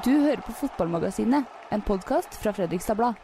Du 0.00 0.12
hører 0.14 0.40
på 0.40 0.52
Fotballmagasinet, 0.56 1.48
en 1.74 1.82
podkast 1.84 2.38
fra 2.40 2.54
Fredrikstad 2.56 2.96
Blad. 2.96 3.18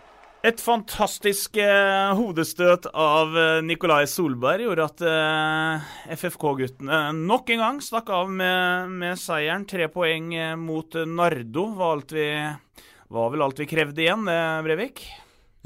Et 0.45 0.59
fantastisk 0.61 1.56
eh, 1.62 2.11
hodestøt 2.19 2.89
av 2.92 3.33
eh, 3.33 3.61
Nikolai 3.64 4.03
Solberg 4.11 4.67
gjorde 4.67 4.89
at 4.91 5.05
eh, 5.09 5.87
FFK-guttene 6.19 6.98
nok 7.17 7.55
en 7.55 7.62
gang 7.62 7.81
stakk 7.81 8.12
av 8.12 8.28
med, 8.28 8.92
med 8.92 9.17
seieren. 9.20 9.65
Tre 9.70 9.89
poeng 9.95 10.34
eh, 10.37 10.53
mot 10.61 10.98
eh, 10.98 11.09
Nardo 11.09 11.65
var, 11.78 11.97
alt 11.97 12.12
vi, 12.19 12.27
var 13.15 13.33
vel 13.33 13.47
alt 13.47 13.65
vi 13.65 13.69
krevde 13.70 14.05
igjen, 14.05 14.28
det, 14.28 14.37
Brevik? 14.69 15.06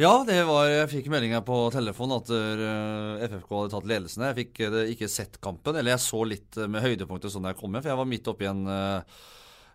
Ja, 0.01 0.15
det 0.25 0.39
var, 0.49 0.69
jeg 0.71 0.93
fikk 0.95 1.11
meldinga 1.13 1.43
på 1.45 1.59
telefonen 1.75 2.21
at 2.23 2.31
uh, 2.33 3.27
FFK 3.27 3.51
hadde 3.51 3.73
tatt 3.75 3.91
ledelsen. 3.91 4.29
Jeg 4.31 4.39
fikk 4.39 4.63
uh, 4.63 4.79
ikke 4.95 5.11
sett 5.13 5.37
kampen, 5.45 5.77
eller 5.77 5.93
jeg 5.93 6.07
så 6.07 6.23
litt 6.25 6.57
uh, 6.57 6.71
med 6.71 6.87
høydepunktet 6.87 7.35
sånn 7.35 7.51
jeg 7.51 7.59
kom 7.59 7.75
med, 7.75 7.83
for 7.83 7.93
jeg 7.93 8.01
var 8.01 8.09
midt 8.09 8.31
oppi 8.31 8.49
en 8.49 8.63
eh, 8.71 9.21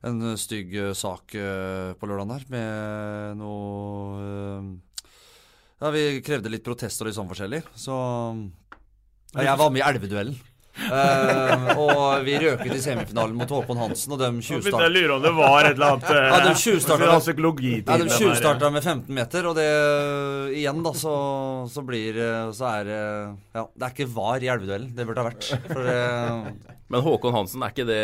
en 0.06 0.38
stygg 0.38 0.74
eh, 0.78 0.94
sak 0.98 1.36
eh, 1.38 1.94
på 1.98 2.10
lørdagen 2.10 2.34
her 2.36 2.50
med 2.54 3.40
noe 3.42 4.26
eh, 4.26 4.74
Ja, 5.82 5.94
vi 5.94 6.08
krevde 6.26 6.52
litt 6.52 6.66
protester 6.66 7.06
og 7.06 7.12
litt 7.12 7.20
sånn 7.20 7.32
forskjellig, 7.32 7.64
så 7.78 7.96
ja, 9.36 9.52
Jeg 9.52 9.58
var 9.60 9.74
med 9.74 9.84
i 9.84 9.88
Elveduellen. 9.90 10.44
uh, 10.76 11.70
og 11.80 12.26
vi 12.26 12.34
røket 12.36 12.74
i 12.76 12.82
semifinalen 12.84 13.38
mot 13.40 13.48
Håkon 13.48 13.78
Hansen, 13.80 14.12
og 14.12 14.20
de 14.20 14.28
begynte 14.28 14.74
jeg 14.84 14.92
lurer 14.92 14.92
tjuvstarta 14.92 14.92
lure 14.92 15.16
om 15.16 15.22
det 15.24 15.32
var 15.38 15.70
et 15.70 15.78
eller 15.78 15.94
annet 15.94 16.10
uh, 16.10 16.18
Ja, 16.34 16.40
de 16.44 16.52
til 16.60 17.38
ja, 18.68 18.74
med 18.76 18.84
15 18.84 19.16
meter, 19.16 19.48
og 19.48 19.56
det 19.56 19.70
igjen, 20.60 20.82
da, 20.84 20.92
så, 21.00 21.16
så 21.72 21.84
blir 21.88 22.20
Så 22.56 22.68
er 22.74 22.90
det 22.90 23.00
Ja, 23.56 23.64
det 23.72 23.88
er 23.88 23.96
ikke 23.96 24.10
var 24.18 24.44
i 24.44 24.52
elveduellen. 24.52 24.92
Det 24.98 25.08
burde 25.08 25.24
ha 25.24 25.30
vært. 25.30 25.48
For 25.72 25.88
det 25.88 25.96
Men 26.94 27.02
Håkon 27.02 27.34
Hansen, 27.34 27.64
er 27.66 27.72
ikke 27.74 27.86
det 27.88 28.02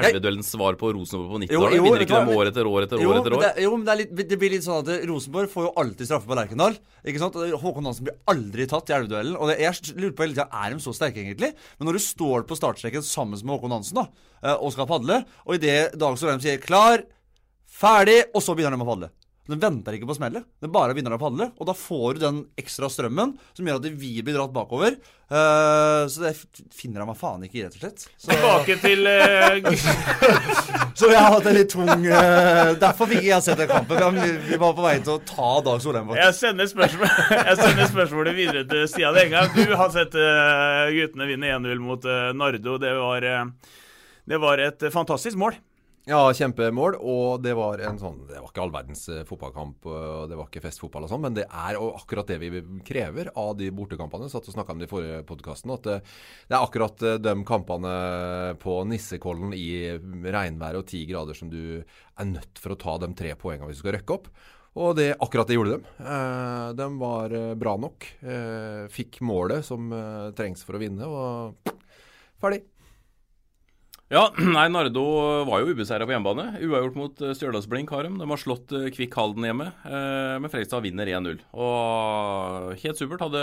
elveduellens 0.00 0.48
svar 0.48 0.78
på 0.80 0.88
Rosenborg 0.96 1.28
på 1.28 1.40
90-tallet? 1.42 1.82
Vinner 1.84 2.04
ikke 2.06 2.20
dem 2.22 2.30
år 2.32 2.48
etter 2.48 2.68
år 2.70 2.86
etter 2.86 3.02
jo, 3.02 3.10
år 3.12 3.18
etter 3.20 3.34
men 3.34 3.36
år? 3.36 3.42
det, 3.44 3.64
jo, 3.66 3.72
men 3.74 3.84
det, 3.84 3.92
er 3.92 4.00
litt, 4.00 4.14
det 4.30 4.38
blir 4.40 4.54
litt 4.54 4.64
sånn 4.64 4.80
at 4.80 5.04
Rosenborg 5.10 5.50
får 5.52 5.66
jo 5.66 5.72
alltid 5.82 6.08
straffe 6.08 6.30
på 6.30 6.38
Lerkendal. 6.38 6.78
Ikke 7.04 7.20
sant? 7.20 7.36
Håkon 7.36 7.90
Hansen 7.90 8.08
blir 8.08 8.16
aldri 8.32 8.64
tatt 8.70 8.88
i 8.88 8.96
elveduellen. 8.96 9.36
Og 9.36 9.52
det, 9.52 9.58
jeg 9.60 9.92
lurer 9.98 10.16
på 10.16 10.24
hele 10.24 10.38
tida 10.38 10.48
er 10.48 10.72
de 10.72 10.80
så 10.86 10.96
sterke, 10.96 11.20
egentlig? 11.20 11.52
Men 11.76 11.90
når 11.90 11.98
du 11.98 12.04
står 12.06 12.48
på 12.48 12.56
startstreken 12.56 13.04
sammen 13.04 13.36
med 13.42 13.58
Håkon 13.58 13.76
Hansen 13.76 14.00
da, 14.00 14.08
eh, 14.40 14.56
og 14.56 14.72
skal 14.72 14.88
padle, 14.88 15.20
og 15.44 15.60
idet 15.60 15.92
Dag 16.00 16.16
Solheim 16.16 16.40
sier 16.40 16.56
'klar', 16.64 17.04
'ferdig', 17.68 18.32
og 18.32 18.40
så 18.40 18.56
begynner 18.56 18.80
de 18.80 18.88
å 18.88 18.92
padle. 18.94 19.12
De 19.48 19.60
venter 19.60 19.96
ikke 19.96 20.08
på 20.10 20.18
smellet. 20.18 20.46
Det 20.60 20.70
bare 20.72 20.96
begynner 20.96 21.16
å 21.16 21.20
padle. 21.20 21.50
Og 21.56 21.68
da 21.68 21.76
får 21.76 22.18
du 22.18 22.24
den 22.26 22.42
ekstra 22.60 22.90
strømmen 22.92 23.36
som 23.56 23.68
gjør 23.68 23.80
at 23.80 23.88
vi 23.88 24.18
blir 24.20 24.36
dratt 24.36 24.52
bakover. 24.54 24.98
Uh, 25.28 26.08
så 26.08 26.22
det 26.24 26.30
finner 26.72 27.02
jeg 27.02 27.08
meg 27.10 27.18
faen 27.20 27.42
ikke 27.44 27.58
i, 27.58 27.64
rett 27.66 27.74
og 27.76 27.82
slett. 27.82 28.04
Så, 28.16 28.30
Tilbake 28.32 28.78
til 28.80 29.04
uh... 29.04 29.58
så 30.98 31.10
jeg 31.12 31.20
har 31.20 31.34
hatt 31.34 31.48
en 31.50 31.58
litt 31.58 31.68
tung 31.68 31.90
uh, 31.92 32.70
Derfor 32.80 33.10
fikk 33.10 33.26
jeg 33.26 33.44
sett 33.44 33.60
den 33.60 33.68
kampen. 33.68 34.00
Vi 34.16 34.38
vi 34.48 34.56
var 34.56 34.74
på 34.76 34.84
vei 34.84 34.96
til 35.02 35.16
å 35.16 35.20
ta 35.28 35.50
Dag 35.64 35.82
Solheim. 35.82 36.10
Jeg 36.16 36.34
sender, 36.36 36.68
spørsmål, 36.70 37.12
jeg 37.48 37.58
sender 37.60 37.90
spørsmålet 37.92 38.36
videre 38.38 38.64
til 38.68 38.86
Stian 38.90 39.18
Enga. 39.20 39.46
Du 39.54 39.74
har 39.76 39.92
sett 39.94 40.16
eh, 40.18 40.84
guttene 40.96 41.28
vinne 41.28 41.52
1-0 41.58 41.82
mot 41.84 42.08
eh, 42.08 42.30
Nardo. 42.36 42.78
Det 42.82 42.92
var, 42.98 43.26
eh, 43.28 43.74
det 44.28 44.40
var 44.42 44.62
et 44.64 44.88
fantastisk 44.94 45.38
mål. 45.40 45.58
Ja, 46.08 46.22
kjempemål. 46.32 46.94
Og 47.04 47.42
det 47.44 47.52
var 47.58 47.82
en 47.84 47.98
sånn 48.00 48.22
Det 48.30 48.38
var 48.40 48.48
ikke 48.48 48.62
all 48.64 48.72
verdens 48.72 49.02
eh, 49.12 49.24
fotballkamp, 49.28 49.84
og 49.84 50.30
det 50.30 50.38
var 50.38 50.46
ikke 50.48 50.62
festfotball 50.64 51.04
og 51.04 51.10
sånn, 51.12 51.24
men 51.26 51.34
det 51.36 51.44
er 51.44 51.76
akkurat 51.76 52.30
det 52.30 52.38
vi 52.40 52.62
krever 52.88 53.28
av 53.36 53.50
de 53.58 53.68
bortekampene. 53.76 54.30
Satt 54.32 54.48
og 54.48 54.56
snakka 54.56 54.72
om 54.72 54.80
det 54.80 54.88
i 54.88 54.92
forrige 54.92 55.18
podkasten. 55.28 55.74
At 55.74 55.84
det, 55.84 55.98
det 56.48 56.56
er 56.56 56.64
akkurat 56.64 57.04
eh, 57.04 57.18
de 57.20 57.34
kampene 57.48 57.92
på 58.62 58.78
Nissekollen 58.88 59.52
i 59.52 59.68
regnvær 60.32 60.80
og 60.80 60.86
ti 60.88 61.02
grader 61.10 61.36
som 61.36 61.52
du 61.52 61.60
er 61.82 62.30
nødt 62.30 62.62
for 62.62 62.72
å 62.72 62.80
ta 62.80 62.96
de 63.04 63.12
tre 63.18 63.34
poengene 63.36 63.68
hvis 63.68 63.82
du 63.82 63.84
skal 63.84 63.98
røkke 63.98 64.16
opp. 64.16 64.32
Og 64.78 64.96
det, 64.96 65.10
akkurat 65.20 65.48
det 65.50 65.58
gjorde 65.58 65.76
de. 65.76 65.92
Eh, 66.08 66.70
de 66.80 66.88
var 67.04 67.36
eh, 67.36 67.52
bra 67.58 67.76
nok. 67.84 68.08
Eh, 68.24 68.82
fikk 68.96 69.20
målet 69.28 69.66
som 69.68 69.92
eh, 69.92 70.32
trengs 70.40 70.64
for 70.64 70.80
å 70.80 70.82
vinne, 70.86 71.04
og 71.04 71.76
ferdig. 72.40 72.64
Ja, 74.08 74.30
nei, 74.56 74.68
Nardo 74.72 75.04
var 75.44 75.60
jo 75.60 75.74
ubeseira 75.74 76.06
på 76.08 76.14
hjemmebane. 76.14 76.62
Uavgjort 76.64 76.96
mot 76.96 77.22
eh, 77.22 77.34
Stjørdalsblink 77.36 77.90
har 77.92 78.06
de. 78.06 78.14
De 78.16 78.28
har 78.30 78.40
slått 78.40 78.72
eh, 78.72 78.88
Kvikk 78.94 79.16
Halden 79.20 79.44
hjemme, 79.44 79.68
eh, 79.84 80.36
men 80.40 80.48
Fredrikstad 80.48 80.84
vinner 80.84 81.10
1-0. 81.12 81.42
Og 81.52 82.70
helt 82.80 83.00
supert. 83.00 83.26
Hadde 83.26 83.42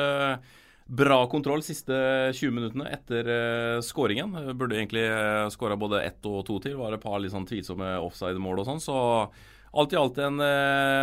bra 0.85 1.19
kontroll 1.29 1.61
siste 1.65 1.95
20 2.33 2.53
minuttene 2.53 2.89
etter 2.93 3.29
skåringen. 3.85 4.33
Burde 4.57 4.77
egentlig 4.77 5.05
skåra 5.53 5.77
både 5.77 6.03
ett 6.05 6.25
og 6.29 6.43
to 6.45 6.59
til. 6.61 6.77
Var 6.77 6.97
et 6.97 7.01
par 7.01 7.17
litt 7.21 7.33
sånn 7.33 7.47
tvilsomme 7.49 7.95
offside-mål 8.05 8.61
og 8.61 8.69
sånn. 8.69 8.81
Så 8.85 8.97
alt 9.75 9.93
i 9.93 9.97
alt 9.97 10.21
en, 10.21 10.37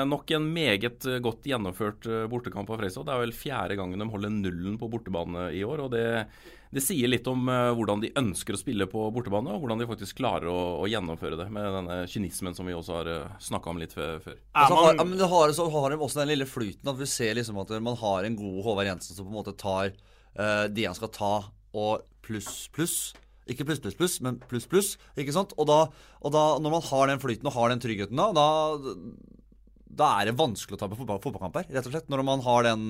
nok 0.06 0.30
en 0.38 0.46
meget 0.54 1.06
godt 1.22 1.50
gjennomført 1.50 2.06
bortekamp 2.30 2.70
av 2.70 2.78
Fredrikstad. 2.78 3.08
Det 3.10 3.14
er 3.14 3.24
vel 3.24 3.34
fjerde 3.34 3.78
gangen 3.78 4.02
de 4.02 4.10
holder 4.14 4.34
nullen 4.38 4.78
på 4.78 4.90
bortebane 4.90 5.48
i 5.50 5.64
år. 5.66 5.82
og 5.88 5.94
det, 5.98 6.06
det 6.72 6.80
sier 6.80 7.10
litt 7.10 7.26
om 7.28 7.48
eh, 7.52 7.70
hvordan 7.76 8.00
de 8.00 8.10
ønsker 8.16 8.56
å 8.56 8.60
spille 8.60 8.86
på 8.88 9.04
bortebane, 9.12 9.52
og 9.52 9.60
hvordan 9.60 9.82
de 9.82 9.88
faktisk 9.90 10.16
klarer 10.22 10.48
å, 10.48 10.60
å 10.80 10.88
gjennomføre 10.88 11.36
det 11.36 11.48
med 11.52 11.68
denne 11.76 11.98
kynismen 12.08 12.56
som 12.56 12.68
vi 12.68 12.76
også 12.76 12.94
har 12.96 13.10
uh, 13.12 13.34
snakka 13.44 13.74
om 13.74 13.80
litt 13.82 13.92
før. 13.92 14.16
før. 14.24 14.38
Altså, 14.56 14.78
har, 14.78 14.94
ja, 14.96 15.04
men 15.04 15.20
det 15.20 15.28
har, 15.28 15.52
så 15.52 15.66
har 15.74 15.92
de 15.92 15.98
også 16.00 16.22
den 16.22 16.30
lille 16.32 16.48
flyten 16.48 16.88
at 16.88 17.00
vi 17.00 17.10
ser 17.12 17.36
liksom 17.36 17.60
at 17.60 17.74
man 17.84 17.98
har 18.00 18.24
en 18.24 18.38
god 18.38 18.62
Håvard 18.64 18.88
Jensen 18.88 19.18
som 19.18 19.28
på 19.28 19.34
en 19.34 19.40
måte 19.42 19.56
tar 19.60 19.92
uh, 19.92 20.64
det 20.72 20.88
han 20.88 20.96
skal 20.96 21.12
ta, 21.12 21.34
og 21.76 22.08
pluss, 22.24 22.70
pluss. 22.72 22.96
Ikke 23.52 23.66
pluss, 23.68 23.82
pluss, 23.82 23.98
pluss, 23.98 24.16
men 24.24 24.40
pluss, 24.48 24.64
pluss. 24.70 24.94
Ikke 25.18 25.34
sant? 25.36 25.52
Og 25.60 25.68
da, 25.68 25.82
og 26.24 26.32
da, 26.32 26.46
når 26.62 26.76
man 26.78 26.88
har 26.88 27.12
den 27.12 27.20
flyten 27.20 27.52
og 27.52 27.56
har 27.58 27.72
den 27.72 27.84
tryggheten, 27.84 28.16
da, 28.16 28.30
da, 28.32 28.48
da 29.92 30.08
er 30.19 30.30
det 30.30 30.38
vanskelig 30.38 30.78
å 30.78 30.80
ta 30.80 30.88
på 30.88 30.97
fotball, 30.97 31.20
fotballkamper, 31.20 31.69
rett 31.69 31.88
og 31.88 31.92
slett. 31.92 32.08
Når 32.12 32.22
man 32.25 32.42
har 32.47 32.64
den, 32.64 32.86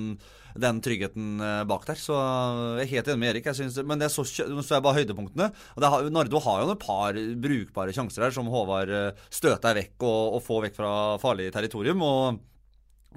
den 0.59 0.79
tryggheten 0.83 1.43
eh, 1.43 1.63
bak 1.67 1.83
der. 1.89 1.99
Så 1.99 2.15
jeg 2.15 2.85
er 2.85 2.91
helt 2.93 3.11
enig 3.11 3.23
med 3.23 3.31
Erik. 3.33 3.49
Jeg 3.51 3.59
synes, 3.59 3.81
men 3.87 4.05
jeg 4.05 4.13
så, 4.13 4.23
så 4.23 4.77
er 4.77 4.85
bare 4.85 5.01
høydepunktene. 5.01 5.49
Og 5.75 5.83
det 5.83 5.91
har, 5.91 6.07
Nardo 6.15 6.41
har 6.45 6.63
jo 6.63 6.71
et 6.71 6.85
par 6.85 7.19
brukbare 7.47 7.95
sjanser 7.95 8.27
her, 8.27 8.35
som 8.35 8.47
Håvard 8.53 8.93
eh, 8.93 9.27
støter 9.33 9.79
vekk 9.81 10.07
og, 10.07 10.39
og 10.39 10.47
får 10.47 10.65
vekk 10.69 10.79
fra 10.79 10.95
farlig 11.23 11.51
territorium. 11.55 12.07
og 12.07 12.41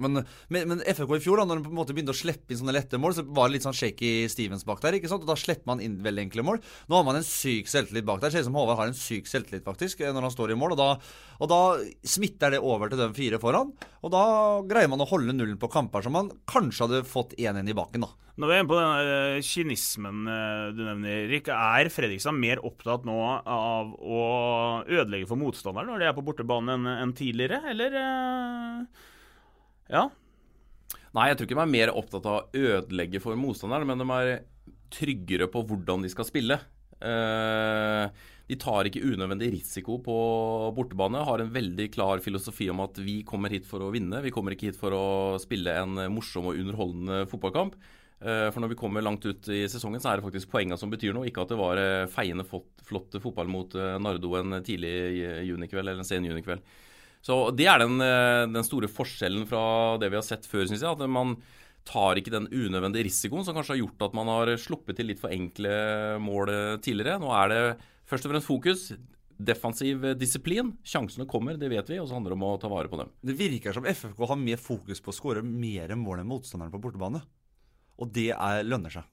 men, 0.03 0.23
men, 0.53 0.69
men 0.71 0.83
FFK 0.83 1.17
i 1.17 1.23
fjor, 1.25 1.41
da 1.41 1.47
når 1.49 1.61
de 1.61 1.67
på 1.67 1.73
en 1.73 1.79
måte 1.79 1.97
begynte 1.97 2.15
å 2.15 2.19
slippe 2.19 2.53
inn 2.53 2.61
sånne 2.61 2.75
lette 2.77 3.01
mål, 3.01 3.17
så 3.17 3.25
var 3.27 3.49
det 3.49 3.57
litt 3.57 3.67
sånn 3.67 3.77
shaky 3.77 4.13
Stevens 4.33 4.67
bak 4.69 4.83
der. 4.85 4.99
ikke 4.99 5.11
sant? 5.13 5.25
Og 5.27 5.31
Da 5.31 5.39
slipper 5.41 5.71
man 5.73 5.83
inn 5.85 5.99
veldig 6.05 6.27
enkle 6.27 6.47
mål. 6.47 6.61
Nå 6.91 6.99
har 6.99 7.07
man 7.07 7.21
en 7.21 7.27
syk 7.27 7.71
selvtillit 7.73 8.07
bak 8.09 8.23
der. 8.23 8.35
Ser 8.35 8.45
ut 8.45 8.51
som 8.51 8.59
Håvard 8.59 8.81
har 8.83 8.93
en 8.93 8.99
syk 8.99 9.31
selvtillit 9.31 9.67
faktisk 9.67 10.05
når 10.07 10.29
han 10.29 10.35
står 10.35 10.55
i 10.55 10.61
mål. 10.61 10.77
Og 10.77 10.81
da, 10.81 10.91
og 11.41 11.51
da 11.53 11.63
smitter 12.07 12.57
det 12.57 12.63
over 12.63 12.93
til 12.93 13.03
de 13.03 13.11
fire 13.17 13.41
foran. 13.43 13.75
Og 14.05 14.13
da 14.15 14.27
greier 14.69 14.93
man 14.93 15.03
å 15.03 15.09
holde 15.11 15.35
nullen 15.35 15.59
på 15.61 15.73
kamper 15.73 16.05
som 16.07 16.17
man 16.17 16.31
kanskje 16.51 16.87
hadde 16.87 17.05
fått 17.09 17.37
1-1 17.39 17.73
i 17.73 17.77
baken. 17.77 18.07
da. 18.07 18.13
Når 18.37 18.51
vi 18.51 18.53
er 18.53 18.61
inne 18.61 18.69
på 18.69 18.77
denne 18.77 19.45
kynismen 19.49 20.27
eh, 20.29 20.65
du 20.77 20.83
nevner, 20.85 21.23
Rik, 21.31 21.47
er 21.49 21.89
Fredrikstad 21.89 22.37
mer 22.37 22.61
opptatt 22.69 23.07
nå 23.09 23.17
av 23.41 23.95
å 23.97 24.19
ødelegge 24.85 25.31
for 25.31 25.41
motstanderen 25.41 25.89
når 25.89 26.03
de 26.03 26.09
er 26.11 26.17
på 26.19 26.25
bortebane 26.27 26.77
enn 26.77 27.15
tidligere, 27.17 27.63
eller 27.73 27.97
eh, 27.97 29.07
Ja. 29.93 30.09
Nei, 31.17 31.29
jeg 31.31 31.39
tror 31.39 31.49
ikke 31.49 31.57
de 31.59 31.65
er 31.65 31.75
mer 31.75 31.93
opptatt 31.97 32.27
av 32.29 32.39
å 32.39 32.47
ødelegge 32.53 33.21
for 33.25 33.39
motstanderen, 33.41 33.89
men 33.89 34.03
de 34.03 34.07
er 34.17 34.33
tryggere 34.93 35.49
på 35.51 35.63
hvordan 35.67 36.05
de 36.05 36.11
skal 36.13 36.29
spille. 36.29 36.59
Eh, 37.03 38.09
De 38.47 38.55
tar 38.63 38.87
ikke 38.87 39.03
unødvendig 39.03 39.49
risiko 39.57 39.97
på 39.99 40.15
bortebane. 40.77 41.25
Har 41.27 41.43
en 41.43 41.51
veldig 41.51 41.89
klar 41.97 42.21
filosofi 42.23 42.69
om 42.71 42.79
at 42.85 43.01
vi 43.03 43.17
kommer 43.27 43.51
hit 43.51 43.67
for 43.67 43.83
å 43.83 43.91
vinne. 43.91 44.21
Vi 44.23 44.31
kommer 44.31 44.55
ikke 44.55 44.69
hit 44.71 44.79
for 44.79 44.95
å 44.95 45.07
spille 45.43 45.75
en 45.83 45.99
morsom 46.15 46.47
og 46.53 46.61
underholdende 46.61 47.25
fotballkamp. 47.27 47.75
Eh, 48.23 48.47
for 48.55 48.63
når 48.63 48.71
vi 48.73 48.79
kommer 48.79 49.03
langt 49.03 49.27
ut 49.27 49.51
i 49.51 49.65
sesongen, 49.67 49.99
så 50.01 50.13
er 50.13 50.21
det 50.21 50.29
faktisk 50.29 50.53
poengene 50.53 50.79
som 50.79 50.93
betyr 50.95 51.17
noe. 51.17 51.27
Ikke 51.27 51.43
at 51.43 51.51
det 51.51 51.59
var 51.59 51.81
eh, 51.83 52.07
feiende 52.13 52.47
flott, 52.47 53.19
fotball 53.19 53.51
mot 53.51 53.75
Nardo 53.75 54.37
en 54.39 54.61
tidlig 54.63 54.95
junikveld 55.51 55.83
eller 55.89 56.05
en 56.05 56.07
sen 56.07 56.25
junikveld. 56.31 56.63
Så 57.27 57.37
det 57.59 57.67
er 57.67 57.83
den, 57.83 57.99
den, 57.99 58.67
store 58.67 58.91
forskjellen 58.91 59.49
fra 59.51 59.63
det 59.99 60.13
vi 60.13 60.19
har 60.19 60.27
sett 60.27 60.47
før, 60.47 60.69
syns 60.69 60.85
jeg. 60.85 60.95
At 60.95 61.11
man 61.11 61.35
tar 61.87 62.19
ikke 62.19 62.35
den 62.35 62.47
unødvendige 62.51 63.09
risikoen 63.09 63.47
som 63.47 63.57
kanskje 63.57 63.77
har 63.77 63.83
gjort 63.83 64.05
at 64.09 64.15
man 64.19 64.31
har 64.31 64.53
sluppet 64.59 64.99
til 64.99 65.11
litt 65.11 65.23
for 65.23 65.35
enkle 65.35 65.73
mål 66.23 66.53
tidligere. 66.85 67.19
Nå 67.23 67.31
er 67.35 67.53
det 67.53 67.61
først 68.07 68.29
og 68.29 68.35
fremst 68.35 68.51
fokus. 68.51 68.87
Defensiv 69.37 70.07
disiplin. 70.17 70.71
Sjansene 70.87 71.27
kommer, 71.29 71.59
det 71.61 71.71
vet 71.73 71.91
vi, 71.93 71.99
og 72.01 72.09
så 72.09 72.17
handler 72.17 72.33
det 72.33 72.39
om 72.39 72.47
å 72.47 72.55
ta 72.63 72.71
vare 72.73 72.91
på 72.93 73.01
dem. 73.03 73.11
Det 73.27 73.37
virker 73.39 73.75
som 73.77 73.87
FFK 73.91 74.23
har 74.31 74.41
mer 74.41 74.63
fokus 74.63 75.03
på 75.03 75.13
å 75.13 75.19
skåre 75.19 75.43
mer 75.45 75.93
mål 75.99 76.23
enn 76.23 76.31
motstanderen 76.31 76.73
på 76.73 76.81
bortebane. 76.87 77.21
Og 78.01 78.15
det 78.15 78.31
er, 78.37 78.63
lønner 78.65 78.93
seg. 78.93 79.11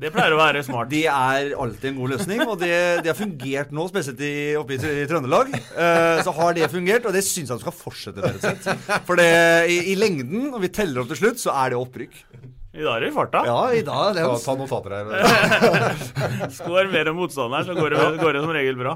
Det 0.00 0.12
pleier 0.14 0.32
å 0.32 0.38
være 0.38 0.62
smart. 0.64 0.90
Det 0.94 1.02
er 1.10 1.50
alltid 1.58 1.90
en 1.90 1.98
god 1.98 2.14
løsning, 2.14 2.44
og 2.46 2.60
det, 2.62 2.74
det 3.04 3.10
har 3.12 3.18
fungert 3.18 3.74
nå, 3.74 3.86
spesielt 3.90 4.22
i, 4.24 4.34
oppe 4.60 4.76
i, 4.76 4.80
i 5.02 5.08
Trøndelag. 5.10 5.52
Uh, 5.74 6.22
så 6.24 6.34
har 6.38 6.56
det 6.56 6.70
fungert, 6.72 7.08
og 7.08 7.16
det 7.16 7.24
syns 7.26 7.50
jeg 7.50 7.60
du 7.60 7.66
skal 7.66 7.76
fortsette 7.76 8.24
med. 8.24 8.80
For 9.08 9.20
det, 9.20 9.28
i, 9.72 9.82
i, 9.92 9.98
lengden, 9.98 10.50
når 10.54 10.64
vi 10.64 10.72
teller 10.80 11.02
opp 11.02 11.12
til 11.12 11.20
slutt, 11.24 11.42
så 11.42 11.54
er 11.64 11.74
det 11.74 11.80
opprykk. 11.80 12.22
I 12.70 12.84
dag 12.84 13.00
er 13.00 13.02
det 13.02 13.08
i 13.10 13.14
farta. 13.14 13.40
Ja, 13.48 13.62
i 13.74 13.80
dag 13.82 14.12
Det 14.14 14.22
Ta, 14.22 14.34
ta 14.44 14.52
notater 14.54 14.92
her. 14.94 16.50
Skår 16.58 16.90
mer 16.92 17.08
enn 17.10 17.16
motstanderen, 17.18 17.66
så 17.66 17.74
går 17.74 17.96
det, 17.96 18.02
går 18.20 18.36
det 18.36 18.42
som 18.44 18.52
regel 18.54 18.76
bra. 18.78 18.92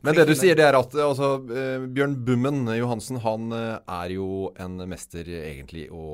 Men 0.00 0.16
det 0.16 0.24
du 0.30 0.32
sier, 0.38 0.56
det 0.56 0.64
er 0.64 0.78
at 0.78 0.96
altså, 1.04 1.34
uh, 1.44 1.84
Bjørn 1.92 2.14
Bummen 2.24 2.62
Johansen 2.72 3.20
han 3.20 3.52
uh, 3.52 3.82
er 3.98 4.14
jo 4.14 4.48
en 4.62 4.80
mester 4.88 5.28
egentlig 5.42 5.90
å 5.92 6.06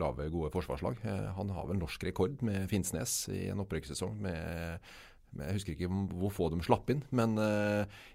lage 0.00 0.26
gode 0.34 0.50
forsvarslag. 0.56 0.98
Uh, 1.04 1.30
han 1.36 1.54
har 1.54 1.70
vel 1.70 1.78
norsk 1.78 2.08
rekord 2.10 2.42
med 2.46 2.66
Finnsnes 2.72 3.22
i 3.30 3.46
en 3.52 3.62
opprykkssesong 3.62 4.18
med 4.26 4.90
jeg 5.38 5.54
husker 5.54 5.76
ikke 5.76 5.88
hvor 6.18 6.32
få 6.34 6.48
de 6.50 6.56
slapp 6.66 6.88
inn, 6.90 7.04
men 7.14 7.36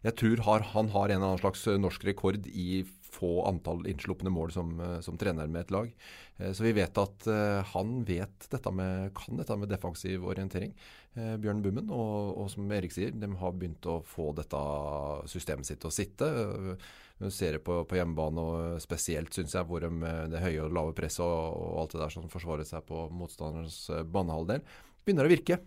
jeg 0.03 0.12
tror 0.19 0.42
har, 0.50 0.65
han 0.74 0.89
har 0.92 1.06
en 1.06 1.13
eller 1.15 1.30
annen 1.30 1.39
slags 1.39 1.62
norsk 1.80 2.03
rekord 2.09 2.44
i 2.51 2.81
få 3.16 3.32
antall 3.48 3.86
innslupne 3.90 4.34
mål 4.34 4.52
som, 4.52 4.76
som 5.06 5.18
trener 5.20 5.48
med 5.52 5.66
et 5.66 5.76
lag. 5.76 5.92
Eh, 6.38 6.52
så 6.52 6.64
vi 6.64 6.74
vet 6.76 6.98
at 7.00 7.28
eh, 7.32 7.62
han 7.74 7.98
vet 8.08 8.48
dette 8.52 8.72
med, 8.76 9.14
kan 9.16 9.40
dette 9.40 9.58
med 9.60 9.72
defensiv 9.72 10.26
orientering, 10.28 10.74
eh, 11.16 11.36
Bjørn 11.42 11.64
Bummen. 11.64 11.90
Og, 11.90 12.36
og, 12.36 12.50
som 12.52 12.72
Erik 12.76 12.96
sier, 12.96 13.16
de 13.16 13.32
har 13.40 13.56
begynt 13.56 13.88
å 13.90 14.02
få 14.06 14.32
dette 14.38 14.62
systemet 15.32 15.68
sitt 15.70 15.86
å 15.86 15.94
sitte. 15.94 16.30
Du 17.16 17.30
ser 17.32 17.56
det 17.56 17.64
på, 17.64 17.80
på 17.88 18.00
hjemmebane, 18.00 18.44
og 18.44 18.84
spesielt 18.84 19.32
syns 19.36 19.56
jeg 19.56 19.68
hvor 19.70 19.86
de 19.86 19.92
det 20.32 20.44
høye 20.44 20.66
og 20.66 20.76
lave 20.76 20.98
presset 20.98 21.24
og, 21.24 21.56
og, 21.56 21.78
alt 21.84 21.96
det 21.96 22.04
der 22.04 22.18
som 22.18 22.28
forsvarer 22.32 22.68
seg 22.68 22.84
på 22.90 23.08
motstanderens 23.16 23.80
banehalvdel, 24.12 24.66
begynner 25.06 25.28
å 25.28 25.32
virke. 25.32 25.60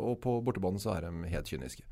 Og 0.00 0.14
på 0.24 0.38
bortebane 0.42 0.80
så 0.80 0.94
er 0.96 1.06
de 1.06 1.28
helt 1.30 1.50
kyniske. 1.52 1.84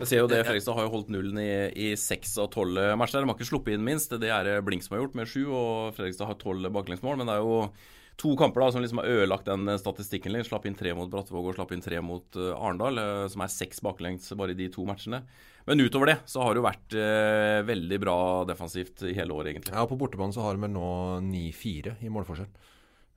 Jeg 0.00 0.08
ser 0.08 0.22
jo 0.22 0.28
det, 0.30 0.40
Fredrikstad 0.46 0.74
har 0.78 0.86
jo 0.86 0.94
holdt 0.94 1.10
nullen 1.12 1.38
i 1.38 1.92
seks 2.00 2.34
av 2.40 2.48
tolv 2.54 2.80
matcher. 2.98 3.22
De 3.22 3.28
har 3.28 3.36
ikke 3.36 3.50
sluppet 3.50 3.76
inn 3.76 3.84
minst. 3.86 4.14
Det 4.18 4.30
er 4.32 4.54
Blink 4.64 4.82
som 4.82 4.96
har 4.96 5.04
gjort, 5.04 5.18
med 5.18 5.30
sju. 5.30 5.44
Og 5.52 5.92
Fredrikstad 5.96 6.30
har 6.30 6.38
tolv 6.40 6.70
baklengsmål. 6.74 7.20
Men 7.20 7.28
det 7.28 7.36
er 7.36 7.44
jo 7.44 7.58
to 8.20 8.32
kamper 8.40 8.64
da 8.64 8.72
som 8.74 8.82
liksom 8.82 9.02
har 9.02 9.12
ødelagt 9.12 9.48
den 9.50 9.68
statistikken 9.78 10.34
litt. 10.34 10.48
Slapp 10.48 10.66
inn 10.66 10.78
tre 10.78 10.94
mot 10.96 11.12
Brattvåg 11.12 11.52
og 11.52 11.56
slapp 11.58 11.76
inn 11.76 11.84
tre 11.84 12.00
mot 12.04 12.40
Arendal, 12.40 13.00
som 13.32 13.44
er 13.44 13.52
seks 13.52 13.84
baklengs 13.84 14.32
bare 14.38 14.56
i 14.56 14.58
de 14.58 14.68
to 14.72 14.88
matchene. 14.88 15.22
Men 15.68 15.80
utover 15.84 16.10
det 16.10 16.18
så 16.26 16.42
har 16.42 16.54
det 16.54 16.62
jo 16.62 16.66
vært 16.66 16.96
eh, 16.98 17.60
veldig 17.66 17.98
bra 18.02 18.18
defensivt 18.48 19.04
i 19.06 19.14
hele 19.14 19.34
året, 19.36 19.52
egentlig. 19.52 19.76
Ja, 19.76 19.86
på 19.86 19.98
bortebane 20.00 20.34
så 20.34 20.42
har 20.42 20.56
de 20.56 20.64
vel 20.64 20.74
nå 20.74 20.88
9-4 21.28 22.00
i 22.02 22.10
målforskjell. 22.10 22.50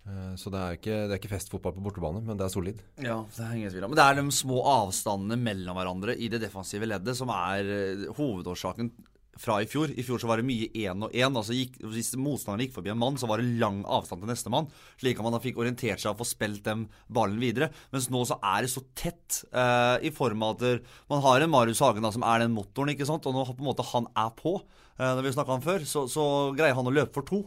Eh, 0.05 0.35
så 0.37 0.51
det 0.53 0.61
er, 0.61 0.77
ikke, 0.77 0.99
det 1.07 1.15
er 1.15 1.19
ikke 1.21 1.33
festfotball 1.33 1.73
på 1.75 1.83
bortebane, 1.87 2.21
men 2.25 2.37
det 2.37 2.45
er 2.45 2.53
solid. 2.53 2.83
Ja, 3.01 3.17
det 3.35 3.41
er 3.41 3.57
ingen 3.57 3.73
tvil 3.73 3.87
om. 3.87 3.93
Men 3.93 3.99
det 4.01 4.05
er 4.05 4.21
de 4.21 4.37
små 4.37 4.61
avstandene 4.69 5.39
mellom 5.41 5.79
hverandre 5.79 6.17
i 6.17 6.29
det 6.31 6.43
defensive 6.43 6.89
leddet 6.89 7.17
som 7.17 7.33
er 7.33 7.75
eh, 7.79 8.07
hovedårsaken 8.17 8.93
fra 9.35 9.57
i 9.59 9.67
fjor. 9.67 9.91
I 9.91 10.03
fjor 10.05 10.21
så 10.21 10.29
var 10.29 10.39
det 10.39 10.47
mye 10.47 10.69
én 10.79 11.01
og 11.03 11.11
én. 11.11 11.35
Altså 11.35 11.55
hvis 11.55 12.13
motstanderen 12.19 12.65
gikk 12.65 12.75
forbi 12.77 12.93
en 12.93 13.01
mann, 13.01 13.17
så 13.19 13.27
var 13.27 13.41
det 13.41 13.57
lang 13.59 13.81
avstand 13.83 14.23
til 14.23 14.31
nestemann. 14.31 14.69
Slik 15.01 15.19
at 15.19 15.27
man 15.27 15.35
da 15.35 15.41
fikk 15.43 15.59
orientert 15.59 15.99
seg 15.99 16.13
og 16.13 16.21
få 16.21 16.29
spilt 16.29 16.63
den 16.67 16.85
ballen 17.11 17.41
videre. 17.41 17.71
Mens 17.91 18.07
nå 18.13 18.23
så 18.29 18.39
er 18.39 18.63
det 18.63 18.71
så 18.71 18.85
tett 18.95 19.41
uh, 19.51 19.99
i 19.99 20.13
form 20.15 20.45
av 20.45 20.55
at 20.55 20.87
man 21.11 21.23
har 21.25 21.43
en 21.43 21.51
Marius 21.51 21.83
Hagen 21.83 22.05
da, 22.05 22.13
som 22.15 22.23
er 22.23 22.45
den 22.45 22.55
motoren, 22.55 22.93
ikke 22.95 23.07
sant. 23.09 23.27
Og 23.27 23.35
nå 23.35 23.43
på 23.49 23.59
en 23.59 23.71
måte 23.73 23.89
han 23.91 24.07
er 24.15 24.31
på, 24.39 24.55
uh, 24.61 25.11
når 25.11 25.27
vi 25.27 25.35
snakka 25.35 25.59
om 25.59 25.67
før, 25.67 25.83
så, 25.89 26.07
så 26.11 26.25
greier 26.55 26.77
han 26.77 26.87
å 26.87 26.95
løpe 26.95 27.19
for 27.19 27.27
to. 27.27 27.43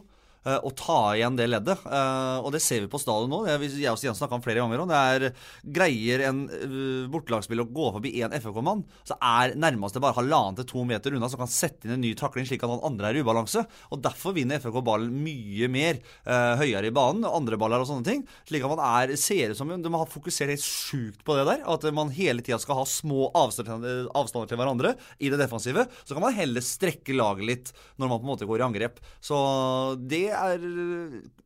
Eh, 0.47 0.55
å 0.63 0.71
ta 0.71 1.17
igjen 1.17 1.35
det 1.35 1.49
leddet. 1.49 1.81
Eh, 1.83 2.37
og 2.39 2.53
det 2.55 2.61
ser 2.63 2.85
vi 2.85 2.91
på 2.91 2.99
stadion 3.01 3.31
nå. 3.31 3.41
Jeg 3.49 3.91
og 3.91 3.99
Stian 3.99 4.15
snakka 4.15 4.37
om 4.37 4.43
flere 4.43 4.63
ganger. 4.63 4.79
om 4.79 4.89
det 4.89 4.99
er 4.99 5.25
Greier 5.63 6.23
en 6.29 6.39
uh, 6.47 7.09
bortelagsspiller 7.11 7.65
å 7.65 7.73
gå 7.73 7.89
forbi 7.95 8.13
én 8.23 8.33
FFK-mann, 8.37 8.85
så 9.07 9.17
er 9.19 9.55
nærmeste 9.59 9.99
bare 10.01 10.15
halvannen 10.17 10.57
til 10.59 10.67
to 10.69 10.83
meter 10.87 11.15
unna, 11.15 11.27
som 11.29 11.41
kan 11.41 11.51
sette 11.51 11.87
inn 11.87 11.97
en 11.97 12.03
ny 12.03 12.13
takling 12.17 12.47
slik 12.47 12.63
at 12.63 12.71
han 12.71 12.83
andre 12.87 13.11
er 13.11 13.19
i 13.19 13.23
ubalanse. 13.23 13.65
Og 13.91 14.01
Derfor 14.03 14.33
vinner 14.35 14.61
FFK 14.61 14.79
ballen 14.85 15.11
mye 15.23 15.67
mer 15.71 15.99
høyere 16.25 16.87
i 16.87 16.93
banen, 16.95 17.27
andre 17.27 17.57
baller 17.59 17.83
og 17.83 17.89
sånne 17.89 18.07
ting. 18.07 18.23
Slik 18.47 18.63
at 18.63 18.71
man 18.71 18.81
er, 18.85 19.13
ser 19.19 19.51
ut 19.51 19.59
som 19.59 19.69
de 19.69 19.91
har 19.91 20.09
fokusert 20.09 20.53
helt 20.53 20.63
sjukt 20.63 21.23
på 21.27 21.35
det 21.37 21.45
der. 21.49 21.65
At 21.69 21.85
man 21.95 22.13
hele 22.15 22.43
tida 22.45 22.59
skal 22.61 22.79
ha 22.79 22.87
små 22.89 23.29
avstander 23.37 24.49
til 24.49 24.59
hverandre 24.59 24.95
i 25.19 25.31
det 25.31 25.41
defensive. 25.41 25.85
Så 26.05 26.15
kan 26.15 26.25
man 26.25 26.37
heller 26.37 26.63
strekke 26.65 27.17
laget 27.17 27.49
litt 27.49 27.73
når 27.99 28.13
man 28.13 28.21
på 28.21 28.27
en 28.27 28.31
måte 28.33 28.49
går 28.49 28.63
i 28.63 28.67
angrep. 28.69 29.03
Så 29.23 29.39
det 29.99 30.28
er 30.35 30.67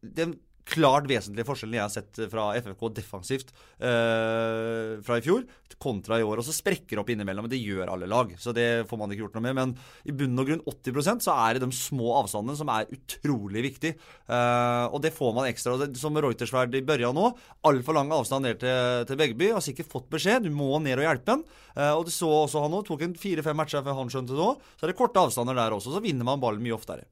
den 0.01 0.35
klart 0.63 1.07
vesentlige 1.09 1.45
forskjellen 1.47 1.75
jeg 1.75 1.83
har 1.83 1.91
sett 1.91 2.19
fra 2.31 2.45
FFK 2.55 2.85
defensivt 2.95 3.49
eh, 3.83 4.95
fra 5.03 5.17
i 5.19 5.23
fjor 5.25 5.43
kontra 5.83 6.19
i 6.19 6.23
år. 6.25 6.39
Og 6.39 6.47
så 6.47 6.55
sprekker 6.55 6.95
det 6.95 7.01
opp 7.01 7.11
innimellom, 7.11 7.45
men 7.47 7.51
det 7.51 7.61
gjør 7.61 7.91
alle 7.91 8.07
lag. 8.09 8.31
Så 8.39 8.53
det 8.55 8.85
får 8.89 8.99
man 8.99 9.11
ikke 9.11 9.25
gjort 9.25 9.37
noe 9.37 9.45
med. 9.47 9.57
Men 9.57 9.73
i 10.07 10.15
bunn 10.15 10.39
og 10.39 10.49
grunn 10.49 10.63
80% 10.69 11.25
så 11.25 11.35
er 11.45 11.57
det 11.57 11.65
de 11.65 11.75
små 11.75 12.13
avstandene 12.21 12.55
som 12.59 12.71
er 12.71 12.91
utrolig 12.93 13.65
viktig. 13.67 13.93
Eh, 13.97 14.85
og 14.87 15.01
det 15.03 15.13
får 15.15 15.33
man 15.35 15.49
ekstra. 15.49 15.75
Som 15.99 16.19
Reutersverd 16.23 16.77
i 16.79 16.83
børja 16.85 17.11
nå. 17.15 17.31
Altfor 17.67 17.97
lang 17.97 18.13
avstand 18.15 18.47
ned 18.47 18.61
til, 18.63 19.07
til 19.09 19.19
Begby. 19.19 19.51
Har 19.55 19.65
sikkert 19.65 19.91
fått 19.91 20.07
beskjed. 20.13 20.47
Du 20.47 20.55
må 20.55 20.71
ned 20.83 21.01
og 21.01 21.07
hjelpe 21.07 21.37
ham. 21.37 21.43
Eh, 21.75 21.91
og 21.91 22.07
det 22.07 22.15
så 22.15 22.29
også 22.43 22.63
han 22.63 22.73
nå. 22.73 22.83
Tok 22.87 23.03
en 23.07 23.17
fire-fem 23.19 23.59
matcher 23.59 23.83
før 23.85 23.99
han 23.99 24.13
skjønte 24.13 24.37
det 24.37 24.47
òg. 24.47 24.63
Så 24.77 24.87
er 24.87 24.93
det 24.93 24.99
korte 24.99 25.27
avstander 25.27 25.57
der 25.57 25.75
også. 25.75 25.95
Så 25.95 26.03
vinner 26.03 26.27
man 26.27 26.41
ballen 26.43 26.63
mye 26.63 26.77
oftere. 26.77 27.09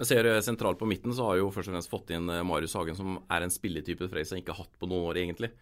Jeg 0.00 0.10
ser 0.10 0.26
eh, 0.26 0.40
Sentralt 0.42 0.80
på 0.80 0.88
midten 0.90 1.14
så 1.14 1.28
har 1.28 1.38
jo 1.38 1.52
først 1.54 1.70
og 1.70 1.76
fremst 1.76 1.92
fått 1.92 2.10
inn 2.16 2.26
eh, 2.32 2.42
Marius 2.46 2.74
Hagen, 2.78 2.98
som 2.98 3.20
er 3.30 3.44
en 3.44 3.54
spilletype 3.54 4.08
Freisa 4.10 4.38
ikke 4.38 4.54
har 4.54 4.64
hatt 4.64 4.80
på 4.80 4.88
noen 4.90 5.06
år, 5.12 5.20
egentlig 5.22 5.52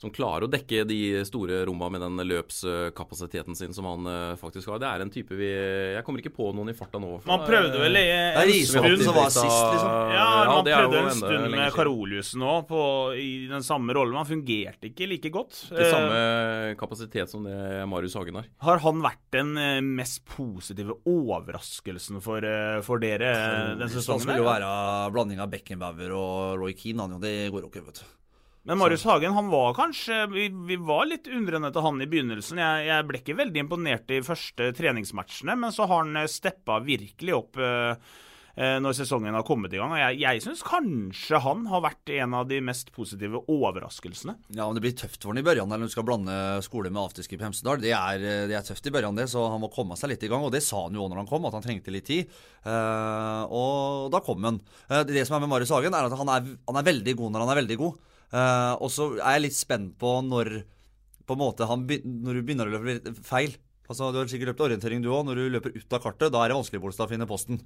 som 0.00 0.12
klarer 0.14 0.46
å 0.46 0.50
dekke 0.50 0.86
de 0.88 1.00
store 1.28 1.58
romma 1.68 1.90
med 1.92 2.00
den 2.00 2.22
løpskapasiteten 2.24 3.56
sin 3.58 3.74
som 3.76 3.84
han 3.84 4.06
uh, 4.08 4.36
faktisk 4.40 4.70
har. 4.72 4.80
Det 4.80 4.88
er 4.88 5.04
en 5.04 5.12
type 5.12 5.36
vi 5.36 5.50
Jeg 5.50 6.04
kommer 6.06 6.22
ikke 6.22 6.32
på 6.32 6.46
noen 6.56 6.72
i 6.72 6.76
farta 6.76 6.96
nå. 7.02 7.18
For, 7.18 7.28
man 7.28 7.44
prøvde 7.44 7.82
vel 7.82 7.98
i 8.00 8.06
en 8.08 8.52
stund 8.64 9.04
som 9.04 9.18
var 9.18 9.28
sist, 9.34 9.44
liksom. 9.44 9.90
Ja, 10.16 10.24
ja 10.24 10.54
man 10.54 10.70
prøvde 10.70 11.02
en 11.02 11.18
stund 11.18 11.48
med 11.52 11.74
Karoliussen 11.74 12.46
òg, 12.48 12.72
i 13.20 13.30
den 13.50 13.66
samme 13.66 13.96
rollen. 13.96 14.16
Han 14.16 14.28
fungerte 14.28 14.88
ikke 14.88 15.08
like 15.10 15.32
godt. 15.34 15.58
Til 15.68 15.84
samme 15.92 16.22
kapasitet 16.80 17.28
som 17.32 17.44
det 17.44 17.58
Marius 17.90 18.16
Hagen 18.16 18.40
har. 18.40 18.48
Har 18.64 18.80
han 18.86 19.02
vært 19.04 19.22
den 19.36 19.52
eh, 19.60 19.82
mest 19.84 20.22
positive 20.28 20.96
overraskelsen 21.08 22.22
for, 22.24 22.44
eh, 22.46 22.78
for 22.86 23.02
dere 23.02 23.34
den 23.76 23.92
sesongen? 23.92 24.16
Han 24.16 24.24
skulle 24.24 24.40
jo 24.40 24.48
være 24.48 24.72
blanding 25.12 25.44
av 25.44 25.52
Beckenbauer 25.52 26.16
og 26.16 26.64
Roy 26.64 26.76
Keane. 26.78 27.20
Det 27.20 27.34
går 27.52 27.66
jo 27.66 27.70
ikke, 27.72 27.84
vet 27.90 28.02
du. 28.02 28.08
Men 28.70 28.78
Marius 28.78 29.02
Hagen 29.04 29.32
han 29.34 29.48
var 29.50 29.72
kanskje 29.74 30.28
vi, 30.30 30.44
vi, 30.48 30.76
var 30.78 31.08
litt 31.10 31.26
undrende 31.26 31.72
til 31.74 31.82
han 31.82 31.96
i 31.98 32.06
begynnelsen. 32.06 32.60
Jeg, 32.62 32.84
jeg, 32.86 33.06
ble 33.08 33.18
ikke 33.18 33.34
veldig 33.40 33.62
imponert 33.64 34.04
de 34.06 34.20
første 34.22 34.68
treningsmatchene, 34.78 35.56
men 35.58 35.72
så 35.74 35.88
har 35.90 36.04
han 36.04 36.20
eh, 36.20 36.28
steppa 36.30 36.76
virkelig 36.84 37.34
opp 37.34 37.58
eh, 37.58 38.12
eh, 38.54 38.76
når 38.78 38.94
sesongen 38.94 39.34
har 39.34 39.42
kommet 39.48 39.74
i 39.74 39.80
gang. 39.80 39.90
Og 39.90 39.98
jeg, 39.98 40.20
jeg 40.22 40.44
syns 40.44 40.62
kanskje 40.62 41.40
han 41.42 41.64
har 41.66 41.82
vært 41.82 42.12
en 42.14 42.36
av 42.38 42.44
de 42.46 42.60
mest 42.62 42.92
positive 42.94 43.40
overraskelsene. 43.50 44.36
Ja, 44.54 44.68
men 44.68 44.78
Det 44.78 44.84
blir 44.84 44.94
tøft 45.02 45.18
for 45.18 45.34
han 45.34 45.42
i 45.42 45.44
børjan 45.48 45.74
når 45.74 45.88
du 45.88 45.94
skal 45.96 46.06
blande 46.06 46.36
skole 46.62 46.92
med 46.94 47.02
afterski 47.02 47.40
på 47.40 47.48
Hemsedal. 47.48 47.82
Det 47.82 47.90
er, 47.90 48.22
det 48.52 48.54
er 48.54 48.68
tøft 48.68 48.86
i 48.86 48.92
børjan, 48.94 49.18
det, 49.18 49.26
så 49.34 49.48
han 49.50 49.64
må 49.64 49.72
komme 49.74 49.98
seg 49.98 50.12
litt 50.12 50.22
i 50.22 50.30
gang. 50.30 50.46
Og 50.46 50.54
det 50.54 50.62
sa 50.62 50.84
han 50.84 50.94
jo 50.94 51.08
når 51.10 51.24
han 51.24 51.32
kom, 51.32 51.48
at 51.50 51.58
han 51.58 51.66
trengte 51.66 51.90
litt 51.90 52.06
tid. 52.06 52.30
Uh, 52.62 53.50
og 53.50 54.14
da 54.14 54.22
kom 54.22 54.46
han. 54.46 54.62
Uh, 54.86 55.02
det 55.10 55.26
som 55.26 55.40
er 55.40 55.42
med 55.42 55.50
Marius 55.56 55.74
Hagen, 55.74 55.98
er 55.98 56.06
at 56.06 56.16
han 56.22 56.32
er, 56.36 56.54
han 56.70 56.78
er 56.78 56.88
veldig 56.92 57.16
god 57.18 57.34
når 57.34 57.48
han 57.48 57.54
er 57.56 57.60
veldig 57.64 57.80
god. 57.82 58.06
Uh, 58.30 58.74
og 58.78 58.90
så 58.94 59.10
er 59.18 59.38
jeg 59.38 59.46
litt 59.48 59.58
spent 59.58 59.96
på 59.98 60.18
når 60.26 60.60
på 61.26 61.36
en 61.36 61.42
måte 61.42 61.66
han, 61.70 61.86
når 61.86 62.38
du 62.38 62.42
begynner 62.42 62.70
å 62.70 62.74
løpe 62.78 63.14
feil. 63.26 63.54
Altså, 63.90 64.12
Du 64.14 64.20
har 64.20 64.28
sikkert 64.30 64.52
løpt 64.52 64.66
orientering 64.66 65.02
du 65.02 65.10
òg. 65.10 65.24
Når 65.26 65.38
du 65.38 65.48
løper 65.56 65.74
ut 65.74 65.96
av 65.96 66.02
kartet, 66.02 66.30
da 66.30 66.44
er 66.44 66.52
det 66.52 66.58
vanskelig 66.58 66.82
å 66.82 67.10
finne 67.10 67.26
posten. 67.26 67.58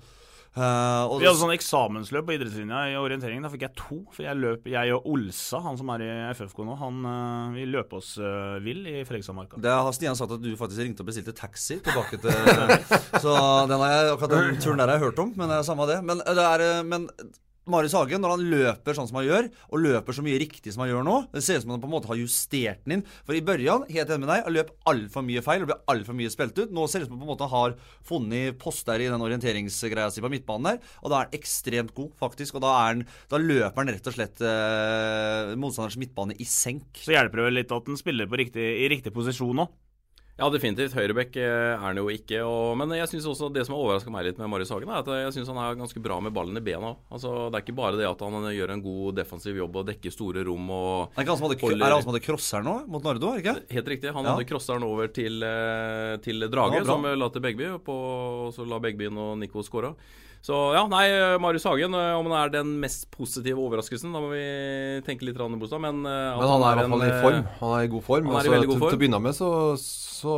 Uh, 0.54 1.11
Vi 1.18 1.26
hadde 1.26 1.40
sånn 1.40 1.50
eksamensløp 1.50 2.28
på 2.28 2.35
idrettslinja 2.37 2.85
i 2.92 2.94
orientering. 2.97 3.42
Da 3.42 3.50
fikk 3.50 3.64
jeg 3.66 3.75
to. 3.76 3.99
For 4.14 4.23
jeg 4.23 4.38
løp, 4.38 4.68
jeg 4.71 4.92
og 4.94 5.09
Olsa, 5.11 5.59
han 5.64 5.76
som 5.80 5.90
er 5.97 6.04
i 6.06 6.11
FFK 6.30 6.62
nå, 6.64 6.76
han, 6.80 7.00
uh, 7.04 7.56
vi 7.56 7.66
løp 7.68 7.97
oss 7.99 8.14
uh, 8.23 8.61
vill 8.64 8.85
i 8.87 9.00
Fredrikstadmarka. 9.02 9.59
det 9.64 9.75
har 9.75 9.97
Stian 9.97 10.16
sagt 10.16 10.37
at 10.37 10.44
du 10.44 10.52
faktisk 10.61 10.85
ringte 10.85 11.02
og 11.02 11.11
bestilte 11.11 11.35
taxi 11.37 11.80
tilbake 11.85 12.21
til 12.23 12.30
Så 13.25 13.35
den 13.68 13.83
har 13.83 13.97
jeg, 13.97 14.12
akkurat 14.14 14.37
den 14.37 14.62
turen 14.62 14.80
der 14.80 14.92
har 14.92 15.00
jeg 15.00 15.09
hørt 15.09 15.25
om, 15.26 15.35
men 15.35 15.50
det 15.50 15.59
er 15.59 15.66
samme 15.66 15.88
det. 15.90 15.99
Men, 16.06 16.23
det 16.25 16.47
er, 16.47 16.66
men 16.87 17.09
Marius 17.71 17.94
Hagen, 17.97 18.21
når 18.21 18.35
han 18.35 18.44
løper 18.52 18.97
sånn 18.97 19.09
som 19.09 19.18
han 19.21 19.25
gjør, 19.25 19.47
og 19.71 19.80
løper 19.80 20.16
så 20.16 20.25
mye 20.25 20.40
riktig 20.42 20.75
som 20.75 20.83
han 20.85 20.90
gjør 20.90 21.04
nå 21.06 21.14
Det 21.33 21.40
ser 21.44 21.61
ut 21.61 21.64
som 21.64 21.73
han 21.73 21.80
på 21.80 21.88
en 21.88 21.94
måte 21.94 22.11
har 22.11 22.18
justert 22.21 22.83
den 22.85 22.99
inn. 22.99 23.04
For 23.25 23.37
i 23.37 23.40
børjan, 23.44 23.87
helt 23.88 24.11
enig 24.12 24.25
med 24.26 24.33
deg, 24.33 24.42
han 24.44 24.56
løp 24.56 24.73
altfor 24.90 25.25
mye 25.25 25.44
feil 25.44 25.64
og 25.64 25.71
ble 25.71 25.78
altfor 25.94 26.18
mye 26.18 26.33
spilt 26.33 26.61
ut. 26.61 26.75
Nå 26.76 26.85
ser 26.90 27.00
det 27.00 27.09
ut 27.09 27.12
som 27.12 27.16
han 27.16 27.23
på 27.23 27.28
en 27.28 27.33
måte 27.33 27.49
har 27.54 27.76
funnet 28.04 28.59
poster 28.61 29.00
i 29.00 29.09
den 29.09 29.25
orienteringsgreia 29.25 30.12
si 30.12 30.25
på 30.25 30.33
midtbanen 30.33 30.75
der, 30.75 30.92
og 31.00 31.09
da 31.09 31.23
er 31.23 31.30
han 31.30 31.38
ekstremt 31.40 31.94
god, 31.97 32.12
faktisk. 32.21 32.59
Og 32.59 32.66
da, 32.66 32.75
han, 32.85 33.06
da 33.33 33.40
løper 33.40 33.80
han 33.80 33.94
rett 33.94 34.12
og 34.12 34.18
slett 34.18 34.44
eh, 34.44 35.54
motstanders 35.56 35.97
midtbane 36.00 36.37
i 36.37 36.49
senk. 36.49 37.00
Så 37.00 37.16
hjelper 37.16 37.40
det 37.40 37.49
vel 37.49 37.59
litt 37.62 37.73
at 37.73 37.88
han 37.88 38.00
spiller 38.00 38.28
riktig, 38.28 38.68
i 38.85 38.92
riktig 38.92 39.14
posisjon 39.16 39.64
òg. 39.64 39.73
Ja, 40.34 40.48
definitivt. 40.50 40.96
Høyrebekk 40.98 41.36
eh, 41.38 41.44
er 41.46 41.78
han 41.78 41.94
jo 42.00 42.08
ikke. 42.10 42.40
Og, 42.42 42.72
men 42.80 42.90
jeg 42.96 43.06
synes 43.06 43.28
også 43.30 43.52
det 43.54 43.62
som 43.68 43.76
har 43.76 43.84
overraska 43.84 44.10
meg 44.10 44.24
litt 44.26 44.40
med 44.42 44.48
Marius 44.50 44.72
Hagen, 44.74 44.90
er 44.90 45.04
at 45.04 45.10
jeg 45.22 45.34
syns 45.36 45.50
han 45.52 45.60
er 45.62 45.76
ganske 45.78 46.02
bra 46.02 46.16
med 46.24 46.34
ballen 46.34 46.58
i 46.58 46.62
bena. 46.66 46.90
Altså, 47.14 47.30
det 47.52 47.60
er 47.60 47.62
ikke 47.62 47.76
bare 47.78 48.00
det 48.00 48.08
at 48.08 48.24
han 48.26 48.48
gjør 48.50 48.72
en 48.74 48.82
god 48.82 49.14
defensiv 49.20 49.60
jobb 49.60 49.78
og 49.78 49.86
dekker 49.92 50.10
store 50.10 50.42
rom 50.48 50.66
og 50.74 51.14
Er 51.14 51.22
det 51.22 51.30
han 51.30 51.38
som 51.38 51.46
hadde, 51.46 51.60
er 51.62 51.78
det 51.78 51.92
han 51.94 52.02
som 52.02 52.10
hadde 52.10 52.24
crosser 52.26 52.66
nå 52.66 52.74
mot 52.90 53.06
Nardo? 53.06 53.30
ikke? 53.38 53.54
Helt 53.76 53.92
riktig. 53.94 54.10
Han 54.10 54.26
Ja. 54.26 54.34
hadde 54.34 54.48
crosseren 54.50 54.82
over 54.90 55.06
til, 55.14 55.38
eh, 55.46 56.16
til 56.26 56.48
Drage, 56.50 56.82
som 56.84 57.06
la 57.06 57.28
til 57.30 57.40
Begby. 57.46 57.70
på- 57.86 57.94
Og 57.94 58.52
så 58.58 58.66
la 58.66 58.80
Begby 58.82 59.06
inn 59.06 59.16
og 59.16 59.38
Nico 59.38 59.62
skåra. 59.62 59.94
Så 60.44 60.52
ja, 60.76 60.82
nei, 60.92 61.06
Marius 61.40 61.64
Hagen, 61.64 61.94
eh, 61.96 62.10
om 62.18 62.26
han 62.28 62.34
er 62.36 62.50
den 62.52 62.74
mest 62.82 63.06
positive 63.14 63.62
overraskelsen, 63.64 64.12
da 64.12 64.20
må 64.20 64.28
vi 64.34 64.42
tenke 65.06 65.24
litt 65.24 65.38
grann, 65.38 65.54
Bostad. 65.56 65.80
Men, 65.80 66.02
eh, 66.04 66.36
Men 66.36 66.50
han 66.50 66.64
er 66.66 66.74
i 66.74 66.80
hvert 66.82 66.92
fall 66.92 67.04
i 67.06 67.08
eh, 67.08 67.22
form. 67.22 67.46
Han 67.62 67.72
er 67.78 67.86
i 67.86 67.92
god 67.94 68.04
form. 68.04 68.28
Han 68.28 68.34
er 68.34 68.36
i 68.36 68.42
Altså, 68.42 68.52
veldig 68.52 68.68
god 68.68 68.82
form. 68.82 68.90
til 68.92 68.98
å 68.98 69.00
begynne 69.00 69.20
med 69.24 69.38
så, 69.38 69.48
så 69.80 70.34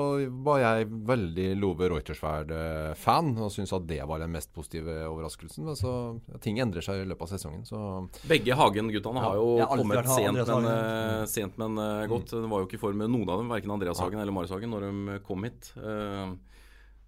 var 0.46 0.62
jeg 0.62 0.86
veldig 1.10 1.48
Love 1.58 1.90
Reutersverd-fan 1.90 3.34
og 3.34 3.50
syntes 3.54 3.74
at 3.76 3.90
det 3.90 4.00
var 4.06 4.22
den 4.22 4.30
mest 4.38 4.52
positive 4.54 4.94
overraskelsen. 5.10 5.66
Men 5.66 5.78
så 5.82 5.92
ja, 6.30 6.38
ting 6.42 6.62
endrer 6.62 6.86
seg 6.86 7.02
i 7.02 7.10
løpet 7.10 7.26
av 7.26 7.34
sesongen, 7.34 7.66
så 7.66 7.82
Begge 8.30 8.54
Hagen-guttene 8.62 9.26
har 9.26 9.38
jo 9.42 9.52
ja, 9.58 9.70
kommet 9.74 10.06
sent, 10.06 10.38
men, 10.38 10.70
eh, 10.70 11.22
sent, 11.34 11.58
men 11.58 11.78
eh, 11.82 12.06
godt. 12.14 12.30
Det 12.30 12.46
var 12.46 12.62
jo 12.62 12.70
ikke 12.70 12.78
i 12.78 12.84
form 12.86 13.02
med 13.02 13.10
noen 13.10 13.26
av 13.34 13.42
dem, 13.42 13.50
verken 13.50 13.74
Andreas 13.74 13.98
Hagen 14.02 14.22
eller 14.22 14.34
Marius 14.38 14.54
Hagen, 14.54 14.70
når 14.70 14.86
de 14.86 15.18
kom 15.26 15.42
hit. 15.50 15.72
Eh, 15.82 16.36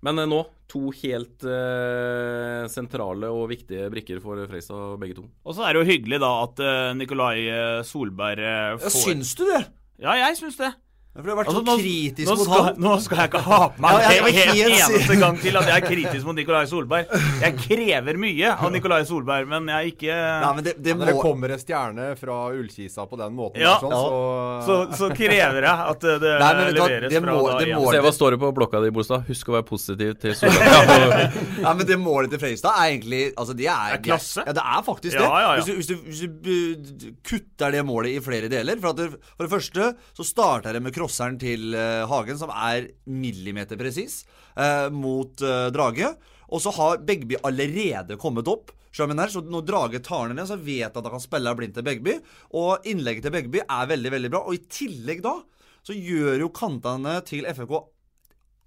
men 0.07 0.23
eh, 0.23 0.29
nå 0.31 0.43
to 0.69 0.91
helt 1.01 1.45
eh, 1.49 2.67
sentrale 2.71 3.31
og 3.33 3.47
viktige 3.53 3.89
brikker 3.93 4.21
for 4.21 4.41
Freistad, 4.51 4.99
begge 5.01 5.17
to. 5.17 5.25
Og 5.49 5.57
så 5.57 5.65
er 5.65 5.75
det 5.75 5.83
jo 5.83 5.91
hyggelig 5.95 6.21
da 6.23 6.33
at 6.45 6.61
eh, 6.65 6.91
Nikolai 6.99 7.37
eh, 7.47 7.79
Solberg 7.89 8.43
eh, 8.45 8.75
Ja, 8.77 8.83
får 8.85 8.99
syns 9.07 9.33
du 9.39 9.47
det? 9.49 9.63
Ja, 10.05 10.15
jeg 10.21 10.37
syns 10.39 10.61
det. 10.61 10.75
For 11.19 11.27
du 11.27 11.31
har 11.33 11.39
vært 11.41 11.49
Altså, 11.51 11.63
så 11.67 11.75
kritisk 11.81 12.29
nå 12.31 12.35
mot 12.39 12.45
skal, 12.47 12.61
han. 12.69 12.77
Nå 12.79 12.91
skal 13.03 13.19
jeg 13.19 13.29
ikke 13.33 13.41
ha 13.43 13.57
på 13.75 13.83
meg 13.83 13.97
Ja, 13.99 14.11
jeg 14.15 14.19
en 14.19 14.59
eneste 14.71 15.17
gang 15.19 15.39
til 15.43 15.57
at 15.59 15.67
jeg 15.67 15.75
er 15.83 15.87
kritisk 15.89 16.27
mot 16.29 16.37
Nikolai 16.39 16.61
Solberg. 16.71 17.15
Jeg 17.43 17.57
krever 17.65 18.19
mye 18.23 18.53
av 18.55 18.71
Nikolai 18.71 19.01
Solberg, 19.09 19.49
men 19.51 19.67
jeg 19.73 19.79
er 19.79 19.89
ikke 19.91 20.19
Nei, 20.45 20.53
men 20.61 20.67
det, 20.69 20.75
det 20.79 20.95
Når 21.01 21.11
det 21.11 21.17
kommer 21.19 21.55
en 21.57 21.63
stjerne 21.65 22.07
fra 22.21 22.37
Ullkisa 22.55 23.07
på 23.11 23.19
den 23.19 23.35
måten, 23.35 23.65
Ja. 23.65 23.73
sånn, 23.83 23.91
så, 23.91 24.69
så, 24.69 24.77
så 25.01 25.09
krever 25.19 25.67
jeg 25.67 25.89
at 25.89 26.07
det 26.07 26.33
Nei, 26.39 26.53
men 26.61 26.71
leveres 26.79 27.11
det 27.17 27.23
må- 27.27 27.43
én. 27.59 27.75
må- 27.75 27.91
Se 27.91 28.05
hva 28.07 28.13
står 28.15 28.37
det 28.37 28.41
på 28.45 28.53
blokka 28.55 28.85
di, 28.87 28.93
Bolstad. 28.95 29.27
Husk 29.27 29.51
å 29.51 29.57
være 29.59 29.67
positiv 29.73 30.15
til 30.23 30.37
Solberg. 30.39 31.35
Ja, 31.65 31.75
men 31.75 31.83
det 31.91 31.99
målet 31.99 32.31
til 32.31 32.39
Freistad 32.45 32.79
er 32.79 32.93
egentlig 32.95 33.25
Altså, 33.35 33.57
det 33.59 33.67
er, 33.67 33.97
Det 33.97 33.99
er 33.99 34.05
klasse. 34.13 34.47
Ja, 34.47 34.55
det 34.55 34.63
er 34.63 34.87
faktisk 34.87 35.19
det. 35.19 35.27
ja, 35.27 35.43
ja. 35.43 35.51
Hvis, 35.59 35.67
du, 35.67 35.99
hvis, 35.99 36.23
du, 36.23 36.31
hvis 36.39 36.95
du 37.03 37.11
kutter 37.27 37.75
det 37.75 37.83
målet 37.91 38.15
i 38.15 38.23
flere 38.23 38.49
deler 38.53 38.79
For, 38.79 38.95
at 38.95 39.03
det, 39.03 39.11
for 39.35 39.47
det 39.49 39.53
første 39.53 39.91
så 40.15 40.25
starter 40.27 40.79
det 40.79 40.83
med 40.87 40.95
crosseren 41.09 41.39
til 41.41 41.73
uh, 41.75 42.07
Hagen, 42.11 42.39
som 42.41 42.53
er 42.53 42.91
millimeterpresis, 43.09 44.23
uh, 44.59 44.89
mot 44.93 45.41
uh, 45.43 45.69
Drage. 45.75 46.13
Og 46.53 46.63
så 46.65 46.73
har 46.77 47.01
Begby 47.05 47.41
allerede 47.43 48.21
kommet 48.21 48.49
opp. 48.49 48.73
hva? 48.97 49.29
Så 49.33 49.43
når 49.45 49.67
Drage 49.69 50.01
tar 50.05 50.29
den 50.29 50.39
ned, 50.41 50.49
så 50.49 50.57
vet 50.57 50.89
han 50.89 51.01
at 51.01 51.07
han 51.09 51.17
kan 51.17 51.25
spille 51.25 51.55
blindt 51.57 51.77
til 51.79 51.87
Begby. 51.87 52.19
Og 52.57 52.89
innlegget 52.89 53.29
til 53.29 53.35
Begby 53.35 53.63
er 53.65 53.93
veldig, 53.93 54.15
veldig 54.17 54.33
bra. 54.33 54.45
Og 54.47 54.57
i 54.57 54.65
tillegg 54.69 55.23
da 55.25 55.39
så 55.87 55.95
gjør 55.97 56.43
jo 56.43 56.51
kantene 56.53 57.21
til 57.25 57.49
FFK 57.49 57.79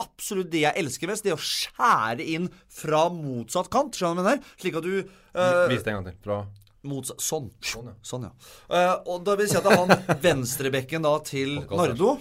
absolutt 0.02 0.50
det 0.54 0.64
jeg 0.64 0.82
elsker 0.82 1.12
mest. 1.12 1.26
Det 1.26 1.36
å 1.36 1.42
skjære 1.42 2.26
inn 2.34 2.48
fra 2.72 3.06
motsatt 3.14 3.70
kant. 3.74 3.98
Skjønner 3.98 4.22
du 4.22 4.26
hva 4.26 4.34
jeg 4.34 4.42
mener? 4.42 4.58
Slik 4.64 4.80
at 4.80 4.88
du 4.88 4.96
eh, 4.98 5.64
Vis 5.70 5.86
det 5.86 5.94
en 5.94 6.00
gang 6.00 6.08
til. 6.10 6.18
Fra 6.26 6.40
motsatt, 6.88 7.22
Sånn. 7.22 7.50
Sånn, 7.62 7.90
ja. 7.92 7.96
Sånn, 8.06 8.28
ja. 8.30 8.32
Uh, 8.72 8.94
og 9.14 9.26
da 9.28 9.36
vil 9.40 9.50
si 9.50 9.58
at 9.60 9.68
han 9.70 9.92
venstrebekken 10.26 11.06
da 11.06 11.18
til 11.26 11.60
Nardo 11.70 12.16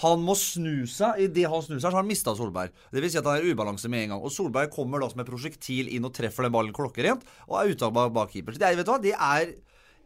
han 0.00 0.22
må 0.24 0.34
snu 0.38 0.86
seg. 0.88 1.20
Idet 1.26 1.50
han 1.52 1.64
snur 1.64 1.76
seg, 1.76 1.84
så 1.84 1.90
har 1.90 2.00
han 2.00 2.08
mista 2.08 2.34
Solberg. 2.36 2.72
Det 2.92 3.02
vil 3.02 3.12
si 3.12 3.20
at 3.20 3.28
han 3.28 3.38
er 3.38 3.46
i 3.46 3.52
ubalanse 3.52 3.90
med 3.92 4.06
en 4.06 4.14
gang. 4.14 4.24
Og 4.24 4.32
Solberg 4.32 4.72
kommer 4.72 5.02
da 5.02 5.10
som 5.12 5.20
et 5.22 5.28
prosjektil 5.28 5.90
inn 5.92 6.08
og 6.08 6.14
treffer 6.16 6.46
den 6.46 6.54
ballen 6.54 6.74
klokkerent, 6.76 7.26
og 7.48 7.58
er 7.60 7.74
ute 7.74 7.90
bak, 7.94 8.14
bak 8.16 8.32
keeper. 8.32 8.56
Det 8.56 8.68
er, 8.68 8.78
vet 8.78 8.88
du 8.88 8.94
hva, 8.94 9.00
det 9.02 9.12
er 9.16 9.52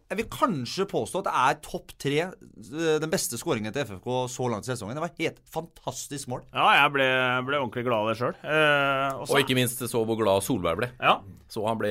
jeg 0.06 0.18
vil 0.20 0.26
kanskje 0.30 0.84
påstå 0.86 1.18
at 1.22 1.26
det 1.26 1.34
er 1.42 1.56
topp 1.66 1.92
tre 1.98 2.18
eh, 2.26 2.98
den 3.02 3.10
beste 3.10 3.38
skåringen 3.40 3.72
til 3.74 3.82
FFK 3.88 4.06
så 4.30 4.46
langt 4.52 4.68
i 4.68 4.70
sesongen. 4.70 4.94
Det 4.94 5.02
var 5.02 5.14
helt 5.18 5.40
fantastisk 5.50 6.28
mål. 6.30 6.44
Ja, 6.54 6.66
jeg 6.82 6.92
ble, 6.94 7.06
ble 7.48 7.58
ordentlig 7.58 7.84
glad 7.88 8.04
av 8.04 8.10
det 8.12 8.18
sjøl. 8.20 8.36
Eh, 8.46 9.24
og 9.26 9.40
ikke 9.42 9.56
minst 9.58 9.82
så 9.82 10.04
hvor 10.06 10.18
glad 10.20 10.44
Solberg 10.46 10.78
ble. 10.82 10.90
ja, 11.02 11.16
Så 11.50 11.64
han 11.66 11.78
ble 11.78 11.90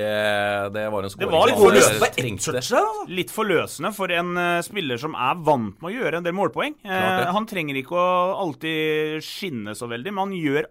Det 0.76 0.86
var 0.92 1.04
en 1.04 1.10
Det 1.10 1.14
skåring. 1.16 1.32
var 1.36 1.48
litt 1.52 1.60
forløsende. 1.60 1.96
eh, 1.96 2.00
Det 2.00 2.06
var 2.06 2.16
trengte 2.16 2.52
det. 2.56 2.64
altså. 2.64 2.84
litt 3.20 3.32
forløsende 3.36 3.94
for 3.96 4.12
en 4.16 4.32
uh, 4.38 4.62
spiller 4.64 4.98
som 5.02 5.16
er 5.16 5.36
vant 5.48 5.82
med 5.82 5.92
å 5.92 5.96
gjøre 5.96 6.18
en 6.22 6.24
del 6.24 6.34
målpoeng. 6.40 6.76
Eh, 6.86 7.26
han 7.36 7.46
trenger 7.52 7.76
ikke 7.84 8.00
å 8.00 8.40
alltid 8.46 9.24
skinne 9.24 9.76
så 9.76 9.88
veldig, 9.92 10.14
men 10.16 10.30
han 10.30 10.38
gjør 10.40 10.68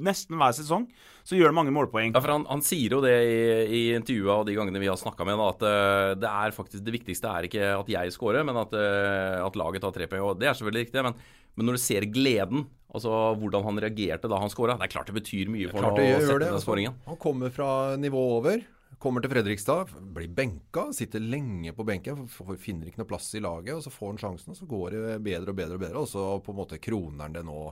nesten 0.00 0.36
hver 0.40 0.54
sesong 0.56 0.86
så 1.30 1.38
gjør 1.38 1.52
han 1.52 1.58
mange 1.60 1.74
målpoeng. 1.74 2.10
Ja, 2.10 2.20
for 2.24 2.32
han, 2.34 2.44
han 2.50 2.62
sier 2.66 2.96
jo 2.96 2.98
det 3.04 3.14
i, 3.22 3.36
i 3.70 3.82
intervjuet 3.94 4.32
og 4.34 4.48
de 4.48 4.56
gangene 4.56 4.82
vi 4.82 4.88
har 4.90 4.98
snakka 4.98 5.22
med 5.28 5.36
ham, 5.36 5.44
at 5.52 5.62
uh, 5.62 6.14
det 6.18 6.30
er 6.30 6.56
faktisk 6.56 6.82
det 6.86 6.94
viktigste 6.96 7.30
er 7.30 7.46
ikke 7.46 7.68
at 7.76 7.92
jeg 7.92 8.14
scorer, 8.16 8.42
men 8.46 8.58
at, 8.58 8.74
uh, 8.74 9.38
at 9.44 9.58
laget 9.60 9.84
tar 9.84 9.94
tre 9.94 10.10
poeng. 10.10 10.24
Og 10.26 10.40
det 10.40 10.50
er 10.50 10.58
selvfølgelig 10.58 10.88
riktig, 10.88 11.04
men, 11.06 11.14
men 11.54 11.70
når 11.70 11.78
du 11.78 11.82
ser 11.84 12.08
gleden, 12.10 12.66
altså 12.90 13.14
hvordan 13.38 13.68
han 13.68 13.78
reagerte 13.86 14.30
da 14.32 14.40
han 14.42 14.50
scora 14.50 14.74
Det 14.80 14.88
er 14.88 14.94
klart 14.96 15.12
det 15.12 15.20
betyr 15.20 15.52
mye 15.54 15.70
for 15.70 15.86
ham 15.86 15.94
å 15.94 16.02
sette 16.02 16.18
den 16.18 16.26
skåringen. 16.26 16.64
scoringen. 16.66 17.00
Han 17.06 17.22
kommer 17.22 17.54
fra 17.54 17.70
nivået 18.00 18.36
over. 18.40 18.66
Kommer 19.00 19.24
til 19.24 19.30
Fredrikstad, 19.32 19.94
blir 20.12 20.28
benka, 20.36 20.90
sitter 20.92 21.22
lenge 21.24 21.72
på 21.72 21.86
benken, 21.88 22.26
finner 22.60 22.90
ikke 22.90 23.00
noe 23.00 23.08
plass 23.08 23.30
i 23.32 23.40
laget. 23.40 23.72
og 23.78 23.80
Så 23.86 23.92
får 23.94 24.10
han 24.10 24.18
sjansen, 24.20 24.52
og 24.52 24.58
så 24.58 24.66
går 24.68 24.92
det 24.92 25.14
bedre 25.24 25.54
og 25.54 25.56
bedre 25.56 25.78
og 25.78 25.80
bedre. 25.80 26.02
Og 26.02 26.08
så 26.10 26.24
på 26.44 26.52
en 26.52 26.58
måte 26.58 26.76
kroner 26.84 27.24
han 27.24 27.36
det 27.38 27.42
nå 27.48 27.62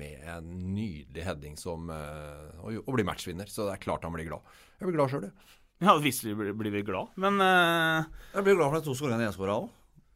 med 0.00 0.24
en 0.32 0.48
nydelig 0.72 1.26
heading 1.26 1.58
som, 1.60 1.90
eh, 1.92 2.56
og, 2.62 2.80
og 2.86 2.96
blir 2.96 3.04
matchvinner. 3.04 3.52
Så 3.52 3.66
det 3.68 3.74
er 3.74 3.82
klart 3.84 4.08
han 4.08 4.16
blir 4.16 4.30
glad. 4.30 4.56
Jeg 4.78 4.88
blir 4.88 4.96
glad 4.96 5.12
sjøl, 5.12 5.28
jeg. 5.28 5.58
Ja, 5.84 5.98
visst 6.00 6.24
blir 6.24 6.56
blir 6.56 6.72
vi 6.72 6.82
glad, 6.88 7.12
men 7.20 7.36
uh... 7.36 8.08
Jeg 8.32 8.48
blir 8.48 8.56
glad 8.56 8.72
for 8.72 8.80
de 8.80 8.88
to 8.88 8.96
skåringene 8.96 9.28
jeg 9.28 9.36
skåra 9.36 9.60
òg. 9.60 9.68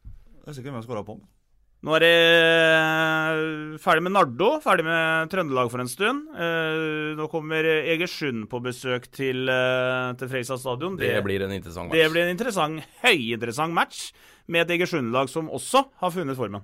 Jeg 0.08 0.48
er 0.48 0.56
sikker 0.56 0.70
på 0.70 0.72
hvem 0.72 0.80
jeg 0.80 0.88
skåra 0.88 1.04
på. 1.06 1.20
Nå 1.82 1.94
er 1.96 2.04
det 2.04 2.10
eh, 2.16 3.78
ferdig 3.82 4.04
med 4.06 4.14
Nardo, 4.14 4.50
ferdig 4.62 4.84
med 4.86 5.32
Trøndelag 5.32 5.70
for 5.72 5.82
en 5.82 5.90
stund. 5.90 6.28
Eh, 6.34 7.14
nå 7.18 7.26
kommer 7.32 7.66
Egersund 7.82 8.46
på 8.50 8.60
besøk 8.62 9.08
til, 9.10 9.48
uh, 9.50 10.12
til 10.18 10.30
Freistad 10.30 10.62
stadion. 10.62 10.98
Det 11.00 11.16
blir 11.26 11.42
en 11.42 11.56
interessant 11.56 11.90
match. 11.90 11.98
det 11.98 12.12
blir 12.12 12.26
en 12.26 12.36
interessant, 12.36 12.92
høyinteressant 13.02 13.74
match 13.74 14.04
med 14.46 14.66
et 14.66 14.78
Egersund-lag 14.78 15.30
som 15.32 15.50
også 15.50 15.84
har 16.02 16.14
funnet 16.14 16.38
formen. 16.38 16.62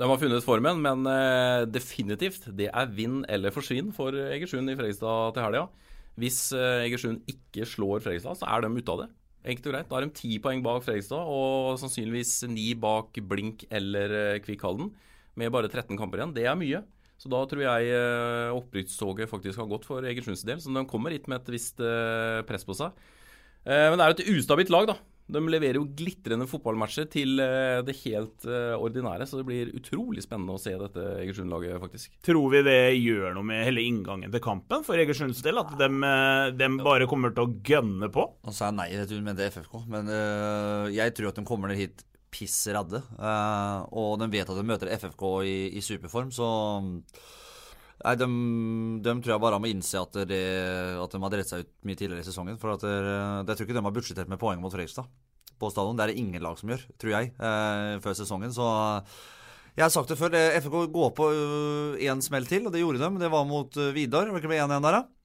De 0.00 0.08
har 0.08 0.18
funnet 0.18 0.44
formen, 0.44 0.80
men 0.80 1.04
eh, 1.06 1.64
definitivt, 1.68 2.48
det 2.56 2.70
er 2.72 2.92
vinn 2.96 3.20
eller 3.30 3.52
forsvinn 3.52 3.90
for 3.94 4.16
Egersund 4.16 4.72
i 4.72 4.76
Fredrikstad 4.78 5.36
til 5.36 5.44
helga. 5.44 5.66
Hvis 6.20 6.38
eh, 6.56 6.86
Egersund 6.86 7.28
ikke 7.28 7.68
slår 7.68 8.00
Fredrikstad, 8.04 8.40
så 8.40 8.48
er 8.48 8.64
de 8.64 8.72
ute 8.72 8.94
av 8.94 9.02
det. 9.04 9.10
Enkelt 9.42 9.66
og 9.66 9.74
greit. 9.74 9.88
Da 9.90 9.96
har 9.96 10.06
de 10.06 10.14
ti 10.14 10.36
poeng 10.42 10.62
bak 10.62 10.84
Fredrikstad, 10.86 11.26
og 11.26 11.78
sannsynligvis 11.80 12.44
ni 12.50 12.72
bak 12.78 13.18
Blink 13.26 13.64
eller 13.74 14.14
eh, 14.18 14.40
Kvikk 14.44 14.62
Halden. 14.66 14.92
Med 15.38 15.50
bare 15.54 15.70
13 15.70 15.98
kamper 15.98 16.20
igjen. 16.20 16.34
Det 16.36 16.46
er 16.46 16.58
mye. 16.58 16.82
Så 17.18 17.30
da 17.30 17.40
tror 17.46 17.62
jeg 17.64 17.90
eh, 17.94 18.54
opprykkstoget 18.54 19.30
faktisk 19.30 19.58
har 19.62 19.70
gått 19.70 19.86
for 19.88 20.06
Egersunds 20.06 20.44
del. 20.46 20.62
Så 20.62 20.70
de 20.74 20.84
kommer 20.90 21.14
hit 21.14 21.26
med 21.30 21.42
et 21.42 21.52
visst 21.56 21.82
eh, 21.82 22.42
press 22.46 22.66
på 22.68 22.78
seg. 22.78 22.94
Men 23.62 23.94
det 23.94 24.02
er 24.02 24.10
jo 24.10 24.14
et 24.16 24.30
ustabilt 24.40 24.72
lag, 24.74 24.88
da. 24.90 24.96
De 25.32 25.40
leverer 25.48 25.78
jo 25.78 25.86
glitrende 25.96 26.48
fotballmatcher 26.50 27.06
til 27.12 27.40
eh, 27.40 27.80
det 27.86 27.94
helt 28.02 28.46
eh, 28.48 28.74
ordinære, 28.74 29.26
så 29.28 29.38
det 29.38 29.46
blir 29.48 29.72
utrolig 29.78 30.24
spennende 30.24 30.56
å 30.56 30.60
se 30.60 30.74
dette 30.78 31.04
Egersund-laget, 31.22 31.78
faktisk. 31.82 32.16
Tror 32.26 32.48
vi 32.52 32.62
det 32.66 32.78
gjør 32.98 33.36
noe 33.36 33.46
med 33.52 33.64
hele 33.68 33.84
inngangen 33.86 34.32
til 34.32 34.42
kampen 34.44 34.86
for 34.86 35.00
Egersunds 35.00 35.42
del? 35.44 35.60
At 35.62 35.76
de, 35.78 36.70
bare 36.82 37.08
kommer 37.10 37.34
til 37.34 37.46
å 37.46 37.54
gønne 37.66 38.10
på? 38.12 38.26
Han 38.48 38.56
sa 38.56 38.72
nei 38.74 38.90
til 39.02 39.20
hun 39.20 39.28
mente 39.30 39.46
FFK, 39.52 39.84
men 39.92 40.10
øh, 40.10 40.88
jeg 40.94 41.14
tror 41.16 41.30
at 41.30 41.38
de 41.38 41.46
kommer 41.48 41.72
ned 41.72 41.80
hit 41.80 42.04
piss 42.32 42.56
radde. 42.72 43.02
øh, 43.18 43.78
og 43.92 44.18
de 44.22 44.30
vet 44.32 44.48
at 44.48 44.58
de 44.58 44.66
møter 44.66 44.92
FFK 44.96 45.24
i, 45.46 45.56
i 45.78 45.84
superform, 45.84 46.32
så 46.34 46.48
Nei, 48.02 48.14
de, 48.18 48.26
de 49.04 49.12
tror 49.22 49.34
jeg 49.36 49.42
bare 49.44 49.58
må 49.62 49.68
innse 49.70 50.00
at, 50.00 50.16
det, 50.26 50.40
at 50.98 51.12
de 51.12 51.20
har 51.22 51.34
drevet 51.34 51.50
seg 51.50 51.62
ut 51.62 51.70
mye 51.86 51.98
tidligere 51.98 52.24
i 52.24 52.26
sesongen. 52.26 52.58
For 52.58 52.74
at 52.74 52.82
det, 52.82 52.96
jeg 52.96 53.58
tror 53.58 53.68
ikke 53.68 53.76
de 53.78 53.84
har 53.86 53.94
budsjettert 53.94 54.32
med 54.32 54.40
poeng 54.42 54.62
mot 54.62 54.74
Fredrikstad 54.74 55.06
på 55.62 55.70
stadion. 55.70 55.98
Det 55.98 56.06
er 56.06 56.12
det 56.12 56.22
ingen 56.22 56.42
lag 56.42 56.58
som 56.58 56.72
gjør, 56.72 56.82
tror 56.98 57.14
jeg, 57.14 57.32
eh, 57.38 57.94
før 58.02 58.18
sesongen. 58.18 58.54
Så 58.54 58.66
jeg 59.76 59.86
har 59.86 59.92
sagt 59.94 60.10
det 60.10 60.18
før. 60.18 60.34
FK 60.34 60.76
går 60.92 61.12
på 61.16 61.30
én 62.02 62.22
smell 62.24 62.48
til, 62.50 62.66
og 62.66 62.74
det 62.74 62.82
gjorde 62.82 63.02
de. 63.02 63.10
Det 63.22 63.30
var 63.32 63.46
mot 63.48 63.78
eh, 63.78 63.92
Vidar. 63.94 64.32
Var 64.32 64.42
det 64.42 64.44
ikke 64.44 64.58
1-1 64.58 64.88
der, 64.88 64.98
da? 64.98 65.21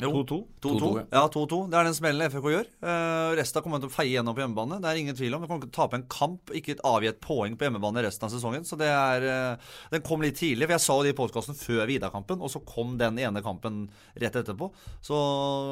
2-2. 0.00 0.36
2-2. 0.60 0.88
Ja, 1.12 1.22
2-2. 1.30 1.58
Det 1.70 1.78
er 1.78 1.86
den 1.86 1.94
smellen 1.94 2.26
FK 2.32 2.46
gjør. 2.50 2.70
Uh, 2.82 3.30
resten 3.38 3.62
kommer 3.62 3.78
til 3.78 3.90
å 3.92 3.94
feie 3.94 4.10
gjennom 4.10 4.34
på 4.34 4.42
hjemmebane. 4.42 4.80
Det 4.82 4.90
er 4.90 4.98
ingen 4.98 5.14
tvil 5.14 5.36
om. 5.36 5.44
Vi 5.44 5.50
kommer 5.50 5.62
til 5.62 5.70
å 5.70 5.76
tape 5.76 5.98
en 6.00 6.06
kamp, 6.10 6.50
ikke 6.50 6.74
et 6.74 6.82
avgi 6.88 7.10
et 7.12 7.20
poeng 7.22 7.54
på 7.54 7.68
hjemmebane 7.68 8.02
resten 8.02 8.26
av 8.26 8.32
sesongen. 8.34 8.66
Så 8.66 8.78
det 8.80 8.88
er 8.90 9.26
uh, 9.28 9.76
Den 9.92 10.02
kom 10.06 10.24
litt 10.24 10.40
tidlig, 10.40 10.66
for 10.66 10.74
jeg 10.74 10.84
sa 10.86 10.96
jo 10.98 11.06
det 11.06 11.14
i 11.14 11.18
podkasten 11.20 11.58
før 11.58 11.86
Vidar-kampen, 11.90 12.42
og 12.42 12.50
så 12.50 12.62
kom 12.66 12.96
den 12.98 13.20
ene 13.22 13.44
kampen 13.44 13.84
rett 14.18 14.40
etterpå. 14.42 14.72
Så 15.04 15.20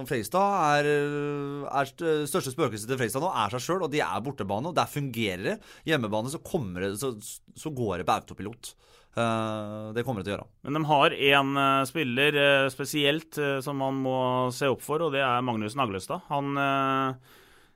Freistad 0.06 0.78
er, 0.78 0.90
er 1.66 1.92
største 2.30 2.54
spøkelset 2.54 2.86
til 2.90 3.00
Freistad 3.00 3.26
nå 3.26 3.32
er 3.34 3.56
seg 3.56 3.66
sjøl, 3.66 3.88
og 3.88 3.90
de 3.90 4.04
er 4.06 4.22
bortebane, 4.22 4.70
og 4.70 4.78
der 4.78 4.90
fungerer 4.90 5.48
det. 5.50 5.58
Hjemmebane 5.88 6.30
så 6.30 6.42
kommer 6.46 6.86
det 6.86 6.94
Så, 7.02 7.14
så 7.58 7.74
går 7.74 8.00
det 8.00 8.06
på 8.06 8.14
autopilot. 8.20 8.74
Uh, 9.12 9.92
det 9.92 10.06
kommer 10.06 10.22
det 10.22 10.30
til 10.30 10.32
å 10.32 10.36
gjøre. 10.38 10.48
Men 10.64 10.78
de 10.78 10.80
har 10.88 11.12
én 11.12 11.50
eh, 11.60 11.82
spiller 11.84 12.36
eh, 12.40 12.68
spesielt 12.72 13.36
eh, 13.36 13.58
som 13.60 13.76
man 13.76 13.98
må 14.00 14.14
se 14.56 14.70
opp 14.72 14.80
for, 14.80 15.04
og 15.04 15.12
det 15.12 15.20
er 15.20 15.44
Magnus 15.44 15.76
Naglestad. 15.76 16.24
Han 16.30 16.56
eh, 16.56 17.34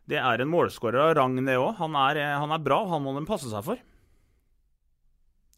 Det 0.09 0.17
er 0.23 0.41
en 0.41 0.49
målskårer 0.49 1.11
av 1.11 1.13
rang, 1.19 1.37
det 1.45 1.59
òg. 1.61 1.75
Han, 1.83 1.99
eh, 2.15 2.33
han 2.41 2.55
er 2.57 2.65
bra, 2.65 2.79
han 2.89 3.05
må 3.05 3.13
de 3.19 3.27
passe 3.29 3.51
seg 3.53 3.67
for. 3.67 3.83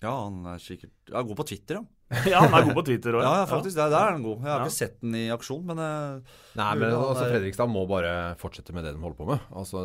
Ja, 0.02 0.16
han 0.25 0.42
er 0.50 0.58
sikkert 0.62 1.12
ja, 1.12 1.23
god 1.23 1.38
på 1.38 1.47
Twitter, 1.52 1.78
ja. 1.78 1.87
Ja, 2.32 2.40
han 2.40 2.54
er 2.56 2.64
god 2.70 2.78
på 2.78 2.84
Twitter 2.88 3.12
òg. 3.18 3.22
Ja, 3.26 3.32
ja, 3.42 3.46
faktisk. 3.50 3.76
Der, 3.76 3.90
der 3.92 4.00
er 4.00 4.14
han 4.14 4.22
god. 4.24 4.38
Jeg 4.40 4.48
har 4.48 4.62
Ja. 4.62 4.64
ikke 4.68 4.76
sett 4.78 4.94
den 5.02 5.14
i 5.18 5.26
aksjon, 5.34 5.64
men 5.68 5.78
eh, 5.84 6.36
Nei, 6.56 6.68
men 6.80 6.94
altså, 6.96 7.26
Fredrikstad 7.28 7.68
må 7.68 7.82
bare 7.90 8.14
fortsette 8.40 8.72
med 8.72 8.86
det 8.88 8.94
de 8.96 9.02
holder 9.02 9.18
på 9.18 9.26
med. 9.28 9.42
Altså, 9.52 9.82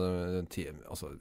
team, 0.53 0.79
altså, 0.87 1.11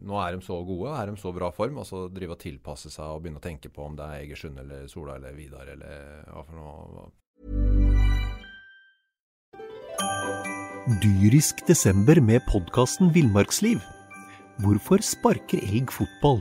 nå 0.00 0.16
er 0.22 0.38
de 0.38 0.46
så 0.46 0.56
gode, 0.64 0.94
er 0.96 1.12
de 1.12 1.20
så 1.20 1.34
bra 1.36 1.50
form. 1.52 1.76
Altså, 1.84 2.06
drive 2.08 2.38
og 2.38 2.40
tilpasse 2.40 2.88
seg 2.94 3.04
og 3.04 3.20
begynne 3.26 3.42
å 3.42 3.44
tenke 3.44 3.68
på 3.68 3.84
om 3.84 3.96
det 4.00 4.08
er 4.08 4.24
Egersund 4.24 4.58
eller 4.64 4.88
Sola 4.88 5.18
eller 5.20 5.36
Vidar 5.36 5.68
eller 5.76 6.24
hva 6.32 6.46
for 6.48 6.56
noe. 6.56 7.10
Dyrisk 11.02 11.64
desember 11.68 12.20
med 12.22 12.44
podkasten 12.48 13.10
Villmarksliv. 13.14 13.82
Hvorfor 14.62 15.02
sparker 15.04 15.60
elg 15.66 15.90
fotball? 15.92 16.38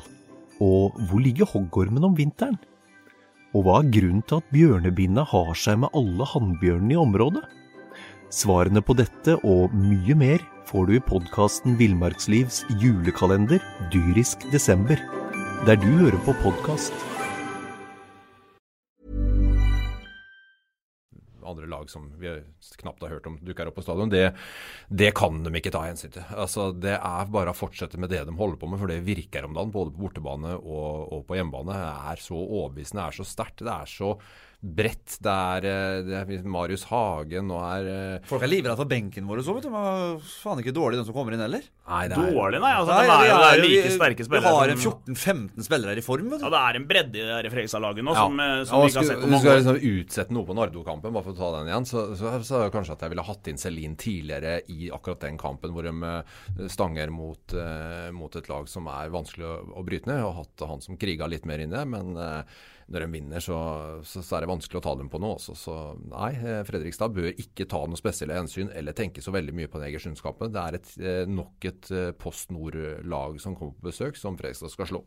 Og 0.64 0.96
hvor 1.10 1.20
ligger 1.20 1.50
hoggormen 1.52 2.06
om 2.08 2.16
vinteren? 2.16 2.56
Og 3.56 3.64
hva 3.64 3.78
er 3.80 3.92
grunnen 3.96 4.24
til 4.28 4.42
at 4.42 4.50
bjørnebinna 4.52 5.24
har 5.32 5.54
seg 5.56 5.80
med 5.86 5.94
alle 5.96 6.28
hannbjørnene 6.28 6.92
i 6.92 7.00
området? 7.00 7.46
Svarene 8.36 8.84
på 8.84 8.98
dette 9.00 9.38
og 9.48 9.72
mye 9.72 10.18
mer 10.20 10.44
får 10.68 10.90
du 10.90 10.96
i 10.98 11.04
podkasten 11.08 11.78
Villmarkslivs 11.80 12.66
julekalender 12.82 13.64
Dyrisk 13.94 14.44
desember, 14.52 15.00
der 15.64 15.80
du 15.80 15.88
hører 16.02 16.20
på 16.28 16.36
podkast. 16.44 17.15
Andre 21.46 21.70
lag 21.72 21.90
som 21.92 22.08
vi 22.20 22.34
knapt 22.82 23.04
har 23.06 23.16
hørt 23.16 23.30
om 23.30 23.38
dukker 23.46 23.70
opp 23.70 23.78
på 23.80 23.86
stadion, 23.86 24.12
det, 24.12 24.26
det 24.90 25.12
kan 25.18 25.44
de 25.46 25.54
ikke 25.60 25.74
ta 25.76 25.86
hensyn 25.88 26.14
til. 26.16 26.26
Altså, 26.36 26.70
det 26.74 26.98
er 26.98 27.32
bare 27.34 27.54
å 27.54 27.58
fortsette 27.58 28.00
med 28.02 28.14
det 28.14 28.24
de 28.28 28.36
holder 28.36 28.60
på 28.62 28.70
med, 28.72 28.82
for 28.82 28.92
det 28.92 29.04
virker 29.06 29.48
om 29.48 29.56
dagen, 29.58 29.74
både 29.76 29.94
på 29.96 30.06
bortebane 30.06 30.56
og, 30.58 31.14
og 31.16 31.26
på 31.30 31.40
hjemmebane. 31.40 31.78
Det 31.78 32.12
er 32.14 32.26
så 32.28 32.42
overbevisende, 32.42 33.04
det 33.04 33.08
er 33.14 33.20
så 33.22 33.30
sterkt, 33.30 33.66
det 33.66 33.76
er 33.76 33.96
så 33.96 34.16
bredt. 34.66 35.18
Det 35.22 35.32
er, 35.32 35.66
eh, 35.70 36.02
det 36.08 36.16
er 36.18 36.48
Marius 36.50 36.86
Hagen 36.90 37.52
og 37.54 37.62
er 37.62 37.90
eh, 37.92 38.26
Folk 38.26 38.46
er 38.46 38.50
livredde 38.52 38.78
for 38.80 38.90
benken 38.90 39.28
vår 39.30 39.42
og 39.42 39.46
så, 39.48 39.56
vet 39.58 39.68
du. 39.68 39.72
Men 39.74 39.86
er 39.86 40.24
faen 40.26 40.62
ikke 40.64 40.74
dårlig 40.76 41.00
den 41.00 41.06
som 41.08 41.16
kommer 41.16 41.36
inn 41.36 41.44
heller. 41.44 41.62
Nei, 41.86 42.02
det 42.10 42.18
er, 42.18 42.32
Dårlig, 42.34 42.62
nei. 42.64 42.72
Altså, 42.80 42.96
Nei, 42.96 43.06
de 43.06 43.14
er 43.14 43.30
jo 43.30 43.36
vi 43.36 43.44
det 43.46 43.52
er 43.52 43.62
vi- 43.62 43.76
like 43.76 43.94
sterke 43.94 44.28
Vi 44.36 44.42
har 44.46 44.74
en 44.74 44.82
14-15 44.82 45.68
spillere 45.68 45.94
her 45.94 46.02
i 46.02 46.06
form, 46.06 46.30
vet 46.34 46.42
du. 46.42 46.46
Ja, 46.48 46.54
det 46.56 46.62
er 46.66 46.80
en 46.82 46.88
bredde 46.90 47.22
i 47.22 47.42
det 47.46 47.52
Fredrikstad-laget 47.54 48.04
nå 48.08 48.16
Ja. 48.16 48.26
som, 48.26 48.40
eh, 48.40 48.64
som 48.66 48.80
Ja, 48.80 48.82
vi 48.86 48.90
ikke 48.92 49.02
har 49.02 49.10
sett 49.12 49.22
på 49.22 49.22
mange 49.22 49.32
mange 49.36 49.42
skal 49.46 49.52
jeg 49.56 49.64
liksom 49.64 50.06
utsette 50.06 50.32
noe 50.32 50.46
på 50.50 50.56
Nardo-kampen, 50.58 51.14
bare 51.14 51.24
for 51.24 51.34
å 51.34 51.38
ta 51.38 51.52
den 51.60 51.70
igjen, 51.70 51.86
så, 51.86 52.00
så, 52.18 52.34
så 52.42 52.56
er 52.60 52.64
det 52.70 52.74
kanskje 52.74 52.96
at 52.98 53.02
jeg 53.06 53.10
ville 53.14 53.28
hatt 53.30 53.48
inn 53.52 53.58
Selin 53.62 53.96
tidligere 53.96 54.62
i 54.70 54.90
akkurat 54.90 55.20
den 55.20 55.38
kampen 55.38 55.72
hvor 55.76 55.84
de 55.86 56.70
stanger 56.70 57.12
mot, 57.14 57.54
uh, 57.54 58.10
mot 58.16 58.34
et 58.36 58.50
lag 58.50 58.68
som 58.72 58.88
er 58.88 59.10
vanskelig 59.14 59.46
å, 59.46 59.56
å 59.80 59.86
bryte 59.86 60.10
ned, 60.10 60.24
og 60.26 60.36
hatt 60.42 60.68
han 60.68 60.82
som 60.82 60.98
kriga 60.98 61.28
litt 61.30 61.46
mer 61.46 61.60
inn 61.60 61.74
i 61.74 61.78
det. 61.78 61.86
Men 61.88 62.16
eh, 62.18 62.42
når 62.86 63.02
de 63.02 63.12
vinner, 63.16 63.42
så, 63.42 63.58
så, 64.06 64.22
så 64.22 64.38
er 64.38 64.46
det 64.46 64.52
vanskelig 64.52 64.78
å 64.78 64.84
ta 64.86 64.94
dem 65.00 65.10
på 65.10 65.18
noe 65.22 65.40
også. 65.40 65.56
Så 65.58 65.76
nei, 66.06 66.32
eh, 66.38 66.62
Fredrikstad 66.68 67.16
bør 67.16 67.32
ikke 67.34 67.66
ta 67.70 67.82
noe 67.90 67.98
spesielle 67.98 68.38
hensyn 68.38 68.70
eller 68.78 68.94
tenke 68.98 69.24
så 69.26 69.34
veldig 69.34 69.56
mye 69.58 69.70
på 69.72 69.82
den 69.82 69.90
Egersundskampen. 69.90 70.52
Det 70.54 70.62
er 70.62 70.78
et, 70.78 70.92
eh, 71.02 71.22
nok 71.26 71.66
et 71.66 71.90
eh, 71.90 72.12
Post 72.14 72.54
Nord-lag 72.54 73.40
som 73.42 73.56
kommer 73.58 73.74
på 73.80 73.90
besøk, 73.90 74.20
som 74.22 74.38
Fredrikstad 74.38 74.70
skal 74.74 74.92
slå. 74.92 75.02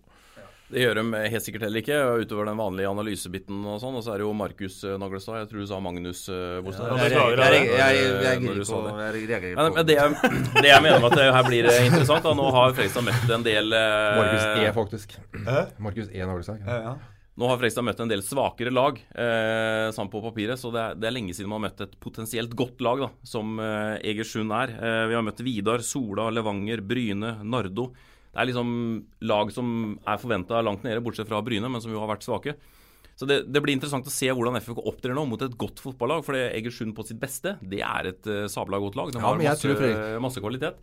Det 0.68 0.82
gjør 0.82 0.98
de 0.98 1.20
helt 1.32 1.40
sikkert 1.46 1.62
heller 1.64 1.80
ikke, 1.80 1.98
utover 2.26 2.50
den 2.50 2.58
vanlige 2.58 2.90
analysebiten 2.90 3.62
og 3.62 3.78
sånn. 3.80 3.94
Og 3.96 4.02
så 4.04 4.12
er 4.12 4.20
det 4.20 4.26
jo 4.26 4.32
Markus 4.36 4.74
Naglestad. 5.00 5.38
Jeg 5.38 5.48
tror 5.48 5.62
du 5.62 5.68
sa 5.70 5.78
Magnus 5.80 6.24
Bostad. 6.66 6.90
Ja, 6.92 7.06
Jeg 7.08 8.02
reagerer 8.26 8.66
på 8.68 8.82
det. 8.84 9.70
Men, 9.78 9.78
det, 9.88 9.96
jeg, 9.96 10.34
det 10.66 10.68
jeg 10.68 10.84
mener 10.84 11.00
med 11.00 11.08
at 11.08 11.16
det 11.22 11.28
her 11.38 11.48
blir 11.48 11.70
interessant 11.86 12.26
da, 12.26 12.34
Nå 12.36 12.50
har 12.58 12.74
Fredrikstad 12.74 13.06
møtt 13.06 13.32
en 13.38 13.46
del 13.46 13.72
Markus 13.72 14.50
E, 14.66 14.74
faktisk. 14.76 15.16
Markus 15.78 16.12
E. 16.12 16.26
Naglestad. 16.26 16.60
Ja, 16.66 16.82
ja. 16.90 16.98
Nå 17.38 17.46
har 17.46 17.58
Fredrikstad 17.60 17.86
møtt 17.86 18.00
en 18.02 18.10
del 18.10 18.22
svakere 18.26 18.72
lag 18.74 18.96
eh, 18.98 19.88
sammen 19.94 20.10
på 20.10 20.22
papiret, 20.24 20.58
så 20.58 20.72
det 20.74 20.80
er, 20.82 20.96
det 20.98 21.06
er 21.06 21.14
lenge 21.14 21.36
siden 21.36 21.52
man 21.52 21.60
har 21.60 21.68
møtt 21.68 21.84
et 21.84 21.92
potensielt 22.02 22.56
godt 22.58 22.82
lag, 22.82 23.04
da, 23.04 23.08
som 23.22 23.60
eh, 23.62 23.94
Egersund 24.10 24.50
er. 24.56 24.72
Eh, 24.74 25.04
vi 25.12 25.14
har 25.14 25.22
møtt 25.22 25.44
Vidar, 25.46 25.84
Sola, 25.86 26.26
Levanger, 26.34 26.82
Bryne, 26.82 27.36
Nardo. 27.46 27.92
Det 28.32 28.42
er 28.42 28.50
liksom 28.50 28.72
lag 29.30 29.54
som 29.54 29.70
er 30.02 30.18
forventa 30.18 30.64
langt 30.66 30.82
nede, 30.86 31.04
bortsett 31.04 31.30
fra 31.30 31.38
Bryne, 31.46 31.70
men 31.70 31.84
som 31.84 31.94
jo 31.94 32.02
har 32.02 32.10
vært 32.10 32.26
svake. 32.26 32.56
Så 33.18 33.26
det, 33.26 33.44
det 33.50 33.62
blir 33.62 33.74
interessant 33.74 34.06
å 34.06 34.14
se 34.14 34.28
hvordan 34.30 34.58
FFK 34.58 34.82
opptrer 34.86 35.14
nå 35.14 35.24
mot 35.26 35.42
et 35.42 35.54
godt 35.58 35.80
fotballag. 35.82 36.26
For 36.26 36.38
Egersund 36.38 36.94
på 36.94 37.06
sitt 37.06 37.18
beste, 37.22 37.56
det 37.66 37.80
er 37.82 38.12
et 38.12 38.28
uh, 38.30 38.44
sabla 38.50 38.78
godt 38.82 38.98
lag. 38.98 39.10
De 39.10 39.18
Ja, 39.18 39.26
har 39.26 39.40
masse, 39.42 39.94
masse 40.22 40.42
kvalitet. 40.42 40.78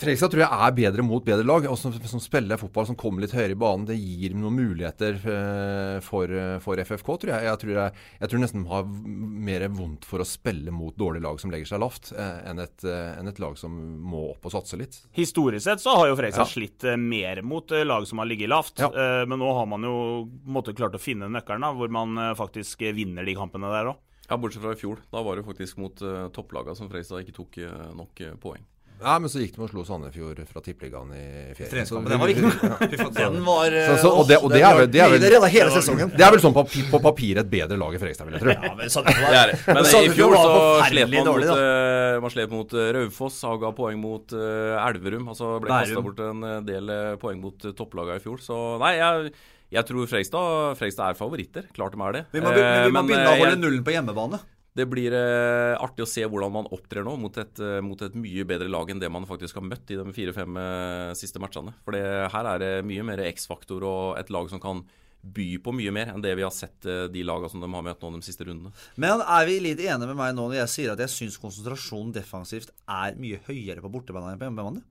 Fredrikstad 0.00 0.32
tror 0.32 0.40
jeg 0.42 0.56
er 0.66 0.72
bedre 0.74 1.02
mot 1.04 1.22
bedre 1.24 1.44
lag. 1.46 1.66
og 1.68 1.76
som, 1.78 1.92
som 1.92 2.20
spiller 2.22 2.58
fotball 2.58 2.86
som 2.88 2.96
kommer 2.98 3.22
litt 3.22 3.34
høyere 3.36 3.52
i 3.54 3.58
banen. 3.60 3.84
Det 3.86 3.94
gir 4.00 4.32
noen 4.34 4.56
muligheter 4.56 5.18
eh, 5.20 5.98
for, 6.02 6.32
eh, 6.32 6.56
for 6.64 6.80
FFK, 6.80 7.10
tror 7.22 7.32
jeg. 7.34 7.44
Jeg 7.46 7.60
tror, 7.62 7.72
jeg, 7.76 8.00
jeg 8.22 8.32
tror 8.32 8.42
nesten 8.42 8.64
de 8.64 8.72
har 8.72 8.88
mer 8.88 9.66
vondt 9.76 10.08
for 10.08 10.24
å 10.24 10.26
spille 10.26 10.72
mot 10.74 10.96
dårlige 10.98 11.26
lag 11.26 11.38
som 11.42 11.52
legger 11.52 11.70
seg 11.74 11.82
lavt, 11.84 12.10
eh, 12.16 12.40
enn, 12.50 12.62
et, 12.64 12.86
enn 12.88 13.30
et 13.30 13.42
lag 13.44 13.54
som 13.60 13.76
må 14.02 14.24
opp 14.32 14.48
og 14.48 14.56
satse 14.56 14.80
litt. 14.80 14.96
Historisk 15.14 15.68
sett 15.68 15.84
så 15.84 15.94
har 16.00 16.08
jo 16.10 16.16
Fredrikstad 16.18 16.48
Ja. 16.48 16.54
slitt 16.56 16.88
mer 16.98 17.42
mot 17.46 17.70
lag 17.70 18.08
som 18.08 18.24
har 18.24 18.30
ligget 18.32 18.50
lavt. 18.50 18.80
Ja. 18.82 18.90
Men 19.28 19.38
nå 19.38 19.52
har 19.54 19.68
man 19.70 19.84
jo 19.86 19.94
måtte 20.48 20.74
klart 20.74 20.96
å 20.96 21.02
finne 21.02 21.28
nøkkelen, 21.30 21.62
da, 21.62 21.70
hvor 21.76 21.92
man 21.92 22.16
faktisk 22.38 22.82
vinner 22.96 23.28
de 23.28 23.36
kampene 23.38 23.70
der 23.70 23.92
òg. 23.92 24.00
Ja, 24.30 24.38
Bortsett 24.40 24.64
fra 24.64 24.72
i 24.72 24.80
fjor. 24.80 25.02
Da 25.12 25.20
var 25.22 25.36
det 25.36 25.44
faktisk 25.44 25.76
mot 25.82 26.00
uh, 26.02 26.26
topplaga 26.32 26.74
som 26.78 26.88
Fredrikstad 26.90 27.22
ikke 27.26 27.36
tok 27.36 27.58
nok 27.98 28.22
poeng. 28.40 28.62
Ja, 29.02 29.16
men 29.18 29.28
så 29.32 29.40
gikk 29.42 29.56
de 29.56 29.62
og 29.66 29.70
slo 29.72 29.82
Sandefjord 29.84 30.40
fra 30.48 30.62
Tippeligaen 30.62 31.10
i 31.12 31.22
ferien. 31.58 31.70
Treningskampen, 31.72 32.06
Så- 32.06 32.12
den 32.12 32.20
var 32.22 32.30
viktig. 32.30 32.52
Fy 33.02 33.08
Den 33.18 33.40
var 33.46 33.74
Så, 33.74 33.96
så, 34.04 34.12
og 34.20 34.28
det, 34.30 34.38
og 34.38 34.50
det 34.54 34.62
er 34.62 34.76
vel, 34.78 34.86
det 34.94 35.02
er 35.02 35.10
vel 35.12 35.20
Det 35.26 35.50
hele 35.56 35.70
sesongen. 35.74 36.12
Det 36.14 36.24
er 36.26 36.30
vel 36.36 36.42
sånn 36.44 36.54
på, 36.56 36.64
på 36.94 37.00
papir 37.02 37.40
et 37.42 37.50
bedre 37.52 37.76
lag 37.80 37.94
i 37.96 38.00
Fredrikstad, 38.02 38.30
vil 38.30 38.38
jeg 38.38 38.44
tro. 38.46 38.54
Ja, 38.54 38.74
men 38.78 38.92
Sandefjord 38.94 39.28
Det 39.28 39.36
var- 39.36 39.52
det. 39.52 39.60
Men 39.66 39.90
i 39.90 40.14
fjor 40.16 40.36
så 40.38 40.52
slet 40.88 41.12
man 41.16 41.28
dårlig, 41.32 41.48
mot, 41.50 41.62
eh, 41.66 42.20
man 42.26 42.34
slet 42.36 42.50
mot 42.54 42.74
eh, 42.78 42.90
Raufoss. 42.98 43.40
Haga 43.42 43.72
poeng 43.76 43.98
mot 44.00 44.32
uh, 44.38 44.78
Elverum. 44.86 45.26
Altså 45.32 45.56
ble 45.60 45.72
kasta 45.72 46.02
bort 46.04 46.20
en 46.22 46.44
eh, 46.46 46.60
del 46.68 46.88
eh, 46.94 47.16
poeng 47.20 47.40
mot 47.42 47.66
uh, 47.66 47.72
topplaga 47.76 48.16
i 48.16 48.22
fjor. 48.22 48.38
Så 48.44 48.56
nei, 48.82 48.94
jeg, 49.00 49.32
jeg 49.72 49.86
tror 49.88 50.06
Fredrikstad, 50.10 50.76
Fredrikstad 50.78 51.10
er 51.14 51.18
favoritter. 51.18 51.66
Klart 51.74 51.96
de 51.96 52.02
er 52.06 52.18
det. 52.20 52.22
Vi 52.36 52.40
må, 52.44 52.52
Eh, 52.52 52.84
vi 52.86 52.92
må 52.92 53.00
men, 53.00 53.08
begynne 53.10 53.26
å 53.26 53.32
eh, 53.34 53.40
holde 53.42 53.54
jeg- 53.56 53.62
nullen 53.64 53.84
på 53.86 53.94
hjemmebane. 53.96 54.40
Det 54.72 54.86
blir 54.88 55.12
eh, 55.12 55.74
artig 55.76 56.06
å 56.06 56.08
se 56.08 56.24
hvordan 56.24 56.54
man 56.54 56.68
opptrer 56.72 57.04
nå 57.04 57.12
mot 57.20 57.36
et, 57.36 57.60
eh, 57.60 57.82
mot 57.84 58.00
et 58.00 58.14
mye 58.16 58.46
bedre 58.48 58.70
lag 58.72 58.88
enn 58.88 59.02
det 59.02 59.10
man 59.12 59.28
faktisk 59.28 59.58
har 59.60 59.66
møtt 59.68 59.90
i 59.92 59.98
de 60.00 60.14
fire-fem 60.16 60.56
eh, 60.56 61.12
siste 61.18 61.42
matchene. 61.42 61.74
For 61.84 61.96
her 61.96 62.48
er 62.54 62.62
det 62.62 62.72
mye 62.88 63.04
mer 63.04 63.20
X-faktor 63.28 63.84
og 63.84 64.20
et 64.20 64.32
lag 64.32 64.48
som 64.48 64.62
kan 64.62 64.80
by 65.22 65.46
på 65.62 65.72
mye 65.76 65.92
mer 65.94 66.10
enn 66.10 66.22
det 66.22 66.34
vi 66.38 66.44
har 66.44 66.52
sett 66.54 66.86
eh, 66.88 67.04
de 67.12 67.22
lagene 67.26 67.50
som 67.52 67.62
de 67.62 67.70
har 67.70 67.84
møtt 67.86 68.02
nå 68.02 68.10
de 68.16 68.26
siste 68.26 68.46
rundene. 68.46 68.72
Men 69.00 69.22
er 69.22 69.46
vi 69.46 69.60
litt 69.62 69.82
enige 69.82 70.08
med 70.10 70.18
meg 70.18 70.34
nå 70.34 70.48
når 70.48 70.62
jeg 70.64 70.72
sier 70.74 70.94
at 70.94 71.02
jeg 71.04 71.14
syns 71.14 71.38
konsentrasjonen 71.42 72.14
defensivt 72.16 72.74
er 72.90 73.18
mye 73.20 73.38
høyere 73.46 73.84
på 73.84 73.92
bortebane 73.92 74.32
enn 74.32 74.40
på 74.40 74.48
hjemmebane? 74.48 74.82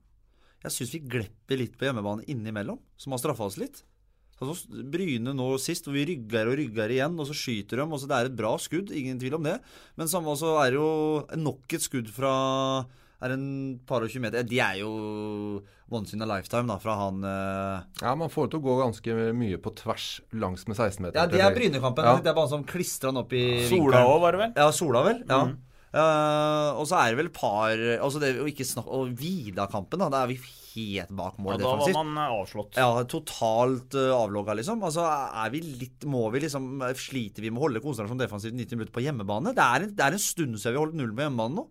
Jeg 0.62 0.76
syns 0.78 0.94
vi 0.96 1.04
glepper 1.12 1.60
litt 1.60 1.76
på 1.78 1.88
hjemmebane 1.88 2.28
innimellom, 2.32 2.80
som 2.96 3.15
har 3.15 3.22
straffa 3.22 3.50
oss 3.50 3.58
litt. 3.60 3.82
Sånn 4.42 4.56
som 4.58 4.86
Bryne 4.90 5.36
nå 5.38 5.52
sist, 5.62 5.86
hvor 5.86 5.94
vi 5.94 6.08
rygger 6.10 6.50
og 6.50 6.58
rygger 6.58 6.96
igjen, 6.96 7.20
og 7.22 7.30
så 7.30 7.36
skyter 7.38 7.78
de. 7.78 7.86
og 7.86 8.02
så 8.02 8.10
Det 8.10 8.18
er 8.18 8.32
et 8.32 8.40
bra 8.40 8.56
skudd, 8.58 8.90
ingen 8.90 9.22
tvil 9.22 9.38
om 9.38 9.46
det. 9.46 9.60
Men 10.00 10.10
samme 10.10 10.34
også 10.34 10.56
er 10.64 10.74
det 10.74 10.82
jo 10.82 10.92
nok 11.38 11.78
et 11.78 11.86
skudd 11.86 12.10
fra 12.10 12.34
er 13.22 13.36
en 13.36 13.48
par 13.86 14.02
og 14.02 14.10
20 14.10 14.24
meter. 14.24 14.46
De 14.48 14.60
er 14.64 14.80
jo 14.82 14.92
once 15.92 16.16
in 16.16 16.24
a 16.24 16.28
lifetime, 16.30 16.66
da, 16.72 16.78
fra 16.82 16.96
han 17.04 17.26
uh... 17.26 17.84
Ja, 18.02 18.14
man 18.18 18.32
får 18.32 18.52
til 18.52 18.62
å 18.62 18.66
gå 18.66 18.78
ganske 18.80 19.18
mye 19.38 19.60
på 19.62 19.74
tvers 19.78 20.08
langs 20.34 20.64
med 20.70 20.78
16-meter. 20.78 21.20
Ja, 21.20 21.28
det 21.30 21.44
er 21.44 21.54
Brynekampen. 21.56 22.08
Ja. 22.08 22.16
Det 22.24 22.32
er 22.32 22.38
bare 22.38 22.48
han 22.48 22.56
som 22.56 22.66
klistrer 22.68 23.12
han 23.12 23.22
opp 23.22 23.36
i 23.36 23.68
Sola 23.70 24.06
òg, 24.08 24.16
var 24.24 24.38
det 24.38 24.42
vel? 24.46 24.56
Ja, 24.58 24.72
Sola 24.76 25.04
vel. 25.06 25.22
Ja. 25.28 25.44
Mm. 25.52 25.60
Uh, 25.92 26.80
og 26.80 26.86
så 26.88 27.02
er 27.02 27.12
det 27.12 27.18
vel 27.20 27.28
par 27.36 27.76
Altså 27.76 28.22
det 28.22 28.30
å 28.40 28.46
ikke 28.48 28.64
snakk 28.64 28.86
Og 28.96 29.10
Vida-kampen, 29.20 30.00
da. 30.00 30.06
Da 30.08 30.22
er 30.24 30.30
vi 30.30 30.38
helt 30.76 31.12
bak 31.18 31.38
mål 31.42 31.56
Ja, 31.56 31.58
mål 31.58 31.64
da 31.64 31.74
var 31.82 31.98
man 31.98 32.22
eh, 32.22 32.38
avslått. 32.40 32.80
Ja, 32.80 33.04
totalt 33.10 33.98
uh, 33.98 34.14
avlogga, 34.16 34.56
liksom. 34.60 34.82
Altså, 34.88 35.06
er 35.06 35.54
vi 35.54 35.62
litt 35.66 36.08
Må 36.10 36.28
vi 36.34 36.44
liksom 36.46 36.82
Sliter 36.98 37.46
vi 37.46 37.52
med 37.52 37.62
å 37.62 37.68
holde 37.68 37.84
konsentrasjon 37.84 38.22
defensivt 38.22 38.58
90 38.58 38.80
minutter 38.80 38.96
på 38.96 39.06
hjemmebane? 39.06 39.56
Det 39.58 39.68
er 39.68 39.86
en, 39.86 39.94
det 39.98 40.08
er 40.08 40.18
en 40.18 40.26
stund 40.26 40.58
siden 40.58 40.76
vi 40.76 40.80
har 40.80 40.86
holdt 40.86 41.00
null 41.00 41.14
med 41.14 41.28
hjemmebane 41.28 41.60
nå. 41.60 41.70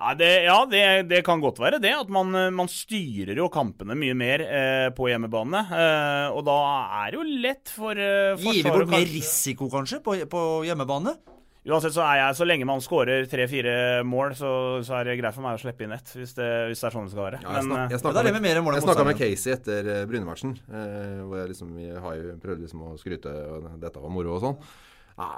Ja, 0.00 0.14
det, 0.16 0.28
ja 0.46 0.56
det, 0.64 0.84
det 1.10 1.20
kan 1.26 1.42
godt 1.42 1.58
være 1.60 1.80
det. 1.82 1.92
At 1.92 2.12
man, 2.12 2.32
eh, 2.32 2.48
man 2.54 2.70
styrer 2.72 3.36
jo 3.36 3.50
kampene 3.52 3.96
mye 3.98 4.16
mer 4.16 4.44
eh, 4.46 4.86
på 4.96 5.10
hjemmebane. 5.10 5.60
Eh, 5.76 6.28
og 6.32 6.46
da 6.48 6.56
er 7.02 7.12
det 7.12 7.18
jo 7.18 7.26
lett 7.44 7.72
for 7.74 8.00
eh, 8.00 8.32
Gir 8.40 8.62
vi 8.62 8.72
bort 8.72 8.88
mer 8.88 9.04
risiko, 9.04 9.68
kanskje, 9.72 10.00
på, 10.04 10.16
på 10.30 10.46
hjemmebane? 10.68 11.18
Uansett 11.68 11.92
så 11.92 12.00
er 12.06 12.16
jeg, 12.22 12.36
så 12.38 12.46
lenge 12.48 12.64
man 12.64 12.80
skårer 12.80 13.26
tre-fire 13.28 13.72
mål, 14.08 14.32
så, 14.38 14.50
så 14.86 14.94
er 14.96 15.10
det 15.10 15.16
greit 15.20 15.34
for 15.36 15.44
meg 15.44 15.58
å 15.58 15.60
slippe 15.60 15.84
inn 15.84 15.92
ett. 15.92 16.08
Hvis 16.16 16.32
det, 16.38 16.46
hvis 16.70 16.80
det 16.80 16.86
er 16.88 16.94
sånn 16.94 17.04
det 17.04 17.12
skal 17.12 17.26
være. 17.26 17.40
Ja, 17.42 17.50
jeg 17.52 17.66
Men, 17.66 17.66
snak- 17.68 17.82
eh, 17.82 17.92
jeg 17.92 18.00
snakka 18.00 18.22
er 18.22 18.28
det 18.28 18.32
med, 18.32 18.40
med 18.40 18.48
mer 18.48 18.60
mål 18.64 18.72
enn 18.72 18.80
jeg 18.80 18.86
snakket 18.86 19.08
med. 19.10 19.18
Casey 19.20 19.52
etter 19.52 19.90
uh, 19.90 19.98
Bryne-matchen. 20.08 20.54
eh, 20.72 21.18
hvor 21.26 21.42
jeg 21.42 21.50
liksom 21.52 21.74
vi 21.76 21.88
har 22.06 22.14
jo 22.16 22.38
prøvd 22.46 22.62
liksom 22.64 22.86
å 22.88 22.94
skryte 23.02 23.34
og 23.52 23.66
dette 23.82 24.00
var 24.06 24.14
moro 24.14 24.38
og 24.38 24.40
sånn. 24.46 24.56
Ja, 25.20 25.28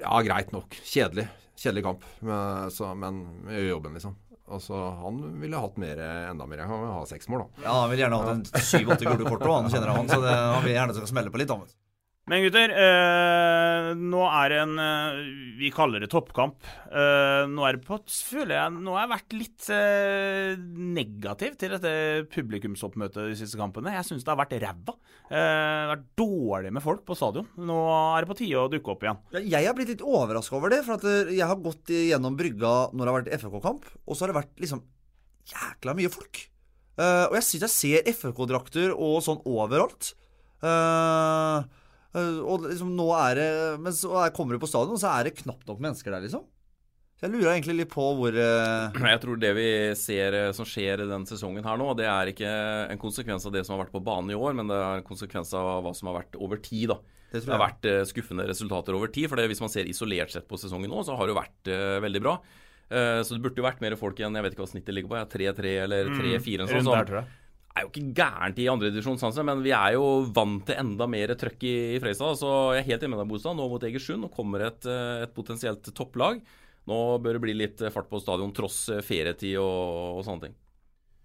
ja, 0.00 0.22
greit 0.24 0.54
nok. 0.56 0.78
Kjedelig. 0.88 1.26
Kjedelig 1.58 1.84
kamp. 1.84 2.06
Men, 2.24 2.70
så, 2.72 2.88
men 2.96 3.20
vi 3.50 3.58
gjør 3.58 3.68
jobben, 3.74 3.98
liksom. 4.00 4.14
Altså, 4.48 4.78
han 5.02 5.18
ville 5.42 5.60
hatt 5.60 5.76
mer, 5.76 5.98
enda 6.30 6.46
mer. 6.48 6.62
Han 6.64 6.80
vil 6.86 6.94
ha 6.94 7.02
seks 7.10 7.28
mål, 7.28 7.42
da. 7.44 7.66
Ja, 7.66 7.74
Han 7.82 7.90
vil 7.92 8.00
gjerne 8.06 8.22
ha 8.22 8.30
en 8.38 8.46
syv-åtte 8.48 9.04
gule 9.04 9.28
kort 9.28 9.44
òg, 9.44 9.52
han 9.58 9.68
kjenner 9.74 9.92
han. 9.92 10.08
Så 10.08 10.22
det, 10.24 10.32
han 10.32 10.64
vil 10.64 10.72
gjerne 10.78 10.96
skal 10.96 11.10
smelle 11.12 11.34
på 11.34 11.42
litt. 11.42 11.52
Han. 11.52 11.68
Men 12.28 12.42
gutter, 12.44 12.72
eh, 12.76 13.86
nå 13.96 14.20
er 14.28 14.52
det 14.52 14.58
en 14.60 14.74
eh, 14.82 15.20
Vi 15.56 15.70
kaller 15.72 16.02
det 16.02 16.10
toppkamp. 16.12 16.66
Eh, 16.92 17.44
nå 17.48 17.64
er 17.64 17.78
det 17.78 17.86
på 17.86 17.96
Føler 18.04 18.54
jeg 18.54 18.74
Nå 18.76 18.92
har 18.96 19.06
jeg 19.06 19.12
vært 19.14 19.36
litt 19.38 19.68
eh, 19.72 20.60
negativ 20.98 21.56
til 21.60 21.72
dette 21.72 21.92
publikumsoppmøtet 22.34 23.30
de 23.30 23.38
siste 23.38 23.56
kampene. 23.60 23.94
Jeg 23.96 24.08
syns 24.10 24.26
det 24.26 24.32
har 24.34 24.40
vært 24.42 24.52
ræva. 24.60 24.96
Eh, 25.28 25.88
vært 25.94 26.04
dårlig 26.20 26.74
med 26.76 26.84
folk 26.84 27.02
på 27.08 27.16
stadion. 27.16 27.48
Nå 27.56 27.78
er 27.94 28.26
det 28.26 28.30
på 28.34 28.38
tide 28.42 28.60
å 28.60 28.68
dukke 28.72 28.92
opp 28.92 29.08
igjen. 29.08 29.24
Jeg 29.48 29.64
har 29.64 29.78
blitt 29.78 29.94
litt 29.94 30.04
overraska 30.04 30.60
over 30.60 30.76
det. 30.76 30.82
For 30.86 31.08
eh, 31.08 31.32
jeg 31.38 31.48
har 31.48 31.64
gått 31.64 31.94
gjennom 31.96 32.36
brygga 32.38 32.76
når 32.92 33.00
det 33.00 33.08
har 33.10 33.18
vært 33.22 33.34
FFK-kamp, 33.40 33.90
og 34.04 34.12
så 34.14 34.26
har 34.26 34.34
det 34.34 34.40
vært 34.42 34.62
liksom 34.66 34.84
jækla 35.48 35.96
mye 35.96 36.12
folk. 36.12 36.44
Eh, 36.98 37.24
og 37.30 37.36
jeg 37.38 37.48
syns 37.48 37.66
jeg 37.68 37.76
ser 37.78 38.12
FFK-drakter 38.12 38.92
og 38.92 39.20
sånn 39.24 39.40
overalt. 39.48 40.12
Eh, 40.60 41.68
og 42.16 42.62
liksom 42.70 42.94
nå 42.96 43.08
er 43.14 43.34
det 43.36 43.80
Men 43.80 43.92
så 43.92 44.14
er- 44.24 44.30
kommer 44.34 44.56
du 44.56 44.62
på 44.62 44.68
stadion, 44.70 44.94
og 44.96 45.00
så 45.02 45.10
er 45.20 45.24
det 45.28 45.36
knapt 45.42 45.66
nok 45.68 45.78
mennesker 45.80 46.10
der, 46.10 46.20
liksom. 46.24 46.44
Så 47.18 47.26
jeg 47.26 47.32
lurer 47.34 47.50
egentlig 47.56 47.74
litt 47.80 47.90
på 47.90 48.04
hvor 48.14 48.30
eh, 48.30 48.92
Jeg 49.10 49.20
tror 49.20 49.38
det 49.42 49.50
vi 49.56 49.66
ser 49.98 50.32
eh, 50.38 50.52
som 50.54 50.64
skjer 50.64 51.02
i 51.02 51.08
den 51.10 51.26
sesongen 51.26 51.64
her 51.66 51.76
nå, 51.76 51.88
det 51.98 52.06
er 52.06 52.30
ikke 52.30 52.48
en 52.92 52.98
konsekvens 53.02 53.44
av 53.44 53.52
det 53.52 53.64
som 53.66 53.74
har 53.76 53.84
vært 53.84 53.92
på 53.96 54.02
banen 54.06 54.30
i 54.30 54.38
år, 54.38 54.54
men 54.54 54.68
det 54.70 54.76
er 54.78 55.00
en 55.00 55.06
konsekvens 55.08 55.50
av 55.58 55.82
hva 55.82 55.92
som 55.98 56.06
har 56.12 56.20
vært 56.22 56.38
over 56.38 56.56
tid. 56.62 56.88
da. 56.94 57.00
Det 57.32 57.42
Det, 57.44 57.50
har 57.50 57.58
vært 57.60 57.84
eh, 57.90 58.04
skuffende 58.08 58.46
resultater 58.48 58.94
over 58.94 59.08
tid. 59.12 59.28
for 59.28 59.36
det, 59.36 59.48
Hvis 59.50 59.60
man 59.60 59.68
ser 59.68 59.84
isolert 59.90 60.30
sett 60.30 60.46
på 60.48 60.56
sesongen 60.56 60.88
nå, 60.88 61.02
så 61.04 61.16
har 61.18 61.26
det 61.26 61.34
jo 61.34 61.40
vært 61.42 61.68
eh, 61.74 61.98
veldig 62.06 62.22
bra. 62.22 62.38
Eh, 62.88 63.20
så 63.26 63.34
det 63.36 63.42
burde 63.42 63.58
jo 63.60 63.66
vært 63.66 63.82
mer 63.82 63.96
folk 63.98 64.16
igjen. 64.16 64.32
Jeg 64.38 64.42
vet 64.46 64.54
ikke 64.54 64.64
hva 64.64 64.70
snittet 64.72 64.94
ligger 64.94 65.10
på. 65.10 65.18
ja, 65.18 65.26
3-3 65.26 65.74
eller 65.84 66.08
3-4. 66.14 66.64
Mm. 66.64 66.84
noe 66.86 67.02
Rundt 67.02 67.26
er 67.76 67.84
jo 67.84 67.90
ikke 67.92 68.14
gærent 68.18 68.58
i 68.58 68.68
andredivisjon, 68.70 69.18
sånn 69.20 69.36
men 69.46 69.62
vi 69.62 69.74
er 69.76 69.94
jo 69.94 70.06
vant 70.34 70.64
til 70.66 70.80
enda 70.80 71.06
mer 71.10 71.34
trøkk 71.38 71.66
i, 71.68 71.74
i 71.94 72.00
Fredrikstad. 72.02 72.40
Så 72.40 72.54
jeg 72.74 72.82
er 72.82 72.88
helt 72.92 73.04
enig 73.04 73.14
med 73.14 73.22
deg, 73.22 73.30
Bostad. 73.32 73.58
Nå 73.58 73.68
mot 73.70 73.84
Egersund 73.86 74.24
nå 74.24 74.32
kommer 74.34 74.66
et, 74.66 74.88
eh, 74.88 75.24
et 75.26 75.34
potensielt 75.36 75.92
topplag. 75.94 76.40
Nå 76.88 76.98
bør 77.22 77.36
det 77.36 77.44
bli 77.44 77.54
litt 77.56 77.84
fart 77.94 78.08
på 78.10 78.20
stadion 78.22 78.54
tross 78.56 78.86
ferietid 79.04 79.58
og, 79.60 80.18
og 80.18 80.24
sånne 80.26 80.48
ting. 80.48 80.56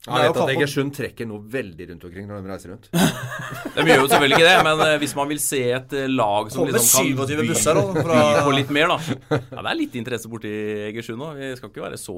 Jeg 0.03 0.19
vet 0.27 0.37
at 0.43 0.49
Egersund 0.51 0.91
trekker 0.91 1.27
noe 1.29 1.39
veldig 1.47 1.85
rundt 1.93 2.01
omkring 2.09 2.25
når 2.27 2.41
de 2.43 2.49
reiser 2.51 2.71
rundt. 2.73 2.89
De 3.77 3.85
gjør 3.87 4.01
jo 4.01 4.07
selvfølgelig 4.11 4.35
ikke 4.37 4.49
det, 4.49 4.63
men 4.67 4.81
eh, 4.83 4.95
hvis 4.99 5.13
man 5.15 5.29
vil 5.31 5.39
se 5.39 5.61
et 5.77 5.93
eh, 5.95 6.09
lag 6.11 6.49
som 6.51 6.65
liksom 6.67 7.15
kan 7.15 7.29
by, 7.29 7.45
busser 7.47 7.79
da, 7.79 7.83
fra 8.09 8.17
by 8.35 8.41
på 8.49 8.55
litt 8.57 8.73
mer, 8.75 8.91
da. 8.91 8.97
Ja, 9.31 9.61
det 9.63 9.71
er 9.71 9.79
litt 9.79 9.95
interesse 10.01 10.27
borti 10.33 10.51
Egersund 10.89 11.23
nå. 11.23 11.29
Vi 11.39 11.53
skal 11.55 11.71
ikke 11.71 11.85
være 11.85 12.01
så 12.01 12.17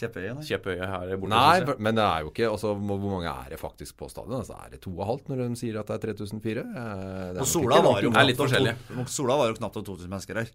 Kjepphøye. 0.00 0.82
her 0.82 1.14
borte. 1.22 1.30
Nei, 1.36 1.78
men 1.78 2.00
det 2.00 2.08
er 2.08 2.26
jo 2.26 2.32
ikke 2.34 2.50
altså, 2.50 2.74
Hvor 2.74 3.00
mange 3.06 3.30
er 3.30 3.54
det 3.54 3.60
faktisk 3.62 3.96
på 4.02 4.10
stadion? 4.10 4.40
Altså, 4.42 4.58
er 4.58 4.74
det 4.74 4.82
to 4.82 4.90
og 4.96 5.06
halvt 5.12 5.30
når 5.30 5.44
de 5.46 5.60
sier 5.62 5.78
at 5.78 5.94
det 5.94 6.00
er 6.00 6.04
3004? 6.18 6.66
Eh, 6.66 7.32
det 7.38 7.46
er 7.46 7.50
Sola 7.54 7.80
var 7.86 8.02
jo 8.02 8.10
Det 8.10 8.18
er 8.18 8.28
litt 8.32 8.40
knapt 8.42 8.48
forskjellig. 8.48 8.74
to- 8.90 9.08
Sola 9.20 9.38
var 9.44 9.52
jo 9.54 9.60
knapt 9.62 9.78
2000 9.78 10.10
mennesker 10.10 10.42
her. 10.42 10.50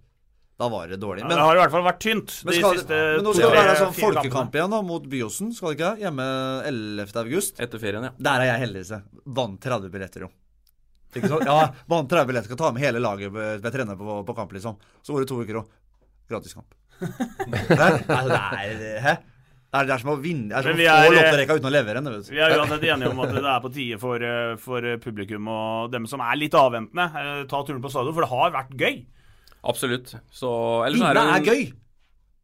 Da 0.58 0.66
var 0.74 0.88
det 0.90 0.98
dårlig. 0.98 1.22
Ja, 1.22 1.28
Men, 1.30 1.38
det 1.38 1.44
har 1.46 1.56
i 1.56 1.60
hvert 1.62 1.72
fall 1.76 1.84
vært 1.86 2.00
tynt 2.02 2.32
men, 2.42 2.50
de 2.56 2.62
skal, 2.62 2.72
siste 2.80 2.98
men 2.98 3.24
nå 3.28 3.34
skal 3.38 3.52
det 3.54 3.58
være 3.60 3.76
sånn 3.78 3.94
folkekamp 3.94 4.56
igjen 4.58 4.72
da, 4.74 4.80
mot 4.88 5.04
Byåsen, 5.12 5.52
skal 5.54 5.70
det 5.70 5.76
ikke? 5.78 5.92
Hjemme 6.02 6.26
11. 6.72 7.14
august. 7.22 7.62
Etter 7.62 7.78
ferien, 7.84 8.04
ja. 8.10 8.12
Der 8.30 8.38
er 8.42 8.46
jeg 8.56 8.64
heldigvis 8.66 8.92
Vant 9.38 9.60
30 9.62 9.94
billetter, 9.94 10.20
jo. 10.26 10.30
Ikke 11.14 11.30
sant? 11.30 11.46
Ja, 11.46 11.60
vant 11.90 12.10
30 12.10 12.26
billetter. 12.32 12.50
Skal 12.50 12.58
ta 12.64 12.72
med 12.74 12.82
hele 12.84 13.00
laget 13.04 13.30
ved 13.34 13.62
ved 13.64 13.72
trener 13.78 13.96
på, 14.00 14.18
på 14.26 14.34
kamp, 14.38 14.52
liksom. 14.58 14.74
Så 15.06 15.14
går 15.14 15.20
det 15.24 15.30
to 15.30 15.38
uker, 15.44 15.56
og 15.62 15.66
gratiskamp. 16.32 16.70
Hæ? 16.98 17.06
Det 18.08 18.94
er? 19.06 19.18
Det 19.86 19.92
er, 19.94 20.00
som 20.02 20.10
å 20.14 20.16
vinne 20.18 20.48
Det 20.50 20.56
er 20.58 20.64
som 20.64 20.72
å 20.74 20.76
få 20.80 20.84
er- 20.96 21.12
lotterekka 21.18 21.56
uten 21.60 21.68
å 21.70 21.72
levere 21.74 22.00
den. 22.02 22.24
Vi 22.32 22.40
er 22.42 22.50
uansett 22.56 22.84
enige 22.88 23.10
om 23.12 23.20
at 23.22 23.30
det 23.36 23.44
er 23.44 23.60
på 23.62 23.70
tide 23.76 23.98
for, 24.02 24.16
eh, 24.24 24.56
for 24.64 24.82
publikum 25.04 25.44
og 25.52 25.92
dem 25.92 26.06
som 26.10 26.20
er 26.24 26.36
litt 26.40 26.56
avventende, 26.58 27.06
eh, 27.22 27.42
ta 27.52 27.58
turen 27.68 27.82
på 27.84 27.92
stadion, 27.92 28.14
for 28.16 28.22
det 28.26 28.32
har 28.32 28.50
vært 28.56 28.72
gøy. 28.80 28.96
Absolutt. 29.64 30.16
Så 30.32 30.50
ellers 30.86 31.00
Vinne 31.02 31.10
er 31.10 31.14
det 31.14 31.28
er 31.36 31.46
gøy! 31.54 31.64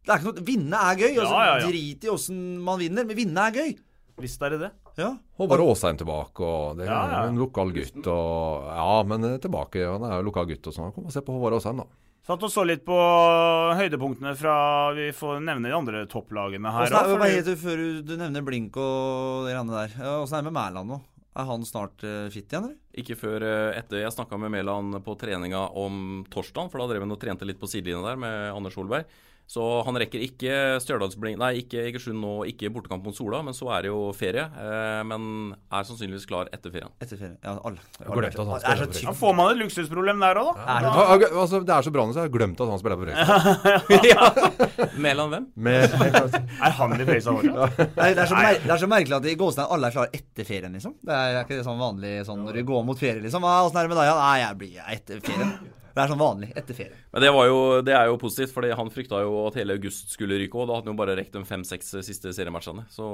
Det 0.04 0.12
er 0.12 0.19
ikke 0.19 0.32
noe, 0.34 0.43
Vinne 0.47 0.80
er 0.91 0.95
gøy. 0.99 1.12
Altså, 1.13 1.34
Ja, 1.34 1.43
ja, 1.45 1.58
ja. 1.62 1.67
Drit 1.71 2.04
i 2.04 2.10
åssen 2.12 2.39
man 2.63 2.80
vinner, 2.80 3.06
men 3.08 3.15
vinne 3.15 3.45
er 3.47 3.52
gøy. 3.56 3.76
Visst 4.21 4.41
er 4.45 4.49
det 4.54 4.60
det. 4.65 4.71
Ja. 4.99 5.13
Håvard 5.39 5.63
Aasheim 5.63 5.97
tilbake, 5.97 6.43
og 6.45 6.78
det 6.78 6.86
er 6.86 6.91
Ja, 6.91 6.99
ja. 7.10 7.21
en 7.30 7.38
lokal 7.39 7.71
gutt. 7.73 7.95
Og, 8.06 8.67
ja, 8.67 9.04
men 9.10 9.23
eh, 9.26 9.38
tilbake. 9.41 9.82
Han 9.89 10.04
er 10.06 10.19
jo 10.19 10.28
lokal 10.28 10.45
gutt 10.52 10.67
og 10.69 10.73
sånn. 10.76 10.91
Kom 10.93 11.08
og 11.08 11.12
se 11.15 11.21
på 11.26 11.34
Håvard 11.34 11.56
Aasheim, 11.58 11.78
da. 11.82 11.88
Satt 12.28 12.43
og 12.45 12.52
så 12.54 12.63
litt 12.63 12.86
på 12.88 12.95
høydepunktene 13.76 14.32
fra 14.39 14.93
Vi 14.95 15.10
får 15.12 15.41
nevne 15.43 15.67
de 15.67 15.76
andre 15.76 16.06
topplagene 16.08 16.71
her 16.71 16.86
er 16.88 16.93
òg. 17.10 17.17
hva 17.19 17.28
heter 17.28 17.49
det 17.52 17.58
før 17.60 17.82
du, 17.82 17.88
du 18.08 18.13
nevner 18.15 18.45
Blink 18.47 18.78
og 18.80 19.43
de 19.47 19.52
greiene 19.52 19.73
der? 19.76 19.97
Åssen 20.21 20.38
er 20.38 20.45
det 20.45 20.52
med 20.52 20.56
Mæland 20.56 20.88
nå? 20.93 20.99
Er 21.33 21.47
han 21.49 21.65
snart 21.65 22.03
eh, 22.05 22.27
fit 22.33 22.51
igjen, 22.51 22.67
eller? 22.69 22.79
ikke 22.93 23.17
før 23.17 23.45
eh, 23.47 23.77
etter 23.79 24.03
jeg 24.03 24.13
snakka 24.13 24.37
med 24.37 24.53
Mæland 24.53 24.99
på 25.05 25.15
treninga 25.17 25.65
om 25.81 26.23
torsdag, 26.33 26.69
for 26.69 26.81
da 26.81 26.91
drev 26.91 27.05
han 27.05 27.15
og 27.15 27.21
trente 27.21 27.47
litt 27.47 27.61
på 27.61 27.69
sidelinja 27.69 28.03
der 28.05 28.19
med 28.21 28.51
Anders 28.53 28.77
Solberg. 28.77 29.09
Så 29.45 29.62
han 29.86 29.97
rekker 29.99 30.21
ikke 30.23 30.53
Stjørdalsblink 30.82 31.38
Nei, 31.38 31.49
ikke 31.62 31.82
Egersund 31.86 32.17
nå, 32.23 32.32
ikke 32.49 32.69
bortekamp 32.73 33.03
mot 33.06 33.13
Sola, 33.13 33.41
men 33.45 33.53
så 33.53 33.67
er 33.75 33.84
det 33.86 33.89
jo 33.91 33.99
ferie. 34.17 34.45
Eh, 34.47 35.01
men 35.06 35.51
er 35.69 35.84
sannsynligvis 35.86 36.25
klar 36.29 36.47
etter 36.56 36.71
ferien. 36.73 36.89
Etter 37.03 37.19
ferien, 37.19 37.36
Ja, 37.43 37.58
alle. 37.60 37.77
har 37.99 38.15
glemt 38.17 38.34
at 38.34 38.39
han 38.39 38.47
Det 38.47 38.56
er 38.56 38.60
så 38.63 38.63
spiller 38.63 38.88
på 38.88 38.93
typisk. 38.93 39.06
Da 39.10 39.13
får 39.19 39.36
man 39.38 39.51
et 39.51 39.60
luksusproblem 39.62 40.23
der 40.23 40.39
òg, 40.41 40.56
da. 40.56 40.63
Ja, 40.63 40.79
det- 40.79 40.93
Ja, 40.93 41.17
ja, 41.27 41.41
altså, 41.43 41.60
det 41.65 41.75
er 41.75 41.82
så 41.86 41.91
bra 41.93 42.06
nå, 42.08 42.13
så 42.15 42.23
jeg 42.23 42.32
har 42.32 42.36
glemt 42.39 42.62
at 42.63 42.69
han 42.73 42.79
spiller 42.79 42.97
på 42.97 43.03
Fredrikstad. 43.06 44.97
Mæland 45.03 45.29
hvem? 45.36 45.45
Med- 45.56 45.93
Er 46.65 46.71
han 46.79 46.93
i 46.95 47.06
Fredrikstad? 47.06 47.43
Nei, 47.97 48.10
det, 48.13 48.23
er 48.23 48.32
så 48.32 48.36
mer, 48.39 48.58
det 48.63 48.71
er 48.73 48.82
så 48.82 48.88
merkelig 48.89 49.15
at 49.19 49.25
i 49.29 49.36
Gåstein 49.43 49.67
alle 49.69 49.88
er 49.91 49.91
klare 49.99 50.10
etter 50.17 50.47
ferien, 50.47 50.73
liksom. 50.73 50.95
Det 51.03 51.13
er, 51.13 51.36
er 51.38 51.43
ikke 51.45 51.60
det 51.60 51.65
sånn 51.67 51.79
vanlig 51.82 52.15
sånn 52.27 52.43
når 52.47 52.53
du 52.60 52.63
går 52.71 52.84
mot 52.88 52.99
ferie, 52.99 53.21
liksom? 53.21 53.43
«Ah, 53.45 53.62
Åssen 53.67 53.77
er 53.82 53.88
det 53.88 53.93
med 53.93 53.99
deg? 54.01 54.15
Nei, 54.23 54.36
jeg 54.39 54.58
blir 54.63 54.82
etter 54.97 55.23
ferien. 55.29 55.53
Det 55.93 56.01
er 56.01 56.10
sånn 56.10 56.17
vanlig 56.17 56.47
etter 56.58 56.73
ferie. 56.73 56.95
Men 57.13 57.21
det, 57.21 57.29
var 57.36 57.45
jo, 57.45 57.58
det 57.86 57.93
er 57.93 58.08
jo 58.10 58.15
positivt, 58.17 58.49
fordi 58.56 58.71
han 58.73 58.89
frykta 58.89 59.19
jo 59.21 59.43
at 59.45 59.58
hele 59.60 59.75
august 59.77 60.10
skulle 60.15 60.39
ryke 60.41 60.58
òg. 60.58 60.65
Da 60.65 60.79
hadde 60.79 60.88
han 60.89 60.95
jo 60.95 61.01
bare 61.03 61.15
rekt 61.19 61.36
de 61.38 61.43
fem-seks 61.45 61.91
siste 62.08 62.34
seriematchene. 62.34 62.88
Så 62.89 63.06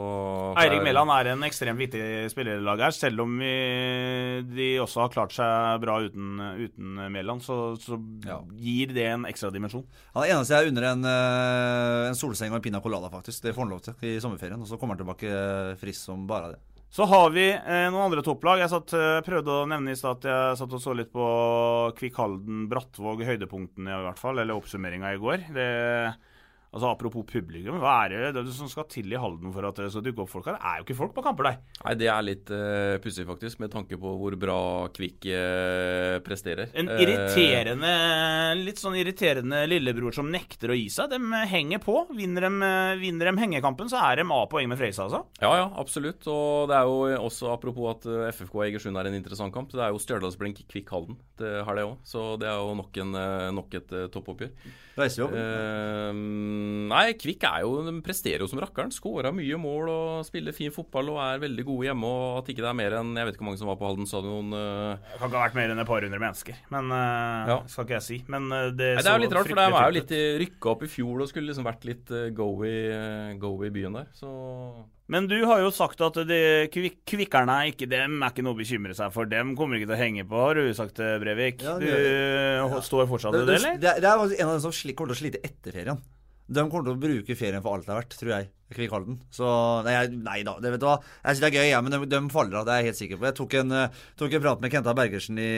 Eirik 0.62 0.86
Mæland 0.86 1.12
er 1.12 1.32
en 1.34 1.44
ekstremt 1.44 1.82
viktig 1.82 2.30
spiller 2.32 2.62
i 2.62 2.64
laget 2.64 2.88
her, 2.88 2.96
selv 2.96 3.26
om 3.26 3.36
vi, 3.42 3.52
de 4.56 4.70
også 4.80 5.04
har 5.04 5.12
klart 5.14 5.36
seg 5.36 5.82
bra 5.84 5.98
uten, 6.08 6.40
uten 6.64 7.04
Mæland. 7.12 7.44
Så, 7.44 7.60
så 7.84 8.00
Ja. 8.26 8.40
gir 8.56 8.96
det 8.96 9.06
en 9.12 9.28
ekstra 9.28 9.52
dimensjon. 9.52 9.84
Han 10.16 10.24
er 10.24 10.34
eneste 10.38 10.56
jeg 10.56 10.66
er 10.66 10.72
under 10.72 10.88
en, 10.94 11.04
eh, 11.06 12.08
en 12.10 12.16
solseng 12.16 12.52
og 12.56 12.62
en 12.62 12.68
pina 12.70 12.80
colada, 12.82 13.10
faktisk. 13.12 13.42
Det 13.44 13.54
får 13.56 13.66
han 13.68 13.76
lov 13.76 13.82
til 13.84 13.94
i 14.08 14.20
sommerferien. 14.24 14.60
Og 14.62 14.68
så 14.72 14.80
kommer 14.80 14.96
han 14.96 15.04
tilbake 15.04 15.78
frisk 15.84 16.00
som 16.08 16.24
bare 16.30 16.54
det. 16.56 16.60
Så 16.90 17.06
har 17.06 17.30
vi 17.30 17.46
eh, 17.54 17.86
noen 17.94 18.08
andre 18.08 18.24
topplag. 18.26 18.64
Jeg 18.64 18.72
satt, 18.72 18.94
eh, 18.98 19.20
prøvde 19.26 19.60
å 19.62 19.68
nevne 19.70 19.94
i 19.94 19.98
stad 19.98 20.18
at 20.18 20.30
jeg 20.30 20.58
satt 20.58 20.74
og 20.74 20.82
så 20.82 20.96
litt 20.98 21.12
på 21.14 21.26
Kvikkhalden, 22.00 22.64
Brattvåg, 22.72 23.22
høydepunktene 23.28 23.94
i 23.94 24.08
hvert 24.08 24.22
fall, 24.22 24.42
eller 24.42 24.58
oppsummeringa 24.58 25.14
i 25.14 25.22
går. 25.22 25.46
Det 25.54 25.70
Altså 26.70 26.92
Apropos 26.92 27.26
publikum, 27.26 27.80
hva 27.82 27.96
er 28.06 28.14
det, 28.14 28.44
det 28.46 28.54
som 28.54 28.70
skal 28.70 28.88
til 28.92 29.10
i 29.10 29.20
Halden 29.20 29.54
for 29.56 29.66
at 29.70 29.80
det 29.82 29.90
skal 29.94 30.06
dukke 30.06 30.24
opp 30.26 30.32
folk 30.32 30.50
her? 30.50 30.58
Det 30.60 30.70
er 30.70 30.82
jo 30.82 30.86
ikke 30.88 30.98
folk 31.00 31.16
på 31.18 31.24
kamper 31.26 31.50
der. 31.50 31.60
Nei, 31.82 31.96
det 31.98 32.10
er 32.14 32.26
litt 32.26 32.54
uh, 32.54 32.96
pussig, 33.02 33.26
faktisk, 33.30 33.62
med 33.64 33.74
tanke 33.74 33.98
på 34.00 34.14
hvor 34.22 34.38
bra 34.40 34.60
Kvikk 34.94 35.30
uh, 35.34 36.20
presterer. 36.26 36.70
En 36.78 36.92
irriterende, 36.94 37.90
uh, 37.90 38.54
litt 38.60 38.82
sånn 38.82 38.98
irriterende 39.00 39.64
lillebror 39.70 40.16
som 40.16 40.30
nekter 40.30 40.74
å 40.74 40.78
gi 40.78 40.88
seg. 40.94 41.14
De 41.16 41.44
henger 41.50 41.82
på. 41.84 41.98
Vinner 42.18 42.46
de, 42.48 42.72
vinner 43.02 43.32
de 43.32 43.36
hengekampen, 43.42 43.90
så 43.90 44.02
er 44.06 44.22
de 44.22 44.28
A-poeng 44.30 44.70
med 44.70 44.80
Freisa, 44.80 45.08
altså. 45.08 45.24
Ja, 45.42 45.52
ja, 45.64 45.68
absolutt. 45.82 46.26
Og 46.30 46.70
det 46.70 46.78
er 46.78 46.90
jo 46.90 47.24
også 47.26 47.54
apropos 47.54 47.90
at 47.96 48.08
eh, 48.10 48.28
FFK 48.34 48.60
Egersund 48.68 49.00
er 49.00 49.10
en 49.10 49.18
interessant 49.18 49.54
kamp. 49.54 49.72
Det 49.74 49.84
er 49.84 49.94
jo 49.94 50.02
Stjørdalsblink 50.02 50.64
Kvikk 50.70 50.94
Halden. 50.94 51.18
Det 51.40 51.54
har 51.66 51.78
det 51.78 51.88
òg. 51.88 51.98
Så 52.08 52.34
det 52.42 52.50
er 52.50 52.60
jo 52.60 52.76
nok, 52.80 53.02
en, 53.04 53.16
eh, 53.20 53.50
nok 53.56 53.80
et 53.80 53.96
eh, 53.96 54.08
toppoppgjør. 54.14 54.54
Reisejobb? 55.00 55.34
Uh, 55.34 56.12
nei, 56.92 57.06
Kvikk 57.20 57.46
er 57.50 57.64
jo, 57.66 57.72
de 57.88 57.94
presterer 58.06 58.44
jo 58.44 58.48
som 58.52 58.62
rakkeren. 58.62 58.92
Skåra 58.94 59.32
mye 59.36 59.58
mål 59.62 59.90
og 59.94 60.28
spiller 60.28 60.56
fin 60.56 60.74
fotball 60.76 61.12
og 61.14 61.20
er 61.24 61.42
veldig 61.44 61.66
gode 61.68 61.88
hjemme. 61.90 62.10
Og 62.10 62.40
at 62.42 62.52
ikke 62.54 62.64
det 62.66 62.70
er 62.72 62.78
mer 62.80 62.98
enn 63.00 63.14
Jeg 63.20 63.30
vet 63.30 63.38
ikke 63.38 63.44
hvor 63.46 63.50
mange 63.52 63.62
som 63.64 63.72
var 63.72 63.80
på 63.82 63.88
Halden 63.90 64.10
stadion. 64.10 64.54
Uh, 64.54 65.00
Det 65.10 65.20
kan 65.22 65.32
ikke 65.32 65.40
ha 65.40 65.46
vært 65.48 65.60
mer 65.60 65.74
enn 65.74 65.84
et 65.86 65.90
par 65.90 66.06
hundre 66.08 66.22
mennesker, 66.26 66.62
men 66.76 66.94
uh, 66.94 67.50
Ja. 67.54 67.58
skal 67.72 67.88
ikke 67.88 67.98
jeg 68.00 68.08
si. 68.10 68.20
Men 68.30 68.52
eh, 68.52 68.70
det, 68.76 68.92
Nei, 69.00 69.04
det 69.04 69.10
er 69.12 69.18
jo 69.20 69.26
litt 69.26 69.36
rart, 69.40 69.50
for 69.50 69.60
de 69.60 69.66
er 69.70 69.90
jo 69.90 69.98
litt 70.00 70.16
rykka 70.44 70.74
opp 70.76 70.86
i 70.86 70.92
fjor 70.92 71.24
og 71.26 71.30
skulle 71.32 71.50
liksom 71.52 71.68
vært 71.68 71.86
litt 71.90 72.14
go 72.38 72.50
i, 72.68 72.76
go 73.42 73.56
i 73.66 73.72
byen 73.74 73.96
der. 74.02 74.10
Så 74.18 74.30
Men 75.10 75.26
du 75.26 75.40
har 75.50 75.64
jo 75.64 75.72
sagt 75.74 76.02
at 76.06 76.20
de 76.30 76.40
kvik 76.70 77.00
kvikkerne 77.10 77.56
er 77.64 77.72
ikke 77.72 77.88
dem 77.90 78.20
er 78.22 78.30
ikke 78.30 78.46
noe 78.46 78.54
å 78.54 78.60
bekymre 78.60 78.94
seg 78.98 79.10
for. 79.16 79.30
Dem 79.30 79.56
kommer 79.58 79.80
ikke 79.80 79.90
til 79.90 79.98
å 79.98 80.04
henge 80.04 80.26
på, 80.30 80.44
har 80.44 80.60
du 80.60 80.70
sagt, 80.78 81.02
Brevik. 81.24 81.64
Ja, 81.66 81.80
du 81.82 81.88
eh, 81.90 82.78
står 82.86 83.10
fortsatt 83.10 83.40
i 83.40 83.42
det, 83.42 83.58
eller? 83.58 83.82
det, 83.82 83.96
det 84.06 84.12
er 84.12 84.22
en 84.22 84.52
av 84.52 84.56
dem 84.60 84.64
som 84.68 84.76
kommer 84.94 85.14
til 85.14 85.18
å 85.18 85.22
slite 85.24 85.42
etter 85.50 85.74
ferien. 85.74 86.02
De 86.50 86.66
kommer 86.66 86.88
til 86.88 86.96
å 86.96 87.02
bruke 87.02 87.38
ferien 87.38 87.62
for 87.62 87.78
alt 87.78 87.86
det 87.86 87.94
er 87.94 88.02
verdt, 88.02 88.18
tror 88.18 88.34
jeg. 88.34 88.50
Kvikk 88.70 88.92
Halden. 88.94 89.16
Så 89.34 89.48
nei, 89.86 89.96
nei 90.22 90.40
da, 90.46 90.54
det 90.62 90.76
vet 90.76 90.82
du 90.82 90.86
hva. 90.86 91.00
Jeg 91.24 91.38
syns 91.38 91.42
det 91.42 91.48
er 91.48 91.56
gøy, 91.58 91.70
ja, 91.72 91.80
men 91.82 91.94
de, 91.94 92.00
de 92.10 92.20
faller 92.30 92.60
av, 92.60 92.68
det 92.68 92.74
er 92.74 92.84
jeg 92.84 92.92
helt 92.92 93.00
sikker 93.00 93.20
på. 93.20 93.26
Jeg 93.26 93.38
tok 93.40 93.56
en, 93.58 93.74
uh, 93.74 94.04
tok 94.20 94.36
en 94.38 94.44
prat 94.44 94.62
med 94.62 94.74
Kenta 94.74 94.94
Bergersen 94.98 95.42
i, 95.42 95.50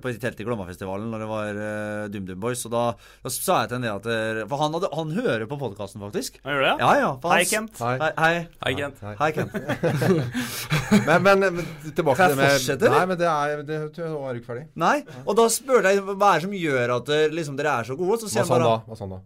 på 0.00 0.10
et 0.10 0.18
telt 0.20 0.42
i 0.42 0.46
Glommafestivalen 0.46 1.08
når 1.12 1.24
det 1.24 1.28
var 1.30 1.60
uh, 1.60 2.02
DumDum 2.12 2.42
Boys, 2.42 2.66
og 2.68 2.74
da, 2.74 2.84
da 3.24 3.32
sa 3.32 3.62
jeg 3.62 3.72
til 3.72 3.78
henne 3.78 3.94
at 3.94 4.08
eh, 4.12 4.42
For 4.50 4.60
han, 4.60 4.76
hadde, 4.76 4.90
han 4.92 5.14
hører 5.16 5.46
på 5.48 5.58
podkasten, 5.60 6.04
faktisk. 6.04 6.36
Han 6.44 6.58
gjør 6.58 6.66
det? 6.66 6.74
Ja, 6.84 6.92
ja. 7.00 7.10
for 7.22 7.32
Hei, 7.32 7.44
Kent. 7.48 7.80
Hei. 7.80 7.96
Hei, 8.02 8.12
hei. 8.20 8.44
Hei, 8.60 8.74
Kent. 8.82 9.04
Hei, 9.22 9.30
Kent. 9.38 9.52
Men, 11.08 11.24
men, 11.24 11.40
men 11.40 11.66
tilbake 11.96 12.20
til 12.20 12.34
det 12.34 12.38
med 12.38 12.52
fortsette. 12.52 12.90
Nei, 12.92 13.04
men 13.08 13.18
det 13.18 13.26
er 13.26 13.62
det, 13.66 13.78
det 13.96 14.08
var 14.12 14.36
ikke 14.38 14.50
ferdig. 14.52 14.64
Nei. 14.78 14.96
Og 15.24 15.36
da 15.38 15.46
spurte 15.52 15.90
jeg 15.90 16.04
hva 16.04 16.34
er 16.34 16.42
det 16.42 16.46
som 16.46 16.54
gjør 16.58 16.92
at 17.00 17.14
eh, 17.16 17.24
liksom, 17.34 17.56
dere 17.58 17.78
er 17.80 17.88
så 17.88 17.96
gode. 17.98 18.20
Så 18.22 18.30
sier 18.30 18.44
Hva 18.44 18.46
sa 18.46 18.54
han 18.54 18.62
bare 18.62 18.70
da? 18.70 18.82
Hva 18.86 18.98
sa 18.98 19.06
han 19.06 19.16
da? 19.16 19.22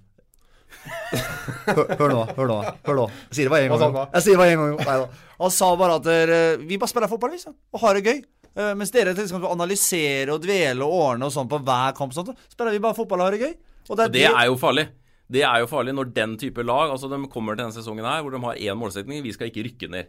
Hør, 1.69 1.85
hør 1.99 2.13
nå, 2.13 2.25
hør 2.37 2.49
nå. 2.51 2.57
hør 2.87 2.97
nå 2.99 3.05
Jeg 3.29 3.37
sier 3.39 3.49
det 3.49 3.53
bare 3.53 3.67
en 3.69 3.73
gang. 3.75 3.97
Jeg 4.15 4.25
sier 4.25 4.35
det 4.35 4.41
bare 4.41 4.55
en 4.55 4.63
gang. 4.63 4.77
Nei 4.89 4.99
da. 5.03 5.25
Han 5.39 5.55
sa 5.55 5.69
bare 5.79 5.97
at 6.01 6.07
dere, 6.09 6.41
vi 6.61 6.79
bare 6.81 6.91
spiller 6.91 7.11
fotball, 7.11 7.35
liksom, 7.37 7.55
og 7.75 7.83
har 7.85 7.99
det 7.99 8.05
gøy. 8.07 8.23
Eh, 8.59 8.73
mens 8.79 8.91
dere 8.95 9.13
liksom 9.15 9.45
analyserer 9.45 9.59
analysere 9.59 10.35
og 10.35 10.43
dvele 10.43 10.87
og 10.87 11.03
ordne 11.03 11.29
og 11.29 11.35
sånn 11.35 11.51
på 11.51 11.61
hver 11.63 11.95
kamp, 11.99 12.15
og 12.15 12.19
sånt, 12.19 12.33
så 12.35 12.57
spiller 12.57 12.75
vi 12.75 12.83
bare 12.83 12.99
fotball 12.99 13.23
og 13.23 13.29
har 13.29 13.37
det 13.37 13.45
gøy. 13.45 13.55
Og 13.89 13.95
Og 13.95 14.13
det 14.13 14.25
er 14.29 14.47
jo 14.49 14.57
farlig. 14.61 14.89
Det 15.29 15.43
er 15.45 15.61
jo 15.61 15.69
farlig 15.69 15.93
når 15.93 16.09
den 16.17 16.37
type 16.41 16.63
lag 16.65 16.89
altså 16.89 17.09
De 17.13 17.19
kommer 17.29 17.53
til 17.53 17.67
denne 17.67 17.77
sesongen 17.77 18.07
her 18.09 18.23
hvor 18.25 18.33
de 18.33 18.41
har 18.41 18.57
én 18.57 18.79
målsetning 18.81 19.21
vi 19.21 19.33
skal 19.37 19.51
ikke 19.51 19.67
rykke 19.67 19.91
ned. 19.93 20.09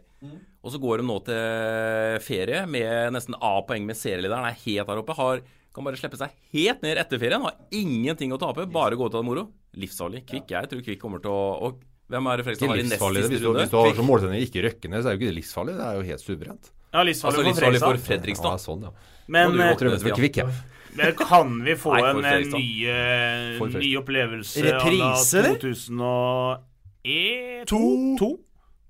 Og 0.64 0.72
så 0.72 0.80
går 0.80 1.00
de 1.00 1.06
nå 1.08 1.16
til 1.26 2.20
ferie 2.24 2.62
med 2.68 3.12
nesten 3.12 3.36
A-poeng 3.36 3.84
med 3.84 3.98
serielederen. 4.00 4.48
Er 4.48 4.56
helt 4.64 4.88
der 4.88 5.02
oppe. 5.02 5.16
Har, 5.16 5.42
kan 5.74 5.86
bare 5.86 5.98
slippe 6.00 6.18
seg 6.18 6.30
helt 6.54 6.80
ned 6.82 6.98
etter 6.98 7.18
ferien. 7.22 7.42
Har 7.46 7.54
ingenting 7.70 8.32
å 8.34 8.38
tape. 8.42 8.66
Bare 8.70 8.96
gå 8.98 9.06
til 9.10 9.18
det 9.20 9.26
moro. 9.28 9.42
Livsfarlig. 9.78 10.20
Kvikk. 10.26 10.50
Jeg 10.56 10.66
tror 10.72 10.80
Kvikk 10.88 11.00
kommer 11.02 11.18
til 11.22 11.30
å 11.30 11.34
og 11.68 11.72
hvem 12.10 12.26
er 12.26 12.34
det 12.40 12.42
Fredrikstad 12.42 12.72
har 12.72 12.74
i 12.74 12.82
nest 12.82 12.98
siste 12.98 13.30
Hvis 13.30 13.38
runde? 13.44 13.62
hvis 13.62 13.70
du 13.70 13.78
har 13.78 13.94
som 13.94 14.02
målsetning 14.08 14.40
ikke 14.42 14.66
røkke 14.66 14.90
ned, 14.90 14.98
så 15.04 15.06
er 15.06 15.12
jo 15.14 15.18
ikke 15.20 15.30
det 15.30 15.36
livsfarlig. 15.36 15.78
Det 15.78 15.86
er 15.86 15.94
jo 15.94 16.02
helt 16.08 16.22
suverent. 16.24 16.64
Ja, 16.90 17.06
livsfarlig 17.06 17.30
Altså 17.30 17.38
for 17.38 17.46
livsfarlig 17.46 17.78
for 17.84 17.94
Fredrikstad. 18.08 18.50
Ja, 18.50 18.58
sånn, 18.58 18.82
ja. 18.88 18.92
Men, 19.30 19.54
du 19.54 19.62
eh, 19.62 19.70
vet 19.70 19.78
vel 20.08 20.18
Kvikk, 20.18 20.42
ja. 20.42 20.50
Men 20.98 21.14
kan 21.14 21.62
vi 21.62 21.78
få 21.78 21.94
Nei, 21.94 22.02
for 22.02 22.18
en 22.18 22.26
eh, 22.26 22.42
ny, 22.50 22.90
eh, 22.90 23.54
For 23.60 23.70
ny 23.78 23.94
opplevelse 24.00 24.58
Reprise, 24.66 25.38
eller? 25.38 25.54
2002? 25.62 28.34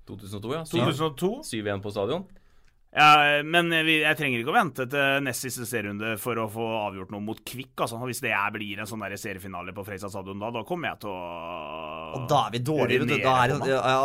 2002, 0.09 0.57
ja. 0.57 0.65
2002? 0.65 1.45
7-1 1.45 1.77
på 1.85 1.93
stadion. 1.93 2.25
Ja, 2.91 3.39
men 3.47 3.71
jeg 3.71 4.17
trenger 4.19 4.41
ikke 4.41 4.51
å 4.51 4.55
vente 4.57 4.83
til 4.91 5.21
nest 5.23 5.45
siste 5.45 5.63
serierunde 5.63 6.17
for 6.19 6.35
å 6.41 6.47
få 6.51 6.65
avgjort 6.89 7.13
noe 7.13 7.23
mot 7.23 7.39
Kvikk. 7.47 7.71
Altså. 7.85 7.99
Hvis 8.03 8.19
det 8.19 8.33
er, 8.35 8.51
blir 8.51 8.81
en 8.83 8.89
sånn 8.89 9.05
der 9.05 9.15
seriefinale 9.19 9.71
på 9.75 9.85
Freisa 9.87 10.09
stadion, 10.11 10.41
da, 10.43 10.49
da 10.51 10.65
kommer 10.67 10.91
jeg 10.91 10.99
til 11.05 11.13
å 11.13 11.21
Og 12.19 12.27
da 12.27 12.41
er 12.49 12.57
vi 12.57 12.63
dårlige, 12.67 13.05
vet 13.05 13.13
du. 13.13 13.15
Da 13.23 13.37
er 13.45 13.53
det 13.55 13.71
ja, 13.71 13.95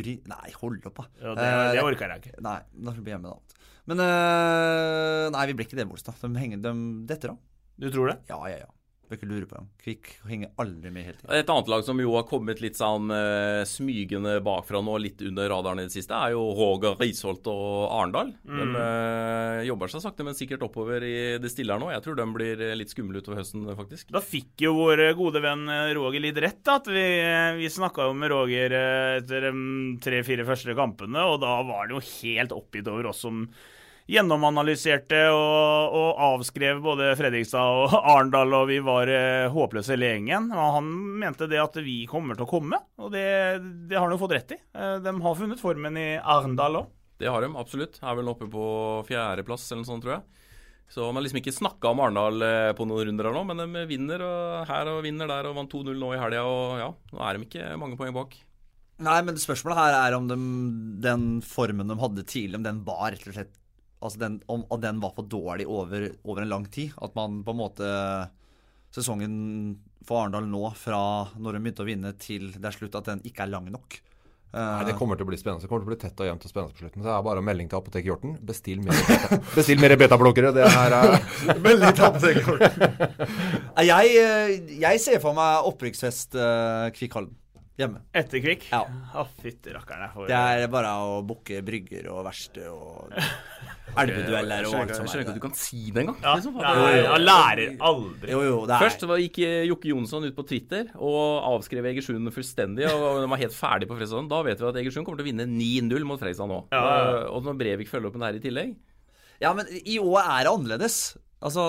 uri, 0.00 0.16
Nei, 0.32 0.54
hold 0.62 0.88
opp, 0.88 1.02
da. 1.02 1.08
Ja, 1.20 1.36
det, 1.36 1.50
det 1.76 1.82
Eh, 1.82 1.84
orker 1.90 2.14
jeg 2.16 2.24
ikke. 2.24 2.40
Nei, 2.48 2.56
da 2.80 2.96
får 2.96 3.04
vi 3.04 3.12
hjemme, 3.14 3.34
da. 3.36 3.62
Men 3.92 4.04
eh, 4.08 5.28
Nei, 5.36 5.46
vi 5.50 5.58
blir 5.58 5.68
ikke 5.68 5.80
det, 5.82 5.88
Bolstad. 5.92 6.16
De 6.24 6.32
henger 6.40 6.64
de 6.64 6.74
detter 7.12 7.34
av. 7.34 7.40
Du 7.80 7.90
tror 7.92 8.14
det? 8.14 8.20
Ja, 8.32 8.40
ja, 8.48 8.62
ja. 8.64 8.72
Bør 9.10 9.18
ikke 9.18 9.30
lure 9.30 9.48
på 9.50 9.58
dem. 9.58 9.68
Kvikk 9.82 10.12
henger 10.30 10.52
aldri 10.62 10.94
med 10.94 11.08
hele 11.08 11.18
tiden. 11.18 11.34
Et 11.34 11.50
annet 11.50 11.70
lag 11.72 11.84
som 11.86 11.98
jo 12.02 12.14
har 12.14 12.26
kommet 12.30 12.62
litt 12.62 12.78
sånn 12.78 13.10
uh, 13.10 13.66
smygende 13.66 14.36
bakfra 14.46 14.82
nå, 14.86 14.94
litt 15.02 15.24
under 15.26 15.50
radaren 15.50 15.82
i 15.82 15.88
det 15.88 15.96
siste, 15.96 16.14
er 16.14 16.36
jo 16.36 16.44
Roger 16.54 16.94
Risholt 17.00 17.50
og 17.50 17.90
Arendal. 17.90 18.30
De 18.46 18.68
uh, 18.70 19.66
jobber 19.66 19.90
seg 19.90 20.04
sakte, 20.04 20.26
men 20.26 20.38
sikkert 20.38 20.62
oppover 20.66 21.04
i 21.06 21.16
det 21.42 21.50
stille 21.50 21.74
her 21.74 21.82
nå. 21.82 21.90
Jeg 21.92 22.04
tror 22.04 22.18
de 22.18 22.26
blir 22.34 22.62
eh, 22.64 22.76
litt 22.78 22.92
skumle 22.92 23.20
utover 23.20 23.40
høsten, 23.40 23.66
faktisk. 23.78 24.10
Da 24.14 24.22
fikk 24.24 24.64
jo 24.66 24.76
vår 24.78 25.02
gode 25.18 25.42
venn 25.44 25.66
eh, 25.70 25.92
Roger 25.96 26.22
litt 26.22 26.38
rett. 26.42 26.62
da, 26.66 26.78
At 26.80 26.90
vi, 26.90 27.06
vi 27.60 27.72
snakka 27.72 28.08
jo 28.08 28.16
med 28.16 28.32
Roger 28.32 28.76
eh, 28.76 29.18
etter 29.20 29.48
de 29.48 29.52
tre-fire 30.04 30.46
første 30.48 30.76
kampene, 30.78 31.26
og 31.26 31.40
da 31.42 31.58
var 31.66 31.84
han 31.84 31.96
jo 31.96 32.04
helt 32.04 32.54
oppgitt 32.56 32.90
over 32.90 33.10
oss 33.12 33.24
som 33.26 33.44
gjennomanalyserte 34.10 35.20
og, 35.30 35.94
og 35.96 36.22
avskrev 36.26 36.80
både 36.82 37.12
Fredrikstad 37.18 37.82
og 37.84 37.94
Arendal, 38.14 38.54
og 38.58 38.66
vi 38.70 38.80
var 38.84 39.10
eh, 39.12 39.46
håpløse 39.54 39.94
hele 39.94 40.10
gjengen. 40.14 40.50
Og 40.54 40.74
han 40.78 40.90
mente 41.22 41.48
det 41.50 41.60
at 41.62 41.78
vi 41.84 42.00
kommer 42.10 42.38
til 42.38 42.46
å 42.46 42.50
komme, 42.50 42.80
og 43.00 43.12
det, 43.14 43.26
det 43.90 43.98
har 43.98 44.08
han 44.08 44.16
jo 44.16 44.22
fått 44.24 44.34
rett 44.38 44.56
i. 44.56 44.60
Eh, 44.74 44.96
De 45.04 45.14
har 45.26 45.38
funnet 45.38 45.62
formen 45.62 46.00
i 46.00 46.08
Arendal 46.18 46.82
òg. 46.82 46.90
Det 47.20 47.28
har 47.28 47.44
de 47.44 47.50
absolutt. 47.60 47.98
Er 48.00 48.16
vel 48.16 48.30
oppe 48.32 48.46
på 48.48 48.66
fjerdeplass 49.08 49.66
eller 49.70 49.82
noe 49.84 49.90
sånt, 49.92 50.04
tror 50.06 50.16
jeg. 50.18 50.26
Så 50.90 51.04
man 51.06 51.20
har 51.20 51.26
liksom 51.28 51.38
ikke 51.38 51.54
snakka 51.54 51.92
om 51.92 52.00
Arendal 52.02 52.42
eh, 52.42 52.70
på 52.74 52.86
noen 52.88 53.06
runder 53.10 53.28
her 53.28 53.36
nå, 53.36 53.44
men 53.46 53.60
de 53.76 53.86
vinner 53.86 54.24
og 54.26 54.64
her 54.70 54.90
og 54.90 55.04
vinner 55.06 55.28
der 55.30 55.50
og 55.50 55.58
vant 55.60 55.70
2-0 55.70 55.92
nå 56.00 56.14
i 56.16 56.18
helga, 56.22 56.42
og 56.48 56.80
ja, 56.82 56.88
nå 57.14 57.22
er 57.28 57.36
de 57.38 57.46
ikke 57.46 57.74
mange 57.78 58.00
poeng 58.00 58.16
bak. 58.16 58.34
Nei, 59.00 59.20
men 59.24 59.38
spørsmålet 59.40 59.78
her 59.78 59.94
er 59.96 60.16
om 60.18 60.26
de, 60.28 60.36
den 61.00 61.28
formen 61.46 61.88
de 61.88 61.96
hadde 62.02 62.24
tidlig, 62.28 62.58
om 62.58 62.66
den 62.66 62.82
var 62.84 63.06
rett 63.14 63.28
og 63.30 63.36
slett 63.38 63.54
Altså 64.00 64.18
den, 64.22 64.38
om 64.48 64.62
at 64.72 64.80
den 64.80 65.00
var 65.02 65.12
for 65.16 65.26
dårlig 65.28 65.66
over, 65.68 66.08
over 66.24 66.42
en 66.42 66.48
lang 66.48 66.66
tid. 66.72 66.92
At 67.04 67.14
man 67.18 67.42
på 67.44 67.52
en 67.52 67.60
måte 67.60 67.88
Sesongen 68.90 69.34
for 70.08 70.22
Arendal 70.24 70.46
nå, 70.50 70.62
fra 70.74 71.00
når 71.38 71.54
de 71.56 71.60
begynte 71.66 71.84
å 71.84 71.88
vinne 71.90 72.14
til 72.18 72.48
det 72.56 72.64
er 72.72 72.74
slutt, 72.74 72.96
at 72.98 73.10
den 73.12 73.20
ikke 73.28 73.44
er 73.44 73.52
lang 73.52 73.68
nok. 73.70 73.98
Eh, 74.50 74.58
Nei, 74.58 74.86
Det 74.88 74.96
kommer 74.98 75.14
til 75.20 75.28
å 75.28 75.30
bli 75.30 75.38
spennende. 75.38 75.62
Det 75.62 75.70
kommer 75.70 75.84
til 75.84 75.90
å 75.90 75.92
bli 75.92 76.00
tett 76.00 76.18
og 76.24 76.26
jevnt 76.26 76.46
og 76.48 76.50
spennende 76.50 76.74
på 76.74 76.82
slutten. 76.82 77.02
Så 77.04 77.06
det 77.06 77.12
er 77.14 77.26
bare 77.28 77.44
melding 77.46 77.68
til 77.70 77.78
Apotek 77.78 78.08
Hjorten. 78.08 78.32
Bestill 78.48 78.80
mer 78.82 78.96
beta- 79.06 79.38
Bestill 79.58 79.78
mer 79.84 79.94
betablokkere. 80.00 80.50
Det 80.56 80.66
her 80.74 80.96
er 80.96 81.14
Melding 81.68 81.94
til 82.00 82.08
Apotek 82.08 82.40
Hjorten. 82.42 83.06
jeg, 83.92 84.16
eh, 84.24 84.56
jeg 84.82 85.04
ser 85.04 85.22
for 85.22 85.38
meg 85.38 85.68
opprykksfest 85.70 86.34
uh, 86.40 86.88
Kvikk 86.96 87.14
Halden. 87.20 87.36
Hjemme. 87.80 88.02
Etter 88.20 88.42
Kvikk? 88.44 88.66
Ja. 88.70 88.82
Å, 89.16 89.24
fytti 89.40 89.72
rakkeren. 89.72 90.10
jeg 90.12 90.28
Det 90.28 90.36
er 90.36 90.66
bare 90.72 90.90
å 91.00 91.20
booke 91.26 91.62
brygger 91.64 92.10
og 92.12 92.24
verste 92.26 92.66
og 92.68 93.14
elvedueller 94.00 94.68
og 94.68 94.74
alt 94.82 94.92
Jeg 94.92 94.98
som 94.98 95.08
skjønner 95.08 95.24
ikke 95.24 95.32
at 95.32 95.36
er. 95.36 95.40
du 95.40 95.44
kan 95.46 95.56
si 95.58 95.80
det 95.88 96.02
engang. 96.04 96.18
Ja, 96.22 96.34
liksom. 96.36 96.58
nei, 96.60 96.90
jeg 96.98 97.22
lærer 97.24 97.72
aldri. 97.90 98.32
Jo, 98.34 98.42
jo, 98.46 98.58
det 98.68 98.76
er 98.76 98.84
Først 98.84 99.06
gikk 99.24 99.40
eh, 99.46 99.56
Jokke 99.70 99.90
Jonsson 99.94 100.28
ut 100.28 100.36
på 100.36 100.46
Twitter 100.52 100.92
og 100.98 101.48
avskrev 101.54 101.88
Egersund 101.90 102.30
fullstendig. 102.36 102.86
og 102.92 103.22
De 103.24 103.32
var 103.32 103.42
helt 103.42 103.56
ferdig 103.56 103.88
på 103.90 103.96
Fredrikstad. 103.96 104.28
Da 104.30 104.42
vet 104.46 104.60
vi 104.62 104.68
at 104.70 104.80
Egersund 104.84 105.08
kommer 105.08 105.22
til 105.22 105.26
å 105.26 105.30
vinne 105.32 105.48
9-0 105.48 106.06
mot 106.06 106.20
Fredrikstad 106.20 106.52
nå. 106.52 106.60
Ja, 106.74 106.84
ja, 106.84 107.00
ja. 107.00 107.24
Og 107.32 107.48
når 107.48 107.58
Brevik 107.64 107.90
følger 107.90 108.10
opp 108.12 108.18
med 108.20 108.26
det 108.26 108.30
her 108.30 108.40
i 108.42 108.46
tillegg 108.46 108.76
Ja, 109.40 109.54
men 109.56 109.72
i 109.80 109.98
år 110.02 110.20
er 110.26 110.44
det 110.46 110.52
annerledes. 110.54 111.00
Altså, 111.40 111.64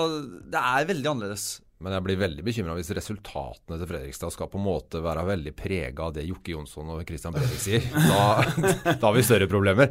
det 0.52 0.60
er 0.60 0.88
veldig 0.92 1.14
annerledes. 1.14 1.46
Men 1.82 1.96
jeg 1.96 2.06
blir 2.06 2.20
veldig 2.20 2.44
bekymra 2.46 2.76
hvis 2.78 2.92
resultatene 2.94 3.78
til 3.80 3.88
Fredrikstad 3.90 4.34
skal 4.34 4.50
på 4.52 4.60
en 4.60 4.66
måte 4.68 5.02
være 5.02 5.26
veldig 5.32 5.54
prega 5.58 6.06
av 6.06 6.14
det 6.16 6.28
Jokke 6.28 6.54
Jonsson 6.54 6.92
og 6.94 7.02
Christian 7.08 7.34
Bredvik 7.34 7.62
sier. 7.62 7.88
Da, 7.90 8.22
da 9.00 9.00
har 9.08 9.16
vi 9.16 9.26
større 9.26 9.50
problemer. 9.50 9.90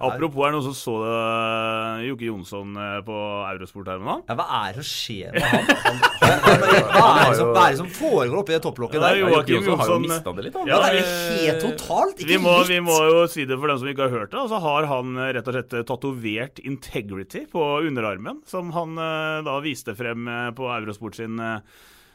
Apropos, 0.00 0.40
er 0.46 0.52
det 0.52 0.56
noen 0.56 0.64
som 0.64 0.76
så 0.76 0.94
det, 1.04 2.06
Jokke 2.08 2.26
Jonsson 2.30 2.76
eh, 2.80 2.96
på 3.04 3.16
Eurosport 3.50 3.90
her 3.90 4.00
om 4.00 4.08
dagen? 4.08 4.22
Ja, 4.30 4.36
hva 4.38 4.46
er 4.60 4.78
det 4.78 4.84
som 4.84 4.88
skjer 4.88 5.36
med 5.36 5.44
han? 5.44 5.68
han, 5.84 6.00
han, 6.24 6.40
han 6.46 6.94
hva, 6.94 7.10
er 7.26 7.36
som, 7.36 7.50
hva 7.52 7.64
er 7.66 7.74
det 7.74 7.80
som 7.82 7.90
foregår 7.98 8.40
oppi 8.40 8.54
det 8.56 8.62
topplokket 8.64 8.96
Ja, 8.96 9.02
der? 9.10 9.20
Joakim 9.20 9.58
Jonsson 9.58 9.82
har 9.82 9.92
jo 9.92 9.98
mista 10.06 10.34
det 10.38 10.46
litt, 10.46 10.56
han. 10.56 10.70
Ja, 10.70 10.80
det 10.80 10.88
er 10.88 10.96
eh, 10.96 11.04
jo 11.04 11.44
helt 11.44 11.66
totalt. 11.66 12.16
Ikke 12.16 12.30
vi 12.32 12.40
må, 12.46 12.56
litt. 12.62 12.72
vi 12.72 12.80
må 12.88 12.96
jo 13.10 13.20
si 13.34 13.46
det 13.50 13.60
for 13.60 13.74
dem 13.74 13.82
som 13.82 13.92
ikke 13.92 14.06
har 14.06 14.16
hørt 14.16 14.32
det. 14.32 14.40
Altså 14.46 14.62
har 14.64 14.90
han 14.94 15.14
eh, 15.20 15.30
rett 15.36 15.52
og 15.52 15.58
slett 15.58 15.76
eh, 15.76 15.86
tatovert 15.92 16.64
'integrity' 16.64 17.46
på 17.52 17.68
underarmen, 17.84 18.40
som 18.48 18.72
han 18.76 18.96
eh, 18.96 19.38
da 19.46 19.60
viste 19.64 19.96
frem 19.98 20.28
eh, 20.28 20.50
på 20.56 20.72
Eurosport 20.80 21.20
sin 21.20 21.36
eh, 21.44 21.60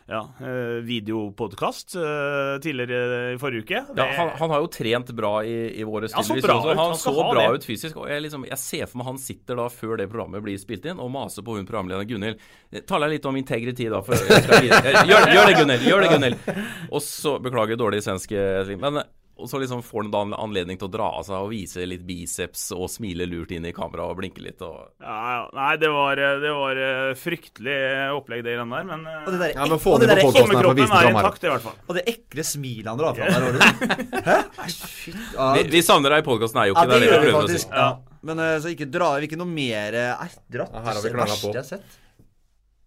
ja, 0.06 0.20
eh, 0.38 0.84
videopodkast 0.86 1.96
eh, 1.98 2.60
tidligere 2.62 3.34
i 3.34 3.38
forrige 3.42 3.66
uke. 3.66 3.80
Ja, 3.98 4.06
han, 4.20 4.30
han 4.38 4.52
har 4.54 4.62
jo 4.62 4.70
trent 4.70 5.10
bra 5.18 5.32
i, 5.42 5.56
i 5.82 5.88
våre 5.88 6.06
Ja, 6.12 6.22
bra 6.22 6.58
også. 6.60 6.70
Han, 6.70 6.78
Han 6.78 7.00
så 7.02 7.14
bra 7.18 7.34
det. 7.40 7.48
ut 7.58 7.66
fysisk. 7.66 7.98
Og 7.98 8.12
jeg, 8.12 8.22
liksom, 8.28 8.46
jeg 8.46 8.62
ser 8.62 8.86
for 8.92 9.02
meg 9.02 9.10
han 9.10 9.18
sitter 9.22 9.58
da 9.58 9.66
før 9.74 9.98
det 9.98 10.10
programmet 10.12 10.46
blir 10.46 10.62
spilt 10.62 10.86
inn 10.86 11.02
og 11.02 11.10
maser 11.16 11.46
på 11.46 11.58
hun 11.58 11.66
programlederen 11.66 12.10
Gunhild. 12.12 12.46
Taler 12.86 13.16
litt 13.16 13.26
om 13.26 13.42
integrity, 13.42 13.90
da. 13.90 14.04
For 14.06 14.14
skal. 14.22 14.70
Gjør, 15.10 15.30
gjør 15.34 15.50
det, 15.50 15.58
Gunhild. 15.64 15.90
Gjør 15.90 16.06
det, 16.06 16.14
Gunhild. 16.14 16.50
Og 16.92 17.02
så 17.02 17.38
Beklager 17.46 17.78
dårlig 17.82 18.04
svensk, 18.06 18.32
eh, 18.38 18.76
men 18.82 19.02
og 19.36 19.50
så 19.52 19.60
liksom 19.60 19.82
får 19.84 20.06
han 20.06 20.12
da 20.14 20.22
en 20.26 20.34
anledning 20.38 20.80
til 20.80 20.88
å 20.88 20.94
dra 20.94 21.10
av 21.20 21.26
seg 21.28 21.36
og 21.44 21.52
vise 21.52 21.84
litt 21.88 22.06
biceps 22.08 22.70
og 22.76 22.88
smile 22.92 23.28
lurt 23.28 23.52
inn 23.56 23.68
i 23.68 23.74
kamera 23.76 24.08
og 24.08 24.20
blinke 24.20 24.44
litt. 24.44 24.62
Og... 24.64 24.94
Ja, 25.04 25.18
ja. 25.36 25.42
Nei, 25.58 25.74
det 25.82 25.92
var, 25.92 26.22
eh, 26.22 26.38
det 26.44 26.54
var 26.56 26.82
eh, 26.88 27.12
fryktelig 27.20 27.78
opplegg, 28.16 28.46
det 28.48 28.56
greiene 28.56 28.80
der, 28.80 28.90
men 28.92 29.06
eh, 29.12 29.22
Og 29.26 29.36
det 29.36 29.42
der, 29.44 29.54
Ja, 29.58 29.68
men 29.72 29.84
få 29.84 29.98
og 29.98 30.04
det 30.04 30.10
der 30.14 30.24
på 30.24 30.32
podcasten 30.32 30.56
her 30.56 30.62
for 30.62 30.72
å 30.72 30.76
vise 30.80 30.90
sommerkroppen 30.90 31.20
er 31.20 31.26
intakt, 31.26 31.46
i 31.46 31.54
hvert 31.54 31.68
fall. 31.68 31.78
Og 31.86 32.00
det 32.00 32.06
ekle 32.16 32.48
smilet 32.48 32.92
han 32.94 33.04
drar 33.04 33.20
fra 33.20 33.30
der. 33.36 33.62
Hæ? 34.32 34.40
Nei, 34.62 34.70
shit. 34.74 35.22
Ja, 35.36 35.52
Vi, 35.60 35.66
vi 35.76 35.86
savner 35.86 36.16
deg 36.16 36.24
i 36.24 36.28
podkasten, 36.32 36.62
er 36.64 36.72
jo 36.72 36.78
ja, 36.80 36.86
det, 36.90 37.00
det 37.00 37.06
det. 37.06 37.16
vi 37.16 37.32
prøver 37.32 37.50
å 37.50 37.56
si. 37.56 37.64
Ja. 37.70 37.90
Men 38.26 38.42
eh, 38.42 38.56
så 38.62 38.72
ikke 38.74 38.88
dra 38.90 39.12
Ikke 39.26 39.38
noe 39.40 39.50
mer 39.50 40.00
eh, 40.00 40.24
Nei, 40.24 40.32
dratt. 40.58 40.74
Ja, 40.74 40.82
her 40.88 40.94
har 40.94 41.04
vi 41.04 41.12
det 41.12 41.16
klanga 41.18 41.36
verste 41.36 41.50
på. 41.50 41.54
jeg 41.54 41.62
har 41.62 41.70
sett. 41.70 42.02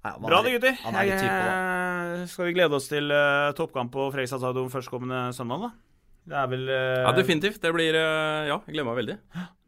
Nei, 0.07 0.15
Bra 0.25 0.41
det, 0.45 0.55
gutter. 0.57 0.79
Er 0.89 1.13
type. 1.13 1.37
Eh, 1.53 2.25
Skal 2.31 2.49
vi 2.49 2.57
glede 2.57 2.79
oss 2.79 2.89
til 2.91 3.11
uh, 3.13 3.51
toppkamp 3.59 3.93
på 3.93 4.09
Fredrikstad 4.15 4.41
stadion 4.43 4.71
førstkommende 4.73 5.29
søndag, 5.37 5.69
da? 5.69 5.88
Det 6.29 6.37
er 6.37 6.51
vel 6.53 6.67
eh, 6.69 7.03
Ja, 7.07 7.13
definitivt. 7.17 7.61
Det 7.65 7.73
blir 7.77 7.97
eh, 7.97 8.49
Ja, 8.51 8.59
jeg 8.67 8.75
gleder 8.77 8.91
meg 8.91 8.99
veldig. 9.03 9.19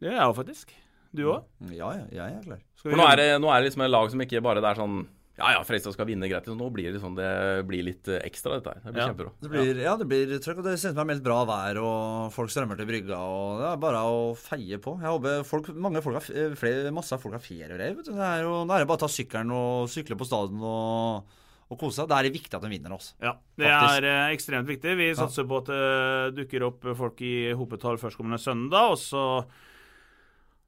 Det 0.01 0.11
er 0.13 0.19
jeg 0.19 0.27
jo 0.29 0.37
faktisk. 0.37 0.75
Du 1.17 1.25
òg? 1.33 1.47
Ja, 1.75 1.89
ja, 1.97 2.05
jeg 2.15 2.37
er 2.39 2.45
klar. 2.45 2.61
For 2.81 2.95
nå 2.97 3.07
er 3.11 3.17
det, 3.19 3.31
nå 3.43 3.49
er 3.51 3.61
det 3.65 3.71
liksom 3.71 3.83
et 3.87 3.91
lag 3.91 4.13
som 4.13 4.21
ikke 4.23 4.43
bare 4.45 4.61
det 4.63 4.69
er 4.71 4.79
sånn 4.79 5.01
Ja 5.41 5.55
ja, 5.57 5.63
Fredrikstad 5.65 5.95
skal 5.97 6.07
vinne 6.11 6.29
greit. 6.31 6.45
Så 6.47 6.53
nå 6.55 6.69
blir 6.71 6.91
det 6.91 6.99
liksom 6.99 7.17
Det 7.17 7.31
blir 7.67 7.83
litt 7.89 8.11
eh, 8.13 8.21
ekstra, 8.29 8.59
dette 8.61 8.75
her. 8.77 8.83
Det 8.85 8.93
blir 8.93 9.03
Ja. 9.03 9.09
kjempebra. 9.09 9.33
Det 9.41 9.51
blir, 9.55 9.81
ja, 9.83 9.95
det 9.97 10.07
blir 10.11 10.35
trøkk, 10.45 10.61
og 10.61 10.69
det 10.69 10.75
synes 10.83 10.95
meg 11.01 11.09
meldt 11.15 11.25
bra 11.27 11.39
vær, 11.49 11.81
og 11.81 12.31
folk 12.37 12.53
strømmer 12.53 12.77
til 12.79 12.87
brygga, 12.93 13.17
og 13.25 13.63
det 13.63 13.69
er 13.73 13.81
bare 13.89 14.03
å 14.07 14.21
feie 14.39 14.79
på. 14.85 14.99
Jeg 15.01 15.09
håper 15.17 15.43
folk, 15.49 15.73
mange 15.89 16.03
folk 16.05 16.21
har, 16.21 16.27
f- 16.29 16.37
eh, 16.37 16.55
flere, 16.61 16.93
masse 16.93 17.17
folk 17.23 17.35
har 17.39 17.43
ferie 17.43 17.71
og 17.73 17.79
greier, 17.81 17.97
vet 17.99 18.11
du. 18.11 18.13
Det 18.21 18.27
er 18.29 18.45
jo, 18.45 18.53
nå 18.69 18.77
er 18.77 18.85
det 18.85 18.91
bare 18.93 19.01
å 19.01 19.05
ta 19.07 19.11
sykkelen 19.17 19.51
og 19.57 19.89
sykle 19.91 20.21
på 20.21 20.29
stadion 20.29 20.61
og, 20.61 21.39
og 21.71 21.79
kose 21.79 22.01
seg. 22.01 22.09
Da 22.11 22.19
er 22.19 22.27
det 22.29 22.35
viktig 22.35 22.57
at 22.59 22.65
de 22.67 22.71
vinner, 22.73 22.93
oss. 22.97 23.13
Ja, 23.23 23.37
det 23.57 23.69
Faktisk. 23.71 23.97
er 24.03 24.09
eh, 24.11 24.35
ekstremt 24.35 24.69
viktig. 24.71 24.95
Vi 24.99 25.11
satser 25.19 25.47
på 25.49 25.61
at 25.63 25.71
det 25.71 26.39
dukker 26.41 26.67
opp 26.67 26.89
folk 26.99 27.21
i 27.23 27.35
hopetall 27.57 28.01
førstkommende 28.03 28.41
søndag. 28.43 28.95
Og 28.97 28.99
så 28.99 29.25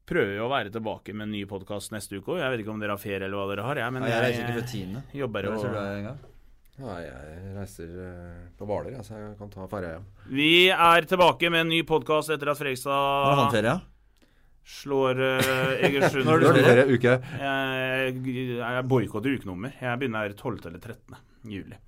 prøver 0.06 0.34
vi 0.36 0.42
å 0.42 0.50
være 0.50 0.72
tilbake 0.74 1.14
med 1.14 1.28
en 1.28 1.34
ny 1.36 1.44
podkast 1.50 1.94
neste 1.94 2.18
uke 2.18 2.36
òg. 2.36 2.42
Jeg 2.42 2.54
vet 2.54 2.64
ikke 2.64 2.74
om 2.74 2.82
dere 2.82 2.94
har 2.96 3.02
ferie 3.02 3.26
eller 3.26 3.38
hva 3.38 3.48
dere 3.52 3.66
har, 3.66 3.82
jeg, 3.82 3.94
men 3.96 4.06
Ja, 4.06 4.12
jeg 4.14 4.22
reiser 4.28 4.44
ikke 4.46 4.60
før 4.60 4.70
tiende. 4.74 5.02
jobber 5.22 5.50
og. 5.52 6.28
Nei, 6.82 7.02
jeg 7.04 7.50
reiser 7.54 7.90
eh, 8.00 8.44
på 8.58 8.66
Hvaler, 8.66 8.94
så 9.04 9.18
jeg 9.18 9.34
kan 9.38 9.50
ta 9.52 9.66
ferja 9.70 9.90
hjem. 9.92 10.06
Vi 10.32 10.52
er 10.72 11.04
tilbake 11.06 11.50
med 11.52 11.66
en 11.66 11.68
ny 11.70 11.82
podkast 11.86 12.32
etter 12.32 12.48
at 12.48 12.58
Når 12.58 12.70
har 12.72 13.36
han 13.36 13.50
Fredrikstad 13.52 13.52
ferie? 13.52 13.74
Slår 14.66 15.20
uh, 15.26 15.84
Egersund. 15.88 16.26
Når 16.28 16.44
er 16.48 16.58
det 16.58 16.62
er 16.62 16.68
ferie? 16.70 16.98
Uke? 16.98 17.16
Jeg, 17.42 18.14
jeg 18.62 18.84
boikotter 18.90 19.38
ukenummer. 19.38 19.74
Jeg 19.80 20.02
begynner 20.02 20.34
12. 20.36 20.60
eller 20.70 20.78
13. 20.78 21.18
juli. 21.52 21.80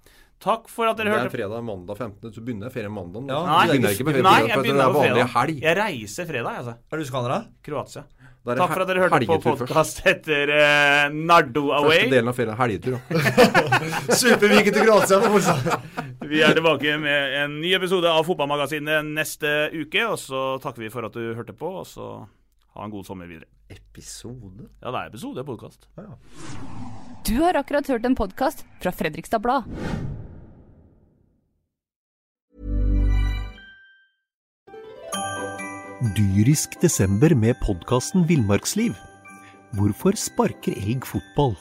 Takk 0.45 0.67
for 0.69 0.91
at 0.91 0.99
dere 0.99 1.09
hørte 1.15 1.29
Det 1.29 1.31
er 1.31 1.37
fredag 1.39 1.63
mandag 1.65 1.97
15., 1.97 2.33
så 2.35 2.43
begynner 2.45 2.69
jeg 2.69 2.75
ferie 2.75 2.91
mandag. 2.93 3.31
Ja, 3.31 3.39
Nei, 3.49 3.63
du 3.65 3.71
begynner 3.73 3.95
ikke 3.95 4.05
på 4.05 4.13
ferie, 4.13 4.25
nei, 4.27 4.41
jeg 4.51 4.59
begynner 4.61 4.85
er 4.85 4.93
på 4.93 5.05
fredag. 5.07 5.31
helg. 5.39 5.63
Jeg 5.63 5.77
reiser 5.79 6.29
fredag, 6.29 6.59
altså. 6.61 6.75
Er 6.93 7.01
du 7.01 7.05
skandra? 7.09 7.39
Kroatia. 7.65 8.03
Takk 8.45 8.75
for 8.75 8.83
at 8.85 8.91
dere 8.91 9.01
hørte 9.07 9.21
på 9.31 9.39
podkast 9.41 10.03
etter 10.11 10.51
uh, 10.53 11.15
Nardo 11.17 11.63
Away. 11.79 12.03
Første 12.03 12.13
delen 12.13 12.29
av 12.29 12.37
ferien 12.37 12.53
er 12.53 12.61
helgetur. 12.61 12.99
da. 12.99 13.23
Superviken 14.21 14.77
til 14.77 14.85
Kroatia 14.85 15.21
på 15.23 15.31
fortsatt 15.39 15.97
Vi 16.35 16.43
er 16.45 16.53
tilbake 16.57 16.99
med 17.01 17.39
en 17.41 17.57
ny 17.63 17.73
episode 17.79 18.11
av 18.13 18.27
Fotballmagasinet 18.29 19.09
neste 19.17 19.55
uke. 19.73 20.05
Og 20.11 20.21
så 20.21 20.43
takker 20.61 20.85
vi 20.85 20.93
for 20.93 21.09
at 21.09 21.17
du 21.17 21.31
hørte 21.39 21.57
på, 21.57 21.73
og 21.81 21.89
så 21.89 22.11
ha 22.75 22.85
en 22.85 22.91
god 22.91 23.07
sommer 23.07 23.31
videre. 23.31 23.47
Episode? 23.71 24.69
Ja, 24.83 24.91
det 24.91 24.99
er 24.99 25.13
episode, 25.13 25.39
det 25.39 25.45
er 25.45 25.49
podkast. 25.49 25.87
Du 27.25 27.37
har 27.41 27.57
akkurat 27.57 27.87
hørt 27.89 28.07
en 28.07 28.17
podkast 28.19 28.65
fra 28.83 28.93
Fredrikstad 28.93 29.43
Blad. 29.45 29.69
Dyrisk 36.15 36.75
desember 36.83 37.33
med 37.39 37.57
podkasten 37.63 38.27
Villmarksliv. 38.29 38.93
Hvorfor 39.79 40.19
sparker 40.19 40.75
elg 40.77 41.07
fotball? 41.09 41.55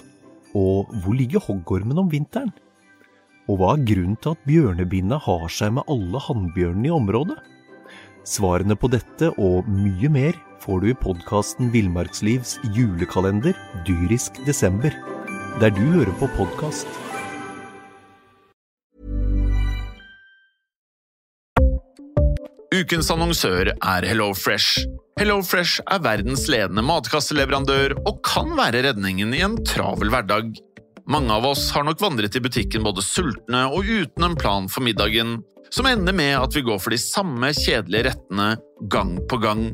Og 0.57 0.89
hvor 1.01 1.15
ligger 1.17 1.41
hoggormen 1.41 2.01
om 2.01 2.09
vinteren? 2.11 2.51
Og 3.47 3.59
hva 3.59 3.73
er 3.77 3.85
grunnen 3.87 4.17
til 4.21 4.35
at 4.35 4.43
bjørnebinna 4.47 5.17
har 5.23 5.47
seg 5.51 5.73
med 5.77 5.87
alle 5.91 6.21
hannbjørnene 6.25 6.89
i 6.89 6.93
området? 6.93 7.37
Svarene 8.27 8.75
på 8.79 8.89
dette 8.91 9.31
og 9.41 9.67
mye 9.69 10.11
mer 10.11 10.37
får 10.63 10.79
du 10.81 10.89
i 10.91 10.95
podkasten 10.95 11.71
Villmarkslivs 11.73 12.55
julekalender 12.75 13.55
Dyrisk 13.87 14.37
desember, 14.47 14.93
der 15.59 15.73
du 15.75 15.81
hører 15.97 16.13
på 16.21 16.29
podkast. 16.37 16.87
Ukens 22.73 23.11
annonsør 23.11 23.73
er 23.75 24.07
HelloFresh. 24.07 24.87
HelloFresh 25.19 25.83
er 25.83 26.01
verdens 26.03 26.47
ledende 26.51 26.83
matkasseleverandør 26.87 27.99
og 28.01 28.23
kan 28.25 28.55
være 28.57 28.85
redningen 28.87 29.35
i 29.35 29.43
en 29.45 29.59
travel 29.67 30.13
hverdag. 30.15 30.55
Mange 31.11 31.35
av 31.35 31.45
oss 31.51 31.67
har 31.75 31.83
nok 31.83 31.99
vandret 32.01 32.39
i 32.39 32.43
butikken 32.43 32.85
både 32.87 33.03
sultne 33.03 33.67
og 33.67 33.83
uten 33.83 34.31
en 34.31 34.39
plan 34.39 34.71
for 34.71 34.85
middagen, 34.87 35.41
som 35.73 35.89
ender 35.89 36.15
med 36.15 36.37
at 36.39 36.55
vi 36.55 36.63
går 36.63 36.79
for 36.79 36.95
de 36.95 37.01
samme 37.01 37.51
kjedelige 37.51 38.13
rettene 38.13 38.53
gang 38.93 39.17
på 39.27 39.43
gang. 39.43 39.73